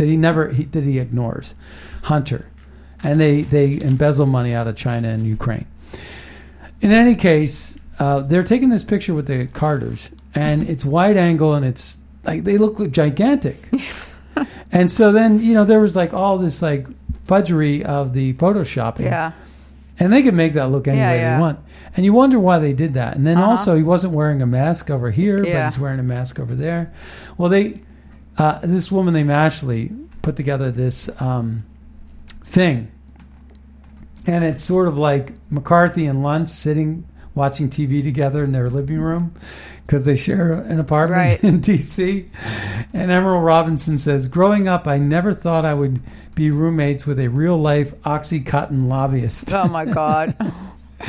that 0.00 0.06
he 0.06 0.16
never 0.16 0.48
he, 0.48 0.64
that 0.64 0.82
he 0.82 0.98
ignores, 0.98 1.54
Hunter, 2.04 2.48
and 3.04 3.20
they 3.20 3.42
they 3.42 3.78
embezzle 3.82 4.26
money 4.26 4.54
out 4.54 4.66
of 4.66 4.74
China 4.74 5.08
and 5.08 5.26
Ukraine. 5.26 5.66
In 6.80 6.90
any 6.90 7.14
case, 7.14 7.78
uh, 7.98 8.20
they're 8.20 8.42
taking 8.42 8.70
this 8.70 8.82
picture 8.82 9.12
with 9.12 9.26
the 9.26 9.46
Carters, 9.46 10.10
and 10.34 10.62
it's 10.62 10.86
wide 10.86 11.18
angle, 11.18 11.54
and 11.54 11.66
it's 11.66 11.98
like 12.24 12.44
they 12.44 12.56
look 12.56 12.90
gigantic. 12.90 13.68
and 14.72 14.90
so 14.90 15.12
then 15.12 15.38
you 15.40 15.52
know 15.52 15.66
there 15.66 15.80
was 15.80 15.94
like 15.94 16.14
all 16.14 16.38
this 16.38 16.62
like 16.62 16.86
fudgery 17.30 17.84
of 17.84 18.12
the 18.12 18.34
photoshopping. 18.34 19.04
Yeah. 19.04 19.32
And 20.00 20.12
they 20.12 20.22
can 20.22 20.34
make 20.34 20.54
that 20.54 20.68
look 20.70 20.88
any 20.88 20.98
Yeah, 20.98 21.10
way 21.12 21.18
yeah. 21.20 21.34
they 21.36 21.40
want. 21.40 21.58
And 21.96 22.04
you 22.04 22.12
wonder 22.12 22.40
why 22.40 22.58
they 22.58 22.72
did 22.72 22.94
that. 22.94 23.14
And 23.16 23.24
then 23.24 23.36
Uh-huh. 23.38 23.50
also, 23.50 23.76
he 23.76 23.84
wasn't 23.84 24.14
wearing 24.14 24.42
a 24.42 24.46
mask 24.46 24.90
over 24.90 25.10
here, 25.12 25.44
but 25.44 25.64
he's 25.66 25.78
wearing 25.78 26.00
a 26.00 26.02
mask 26.02 26.40
over 26.40 26.54
there. 26.56 26.90
Well, 27.38 27.48
they, 27.48 27.74
uh, 28.36 28.58
this 28.64 28.90
woman 28.90 29.14
named 29.14 29.30
Ashley 29.30 29.92
put 30.22 30.34
together 30.34 30.72
this 30.72 31.08
um, 31.20 31.62
thing. 32.44 32.88
And 34.26 34.42
it's 34.44 34.62
sort 34.62 34.88
of 34.88 34.98
like 34.98 35.32
McCarthy 35.50 36.06
and 36.06 36.24
Luntz 36.24 36.48
sitting 36.48 37.04
watching 37.36 37.68
TV 37.70 38.02
together 38.02 38.42
in 38.42 38.50
their 38.52 38.68
living 38.68 38.98
room 39.00 39.32
because 39.90 40.04
they 40.04 40.14
share 40.14 40.52
an 40.52 40.78
apartment 40.78 41.18
Right. 41.20 41.42
in 41.42 41.60
DC. 41.60 42.28
And 42.94 43.10
Emerald 43.10 43.44
Robinson 43.44 43.98
says, 43.98 44.28
Growing 44.28 44.68
up, 44.68 44.86
I 44.86 44.98
never 44.98 45.34
thought 45.34 45.64
I 45.64 45.74
would 45.74 46.00
be 46.36 46.52
roommates 46.52 47.08
with 47.08 47.18
a 47.18 47.26
real 47.26 47.58
life 47.58 47.92
Oxycontin 48.02 48.86
lobbyist. 48.86 49.52
Oh 49.52 49.66
my 49.66 49.84
God. 49.84 50.36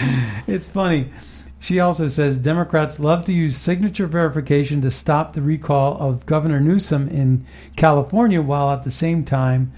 it's 0.48 0.66
funny. 0.66 1.12
She 1.60 1.80
also 1.80 2.08
says 2.08 2.40
Democrats 2.40 3.00
love 3.00 3.24
to 3.26 3.34
use 3.34 3.56
signature 3.56 4.08
verification 4.08 4.82
to 4.82 4.90
stop 4.90 5.34
the 5.34 5.44
recall 5.44 5.96
of 6.00 6.26
Governor 6.26 6.60
Newsom 6.60 7.08
in 7.08 7.46
California 7.76 8.42
while 8.42 8.72
at 8.72 8.82
the 8.82 8.90
same 8.90 9.24
time 9.24 9.72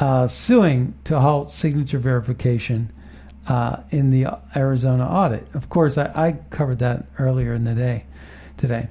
uh, 0.00 0.26
suing 0.26 0.94
to 1.04 1.20
halt 1.20 1.52
signature 1.52 1.98
verification 2.00 2.90
uh, 3.48 3.78
in 3.90 4.10
the 4.10 4.26
Arizona 4.56 5.06
audit. 5.06 5.46
Of 5.54 5.68
course, 5.68 5.98
I, 5.98 6.10
I 6.14 6.32
covered 6.50 6.78
that 6.80 7.06
earlier 7.18 7.54
in 7.54 7.64
the 7.64 7.74
day 7.74 8.04
today. 8.56 8.88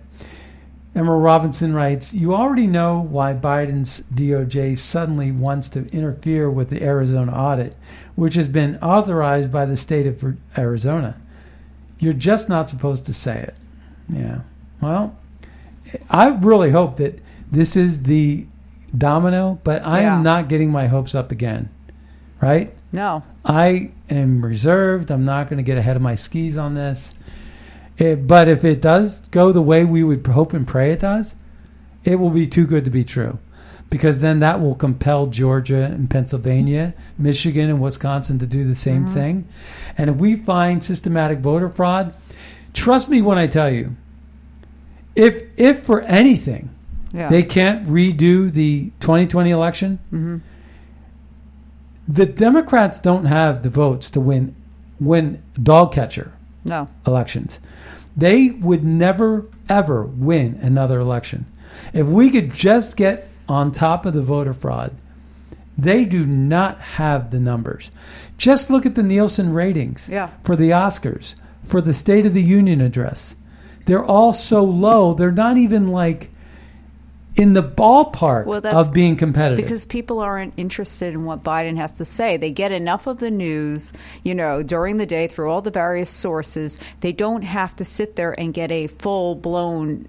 Emerald 0.94 1.24
Robinson 1.24 1.74
writes, 1.74 2.14
You 2.14 2.36
already 2.36 2.68
know 2.68 3.00
why 3.00 3.34
Biden's 3.34 4.02
DOJ 4.14 4.78
suddenly 4.78 5.32
wants 5.32 5.70
to 5.70 5.88
interfere 5.96 6.50
with 6.50 6.70
the 6.70 6.84
Arizona 6.84 7.32
audit, 7.32 7.78
which 8.16 8.36
has 8.36 8.50
been 8.50 8.78
authorized 8.82 9.52
by 9.54 9.66
the 9.66 9.78
state 9.78 10.06
of 10.06 10.36
Arizona. 10.58 11.18
You're 12.00 12.12
just 12.14 12.50
not 12.50 12.68
supposed 12.68 13.06
to 13.06 13.14
say 13.14 13.40
it. 13.40 13.56
Yeah. 14.10 14.42
Well, 14.82 15.16
I 16.10 16.28
really 16.28 16.72
hope 16.72 16.98
that 16.98 17.22
this 17.50 17.78
is 17.78 18.04
the 18.04 18.46
domino, 18.98 19.60
but 19.64 19.86
I 19.88 20.02
Yeah. 20.02 20.18
am 20.18 20.24
not 20.24 20.50
getting 20.50 20.72
my 20.72 20.88
hopes 20.88 21.16
up 21.16 21.32
again. 21.32 21.70
Right? 22.42 22.74
No. 22.92 23.24
I 23.46 23.92
am 24.10 24.44
reserved. 24.44 25.12
I'm 25.12 25.24
not 25.26 25.48
going 25.50 25.58
to 25.58 25.64
get 25.64 25.78
ahead 25.78 25.96
of 25.96 26.02
my 26.02 26.16
skis 26.16 26.58
on 26.58 26.74
this. 26.74 27.14
Eh, 28.00 28.16
but 28.16 28.48
if 28.48 28.64
it 28.66 28.82
does 28.82 29.22
go 29.28 29.52
the 29.52 29.62
way 29.62 29.86
we 29.86 30.04
would 30.04 30.26
hope 30.26 30.54
and 30.54 30.68
pray 30.68 30.92
it 30.92 31.00
does, 31.02 31.36
it 32.04 32.16
will 32.16 32.32
be 32.32 32.48
too 32.48 32.66
good 32.66 32.84
to 32.86 32.92
be 32.92 33.04
true. 33.04 33.38
Because 33.92 34.22
then 34.22 34.40
that 34.40 34.60
will 34.60 34.74
compel 34.74 35.28
Georgia 35.28 35.84
and 35.84 36.10
Pennsylvania, 36.10 36.96
Michigan 37.18 37.70
and 37.70 37.80
Wisconsin 37.82 38.40
to 38.40 38.48
do 38.48 38.64
the 38.64 38.74
same 38.76 39.04
Mm-hmm. 39.06 39.14
thing. 39.14 39.48
And 39.98 40.10
if 40.10 40.16
we 40.16 40.36
find 40.36 40.84
systematic 40.84 41.40
voter 41.40 41.70
fraud, 41.70 42.14
trust 42.74 43.08
me 43.10 43.22
when 43.22 43.38
I 43.38 43.48
tell 43.48 43.70
you, 43.70 43.96
if 45.16 45.44
if 45.58 45.84
for 45.84 46.02
anything 46.04 46.70
Yeah. 47.14 47.28
they 47.30 47.44
can't 47.44 47.86
redo 47.86 48.50
the 48.52 48.92
2020 49.02 49.52
election, 49.52 50.00
Mm-hmm. 50.12 50.38
The 52.08 52.26
Democrats 52.26 53.00
don't 53.00 53.26
have 53.26 53.64
the 53.64 53.70
votes 53.70 54.10
to 54.12 54.20
win 54.20 54.56
win 55.00 55.42
dog 55.62 55.92
catcher 55.94 56.34
No. 56.66 56.88
elections. 57.08 57.60
They 58.16 58.50
would 58.52 58.84
never 58.84 59.46
ever 59.70 60.06
win 60.06 60.60
another 60.62 61.00
election. 61.00 61.46
If 61.94 62.06
we 62.08 62.30
could 62.30 62.52
just 62.52 62.98
get 62.98 63.28
on 63.50 63.72
top 63.72 64.06
of 64.06 64.14
the 64.14 64.22
voter 64.22 64.54
fraud, 64.54 64.92
they 65.78 66.06
do 66.06 66.26
not 66.26 66.80
have 66.82 67.32
the 67.32 67.40
numbers. 67.40 67.92
Just 68.38 68.70
look 68.70 68.86
at 68.86 68.96
the 68.96 69.04
Nielsen 69.04 69.54
ratings 69.54 70.08
Yeah. 70.12 70.30
for 70.44 70.56
the 70.56 70.70
Oscars, 70.70 71.36
for 71.64 71.82
the 71.82 71.94
State 71.94 72.26
of 72.26 72.34
the 72.34 72.44
Union 72.44 72.82
address. 72.82 73.36
They're 73.86 74.04
all 74.04 74.34
so 74.34 74.64
low, 74.64 75.14
they're 75.14 75.32
not 75.32 75.58
even 75.58 75.88
like 75.88 76.30
in 77.36 77.54
the 77.54 77.64
ballpark 77.64 78.46
Well, 78.46 78.66
of 78.66 78.94
being 78.94 79.16
competitive. 79.16 79.64
Because 79.64 79.86
people 79.86 80.20
aren't 80.20 80.54
interested 80.58 81.14
in 81.14 81.24
what 81.24 81.44
Biden 81.44 81.78
has 81.78 81.94
to 81.94 82.06
say. 82.06 82.38
They 82.38 82.52
get 82.52 82.72
enough 82.72 83.08
of 83.08 83.20
the 83.20 83.32
news, 83.32 83.94
you 84.24 84.36
know, 84.36 84.64
during 84.64 84.98
the 84.98 85.06
day 85.06 85.28
through 85.28 85.50
all 85.50 85.62
the 85.62 85.72
various 85.72 86.10
sources. 86.10 86.78
They 87.00 87.14
don't 87.14 87.44
have 87.44 87.76
to 87.78 87.86
sit 87.86 88.16
there 88.16 88.38
and 88.38 88.54
get 88.54 88.72
a 88.72 88.88
full 88.88 89.36
blown 89.36 90.08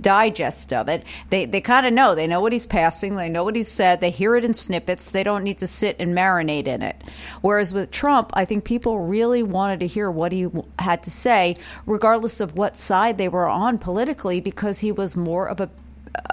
digest 0.00 0.72
of 0.72 0.88
it. 0.88 1.02
They 1.30 1.46
they 1.46 1.62
kind 1.62 1.86
of 1.86 1.92
know. 1.94 2.14
They 2.14 2.26
know 2.26 2.40
what 2.42 2.52
he's 2.52 2.66
passing. 2.66 3.16
They 3.16 3.30
know 3.30 3.44
what 3.44 3.56
he's 3.56 3.68
said. 3.68 4.00
They 4.00 4.10
hear 4.10 4.36
it 4.36 4.44
in 4.44 4.52
snippets. 4.52 5.10
They 5.10 5.24
don't 5.24 5.44
need 5.44 5.58
to 5.58 5.66
sit 5.66 5.96
and 5.98 6.14
marinate 6.14 6.66
in 6.66 6.82
it. 6.82 7.02
Whereas 7.40 7.72
with 7.72 7.90
Trump, 7.90 8.30
I 8.34 8.44
think 8.44 8.64
people 8.64 9.00
really 9.00 9.42
wanted 9.42 9.80
to 9.80 9.86
hear 9.86 10.10
what 10.10 10.32
he 10.32 10.48
had 10.78 11.02
to 11.04 11.10
say, 11.10 11.56
regardless 11.86 12.40
of 12.40 12.56
what 12.56 12.76
side 12.76 13.16
they 13.16 13.28
were 13.28 13.48
on 13.48 13.78
politically, 13.78 14.40
because 14.40 14.80
he 14.80 14.92
was 14.92 15.16
more 15.16 15.48
of 15.48 15.60
a 15.60 15.70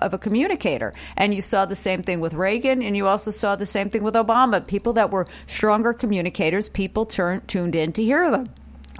of 0.01 0.13
a 0.13 0.17
communicator. 0.17 0.93
And 1.17 1.33
you 1.33 1.41
saw 1.41 1.65
the 1.65 1.75
same 1.75 2.01
thing 2.01 2.19
with 2.19 2.33
Reagan, 2.33 2.81
and 2.81 2.95
you 2.95 3.07
also 3.07 3.31
saw 3.31 3.55
the 3.55 3.65
same 3.65 3.89
thing 3.89 4.03
with 4.03 4.15
Obama. 4.15 4.65
People 4.65 4.93
that 4.93 5.11
were 5.11 5.27
stronger 5.47 5.93
communicators, 5.93 6.69
people 6.69 7.05
turned 7.05 7.47
tuned 7.47 7.75
in 7.75 7.93
to 7.93 8.03
hear 8.03 8.29
them. 8.31 8.47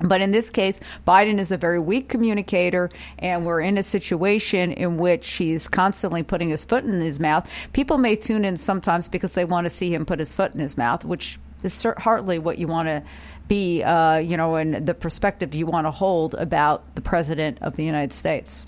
But 0.02 0.20
in 0.20 0.32
this 0.32 0.50
case, 0.50 0.82
Biden 1.08 1.40
is 1.40 1.54
a 1.54 1.58
very 1.58 1.80
weak 1.80 2.10
communicator, 2.10 2.90
and 3.18 3.46
we're 3.46 3.62
in 3.62 3.78
a 3.78 3.84
situation 3.84 4.74
in 4.74 4.98
which 4.98 5.30
he's 5.34 5.70
constantly 5.70 6.22
putting 6.22 6.50
his 6.50 6.66
foot 6.66 6.84
in 6.84 7.00
his 7.00 7.20
mouth. 7.20 7.50
People 7.72 7.98
may 7.98 8.18
tune 8.18 8.44
in 8.44 8.58
sometimes 8.58 9.08
because 9.08 9.34
they 9.34 9.46
want 9.46 9.66
to 9.66 9.70
see 9.70 9.94
him 9.94 10.06
put 10.06 10.20
his 10.20 10.34
foot 10.34 10.54
in 10.54 10.60
his 10.60 10.78
mouth, 10.78 11.06
which 11.06 11.40
is 11.64 11.86
hardly 11.98 12.40
what 12.40 12.58
you 12.58 12.68
want 12.68 12.90
to 12.90 13.04
be, 13.48 13.84
uh, 13.84 14.18
you 14.18 14.36
know, 14.36 14.56
and 14.56 14.86
the 14.86 14.94
perspective 14.94 15.56
you 15.56 15.66
want 15.66 15.88
to 15.88 15.92
hold 15.92 16.34
about 16.36 16.96
the 16.96 17.02
president 17.02 17.60
of 17.62 17.78
the 17.78 17.86
United 17.86 18.12
States 18.12 18.66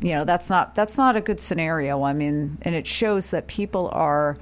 you 0.00 0.14
know 0.14 0.24
that's 0.24 0.48
not 0.48 0.74
that's 0.74 0.96
not 0.96 1.16
a 1.16 1.20
good 1.20 1.40
scenario. 1.40 2.02
I 2.02 2.12
mean 2.12 2.58
and 2.62 2.74
it 2.74 2.86
shows 2.86 3.30
that 3.30 3.46
people 3.46 3.88
are 3.92 4.36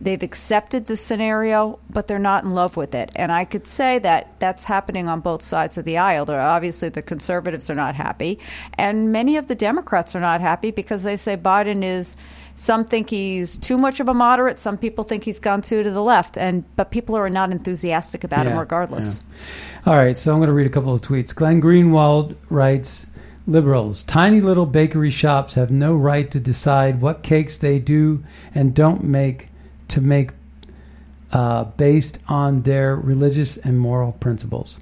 they've 0.00 0.22
accepted 0.22 0.86
the 0.86 0.96
scenario 0.96 1.78
but 1.90 2.06
they're 2.06 2.18
not 2.18 2.44
in 2.44 2.54
love 2.54 2.76
with 2.76 2.94
it. 2.94 3.10
And 3.16 3.32
i 3.32 3.44
could 3.44 3.66
say 3.66 3.98
that 4.00 4.38
that's 4.38 4.64
happening 4.64 5.08
on 5.08 5.20
both 5.20 5.42
sides 5.42 5.78
of 5.78 5.84
the 5.84 5.98
aisle. 5.98 6.24
There 6.24 6.40
obviously 6.40 6.88
the 6.90 7.02
conservatives 7.02 7.70
are 7.70 7.74
not 7.74 7.94
happy 7.94 8.38
and 8.74 9.12
many 9.12 9.36
of 9.36 9.48
the 9.48 9.54
democrats 9.54 10.14
are 10.14 10.20
not 10.20 10.40
happy 10.40 10.70
because 10.70 11.02
they 11.02 11.16
say 11.16 11.36
biden 11.36 11.82
is 11.82 12.16
some 12.54 12.84
think 12.84 13.08
he's 13.08 13.56
too 13.56 13.78
much 13.78 14.00
of 14.00 14.08
a 14.08 14.14
moderate 14.14 14.58
some 14.58 14.78
people 14.78 15.04
think 15.04 15.24
he's 15.24 15.40
gone 15.40 15.62
too 15.62 15.82
to 15.82 15.90
the 15.90 16.02
left 16.02 16.36
and 16.36 16.64
but 16.76 16.90
people 16.90 17.16
are 17.16 17.30
not 17.30 17.50
enthusiastic 17.50 18.24
about 18.24 18.46
him 18.46 18.52
Yeah, 18.52 18.60
regardless. 18.60 19.20
All 19.86 19.96
right, 19.96 20.16
so 20.16 20.32
I'm 20.32 20.38
going 20.38 20.48
to 20.48 20.52
read 20.52 20.66
a 20.66 20.70
couple 20.70 20.92
of 20.92 21.00
tweets. 21.00 21.34
Glenn 21.34 21.62
Greenwald 21.62 22.36
writes 22.50 23.06
Liberals, 23.48 24.02
tiny 24.02 24.42
little 24.42 24.66
bakery 24.66 25.08
shops 25.08 25.54
have 25.54 25.70
no 25.70 25.96
right 25.96 26.30
to 26.30 26.38
decide 26.38 27.00
what 27.00 27.22
cakes 27.22 27.56
they 27.56 27.78
do 27.78 28.22
and 28.54 28.74
don't 28.74 29.02
make 29.02 29.48
to 29.88 30.02
make 30.02 30.32
uh, 31.32 31.64
based 31.64 32.18
on 32.28 32.60
their 32.60 32.94
religious 32.94 33.56
and 33.56 33.80
moral 33.80 34.12
principles. 34.12 34.80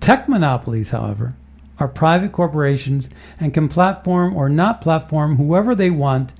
Tech 0.00 0.30
monopolies, 0.30 0.90
however, 0.90 1.34
are 1.78 1.86
private 1.88 2.32
corporations 2.32 3.10
and 3.38 3.52
can 3.52 3.68
platform 3.68 4.34
or 4.34 4.48
not 4.48 4.80
platform 4.80 5.36
whoever 5.36 5.74
they 5.74 5.90
want 5.90 6.32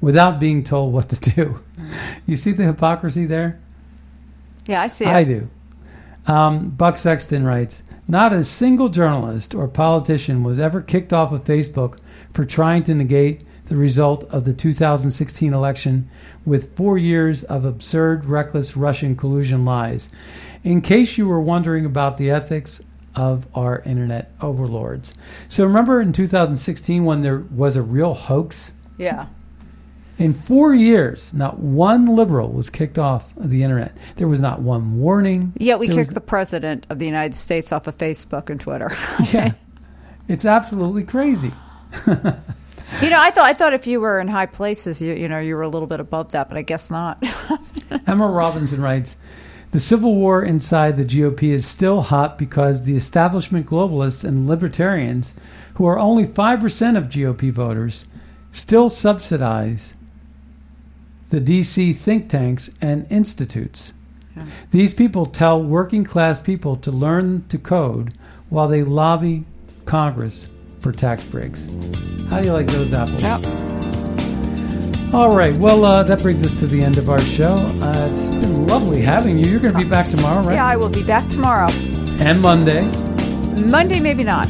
without 0.00 0.40
being 0.40 0.64
told 0.64 0.94
what 0.94 1.10
to 1.10 1.30
do. 1.30 1.60
You 2.24 2.36
see 2.36 2.52
the 2.52 2.64
hypocrisy 2.64 3.26
there? 3.26 3.60
yeah 4.66 4.82
i 4.82 4.86
see 4.86 5.04
it 5.04 5.14
I 5.14 5.24
do. 5.24 5.48
Um, 6.26 6.70
Buck 6.70 6.96
Sexton 6.96 7.44
writes 7.44 7.84
Not 8.08 8.32
a 8.32 8.44
single 8.44 8.88
journalist 8.88 9.54
or 9.54 9.66
politician 9.66 10.44
was 10.44 10.60
ever 10.60 10.80
kicked 10.80 11.12
off 11.12 11.32
of 11.32 11.44
Facebook 11.44 11.98
for 12.32 12.44
trying 12.44 12.84
to 12.84 12.94
negate 12.94 13.42
the 13.66 13.76
result 13.76 14.22
of 14.24 14.44
the 14.44 14.52
2016 14.52 15.52
election 15.52 16.08
with 16.44 16.76
four 16.76 16.98
years 16.98 17.42
of 17.42 17.64
absurd, 17.64 18.24
reckless 18.24 18.76
Russian 18.76 19.16
collusion 19.16 19.64
lies. 19.64 20.08
In 20.62 20.80
case 20.82 21.18
you 21.18 21.26
were 21.26 21.40
wondering 21.40 21.84
about 21.84 22.16
the 22.16 22.30
ethics 22.30 22.80
of 23.16 23.48
our 23.54 23.80
internet 23.80 24.30
overlords. 24.40 25.14
So 25.48 25.64
remember 25.64 26.00
in 26.00 26.12
2016 26.12 27.04
when 27.04 27.22
there 27.22 27.40
was 27.50 27.76
a 27.76 27.82
real 27.82 28.14
hoax? 28.14 28.72
yeah 28.98 29.26
In 30.18 30.32
four 30.32 30.74
years, 30.74 31.34
not 31.34 31.58
one 31.58 32.06
liberal 32.06 32.50
was 32.50 32.70
kicked 32.70 32.98
off 32.98 33.36
of 33.36 33.50
the 33.50 33.62
internet. 33.62 33.94
There 34.16 34.26
was 34.26 34.40
not 34.40 34.62
one 34.62 34.98
warning. 34.98 35.52
Yet 35.58 35.78
we 35.78 35.88
There 35.88 35.96
kicked 35.96 36.08
was- 36.08 36.14
the 36.14 36.20
president 36.22 36.86
of 36.88 36.98
the 36.98 37.04
United 37.06 37.34
States 37.34 37.70
off 37.70 37.86
of 37.86 37.98
Facebook 37.98 38.48
and 38.50 38.60
Twitter. 38.60 38.92
Yeah. 39.32 39.52
It's 40.28 40.44
absolutely 40.44 41.04
crazy. 41.04 41.52
you 42.06 42.14
know, 43.10 43.20
I 43.20 43.30
thought 43.30 43.44
I 43.44 43.52
thought 43.52 43.72
if 43.74 43.86
you 43.86 44.00
were 44.00 44.18
in 44.18 44.26
high 44.28 44.46
places, 44.46 45.00
you 45.00 45.12
you 45.12 45.28
know, 45.28 45.38
you 45.38 45.54
were 45.54 45.62
a 45.62 45.68
little 45.68 45.86
bit 45.86 46.00
above 46.00 46.32
that, 46.32 46.48
but 46.48 46.56
I 46.58 46.62
guess 46.62 46.90
not. 46.90 47.22
Emerald 48.08 48.34
Robinson 48.34 48.80
writes 48.82 49.16
The 49.70 49.78
civil 49.80 50.14
war 50.16 50.42
inside 50.42 50.96
the 50.96 51.04
GOP 51.04 51.50
is 51.50 51.64
still 51.66 52.00
hot 52.00 52.38
because 52.38 52.82
the 52.84 52.96
establishment 52.96 53.66
globalists 53.66 54.24
and 54.24 54.48
libertarians, 54.48 55.32
who 55.74 55.86
are 55.86 55.98
only 55.98 56.24
5% 56.26 56.96
of 56.96 57.08
GOP 57.08 57.52
voters, 57.52 58.06
still 58.50 58.88
subsidize 58.88 59.94
the 61.30 61.40
DC 61.40 61.94
think 61.96 62.28
tanks 62.28 62.70
and 62.80 63.06
institutes. 63.10 63.92
These 64.70 64.92
people 64.94 65.26
tell 65.26 65.62
working 65.62 66.04
class 66.04 66.40
people 66.40 66.76
to 66.76 66.90
learn 66.90 67.46
to 67.48 67.58
code 67.58 68.12
while 68.50 68.68
they 68.68 68.82
lobby 68.82 69.44
Congress 69.86 70.48
for 70.80 70.92
tax 70.92 71.24
breaks. 71.24 71.68
How 72.28 72.40
do 72.40 72.46
you 72.46 72.52
like 72.52 72.66
those 72.66 72.92
apples? 72.92 73.24
All 75.14 75.34
right. 75.34 75.54
Well, 75.54 75.84
uh, 75.84 76.02
that 76.02 76.20
brings 76.20 76.44
us 76.44 76.60
to 76.60 76.66
the 76.66 76.82
end 76.82 76.98
of 76.98 77.08
our 77.08 77.20
show. 77.20 77.54
Uh, 77.54 78.08
it's 78.10 78.30
been 78.30 78.66
lovely 78.66 79.00
having 79.00 79.38
you. 79.38 79.46
You're 79.46 79.60
going 79.60 79.72
to 79.72 79.78
be 79.78 79.88
back 79.88 80.10
tomorrow, 80.10 80.42
right? 80.42 80.54
Yeah, 80.54 80.66
I 80.66 80.76
will 80.76 80.88
be 80.90 81.02
back 81.02 81.28
tomorrow. 81.28 81.68
And 82.20 82.40
Monday. 82.42 82.82
Monday, 83.54 84.00
maybe 84.00 84.24
not. 84.24 84.46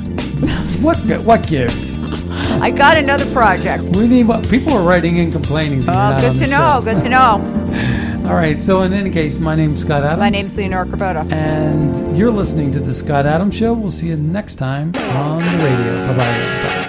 What 0.83 0.99
what 1.23 1.47
gives? 1.47 1.97
I 2.61 2.71
got 2.71 2.97
another 2.97 3.31
project. 3.33 3.85
We 3.97 4.09
need 4.09 4.27
what 4.29 4.49
people 4.49 4.73
are 4.73 4.83
writing 4.83 5.19
in 5.19 5.31
complaining. 5.31 5.85
Oh, 5.87 6.21
good 6.21 6.37
to 6.37 6.47
know. 6.47 6.71
show. 6.75 6.83
Good 6.83 7.03
to 7.03 7.09
know. 7.09 8.23
All 8.29 8.35
right. 8.35 8.59
So, 8.59 8.83
in 8.83 8.93
any 8.93 9.11
case, 9.11 9.39
my 9.39 9.55
name's 9.55 9.81
Scott 9.81 10.03
Adams. 10.03 10.21
My 10.21 10.31
name's 10.31 10.57
Leonora 10.57 10.87
Cravota. 10.87 11.31
And 11.33 12.17
you're 12.17 12.31
listening 12.31 12.73
to 12.73 12.81
the 12.81 12.95
Scott 12.95 13.27
Adams 13.27 13.57
Show. 13.57 13.75
We'll 13.75 13.91
see 13.91 14.09
you 14.09 14.17
next 14.17 14.57
time 14.57 14.95
on 14.97 15.43
the 15.43 15.65
radio. 15.65 16.07
Bye 16.09 16.17
bye. 16.17 16.86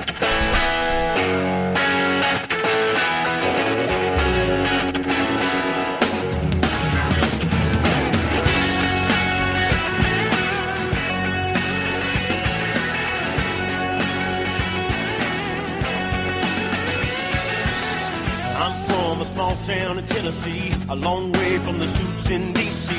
A 20.45 20.95
long 20.95 21.31
way 21.31 21.57
from 21.59 21.79
the 21.79 21.87
suits 21.87 22.29
in 22.29 22.53
D.C., 22.53 22.93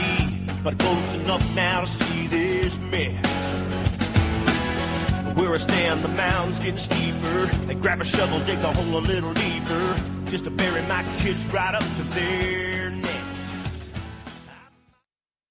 but 0.65 0.77
close 0.79 1.15
enough 1.15 1.55
now 1.55 1.83
to 1.83 1.87
see 1.87 2.27
this 2.27 2.79
mess. 2.91 3.55
Where 5.37 5.55
I 5.55 5.57
stand, 5.59 6.01
the 6.01 6.09
mound's 6.09 6.59
getting 6.59 6.79
steeper. 6.79 7.47
They 7.67 7.75
grab 7.75 8.01
a 8.01 8.05
shovel, 8.05 8.41
dig 8.41 8.59
a 8.59 8.73
hole 8.73 8.99
a 8.99 9.05
little 9.13 9.33
deeper, 9.35 9.97
just 10.27 10.45
to 10.45 10.51
bury 10.51 10.83
my 10.83 11.05
kids 11.19 11.47
right 11.53 11.75
up 11.75 11.83
to 11.83 12.03
there. 12.15 12.78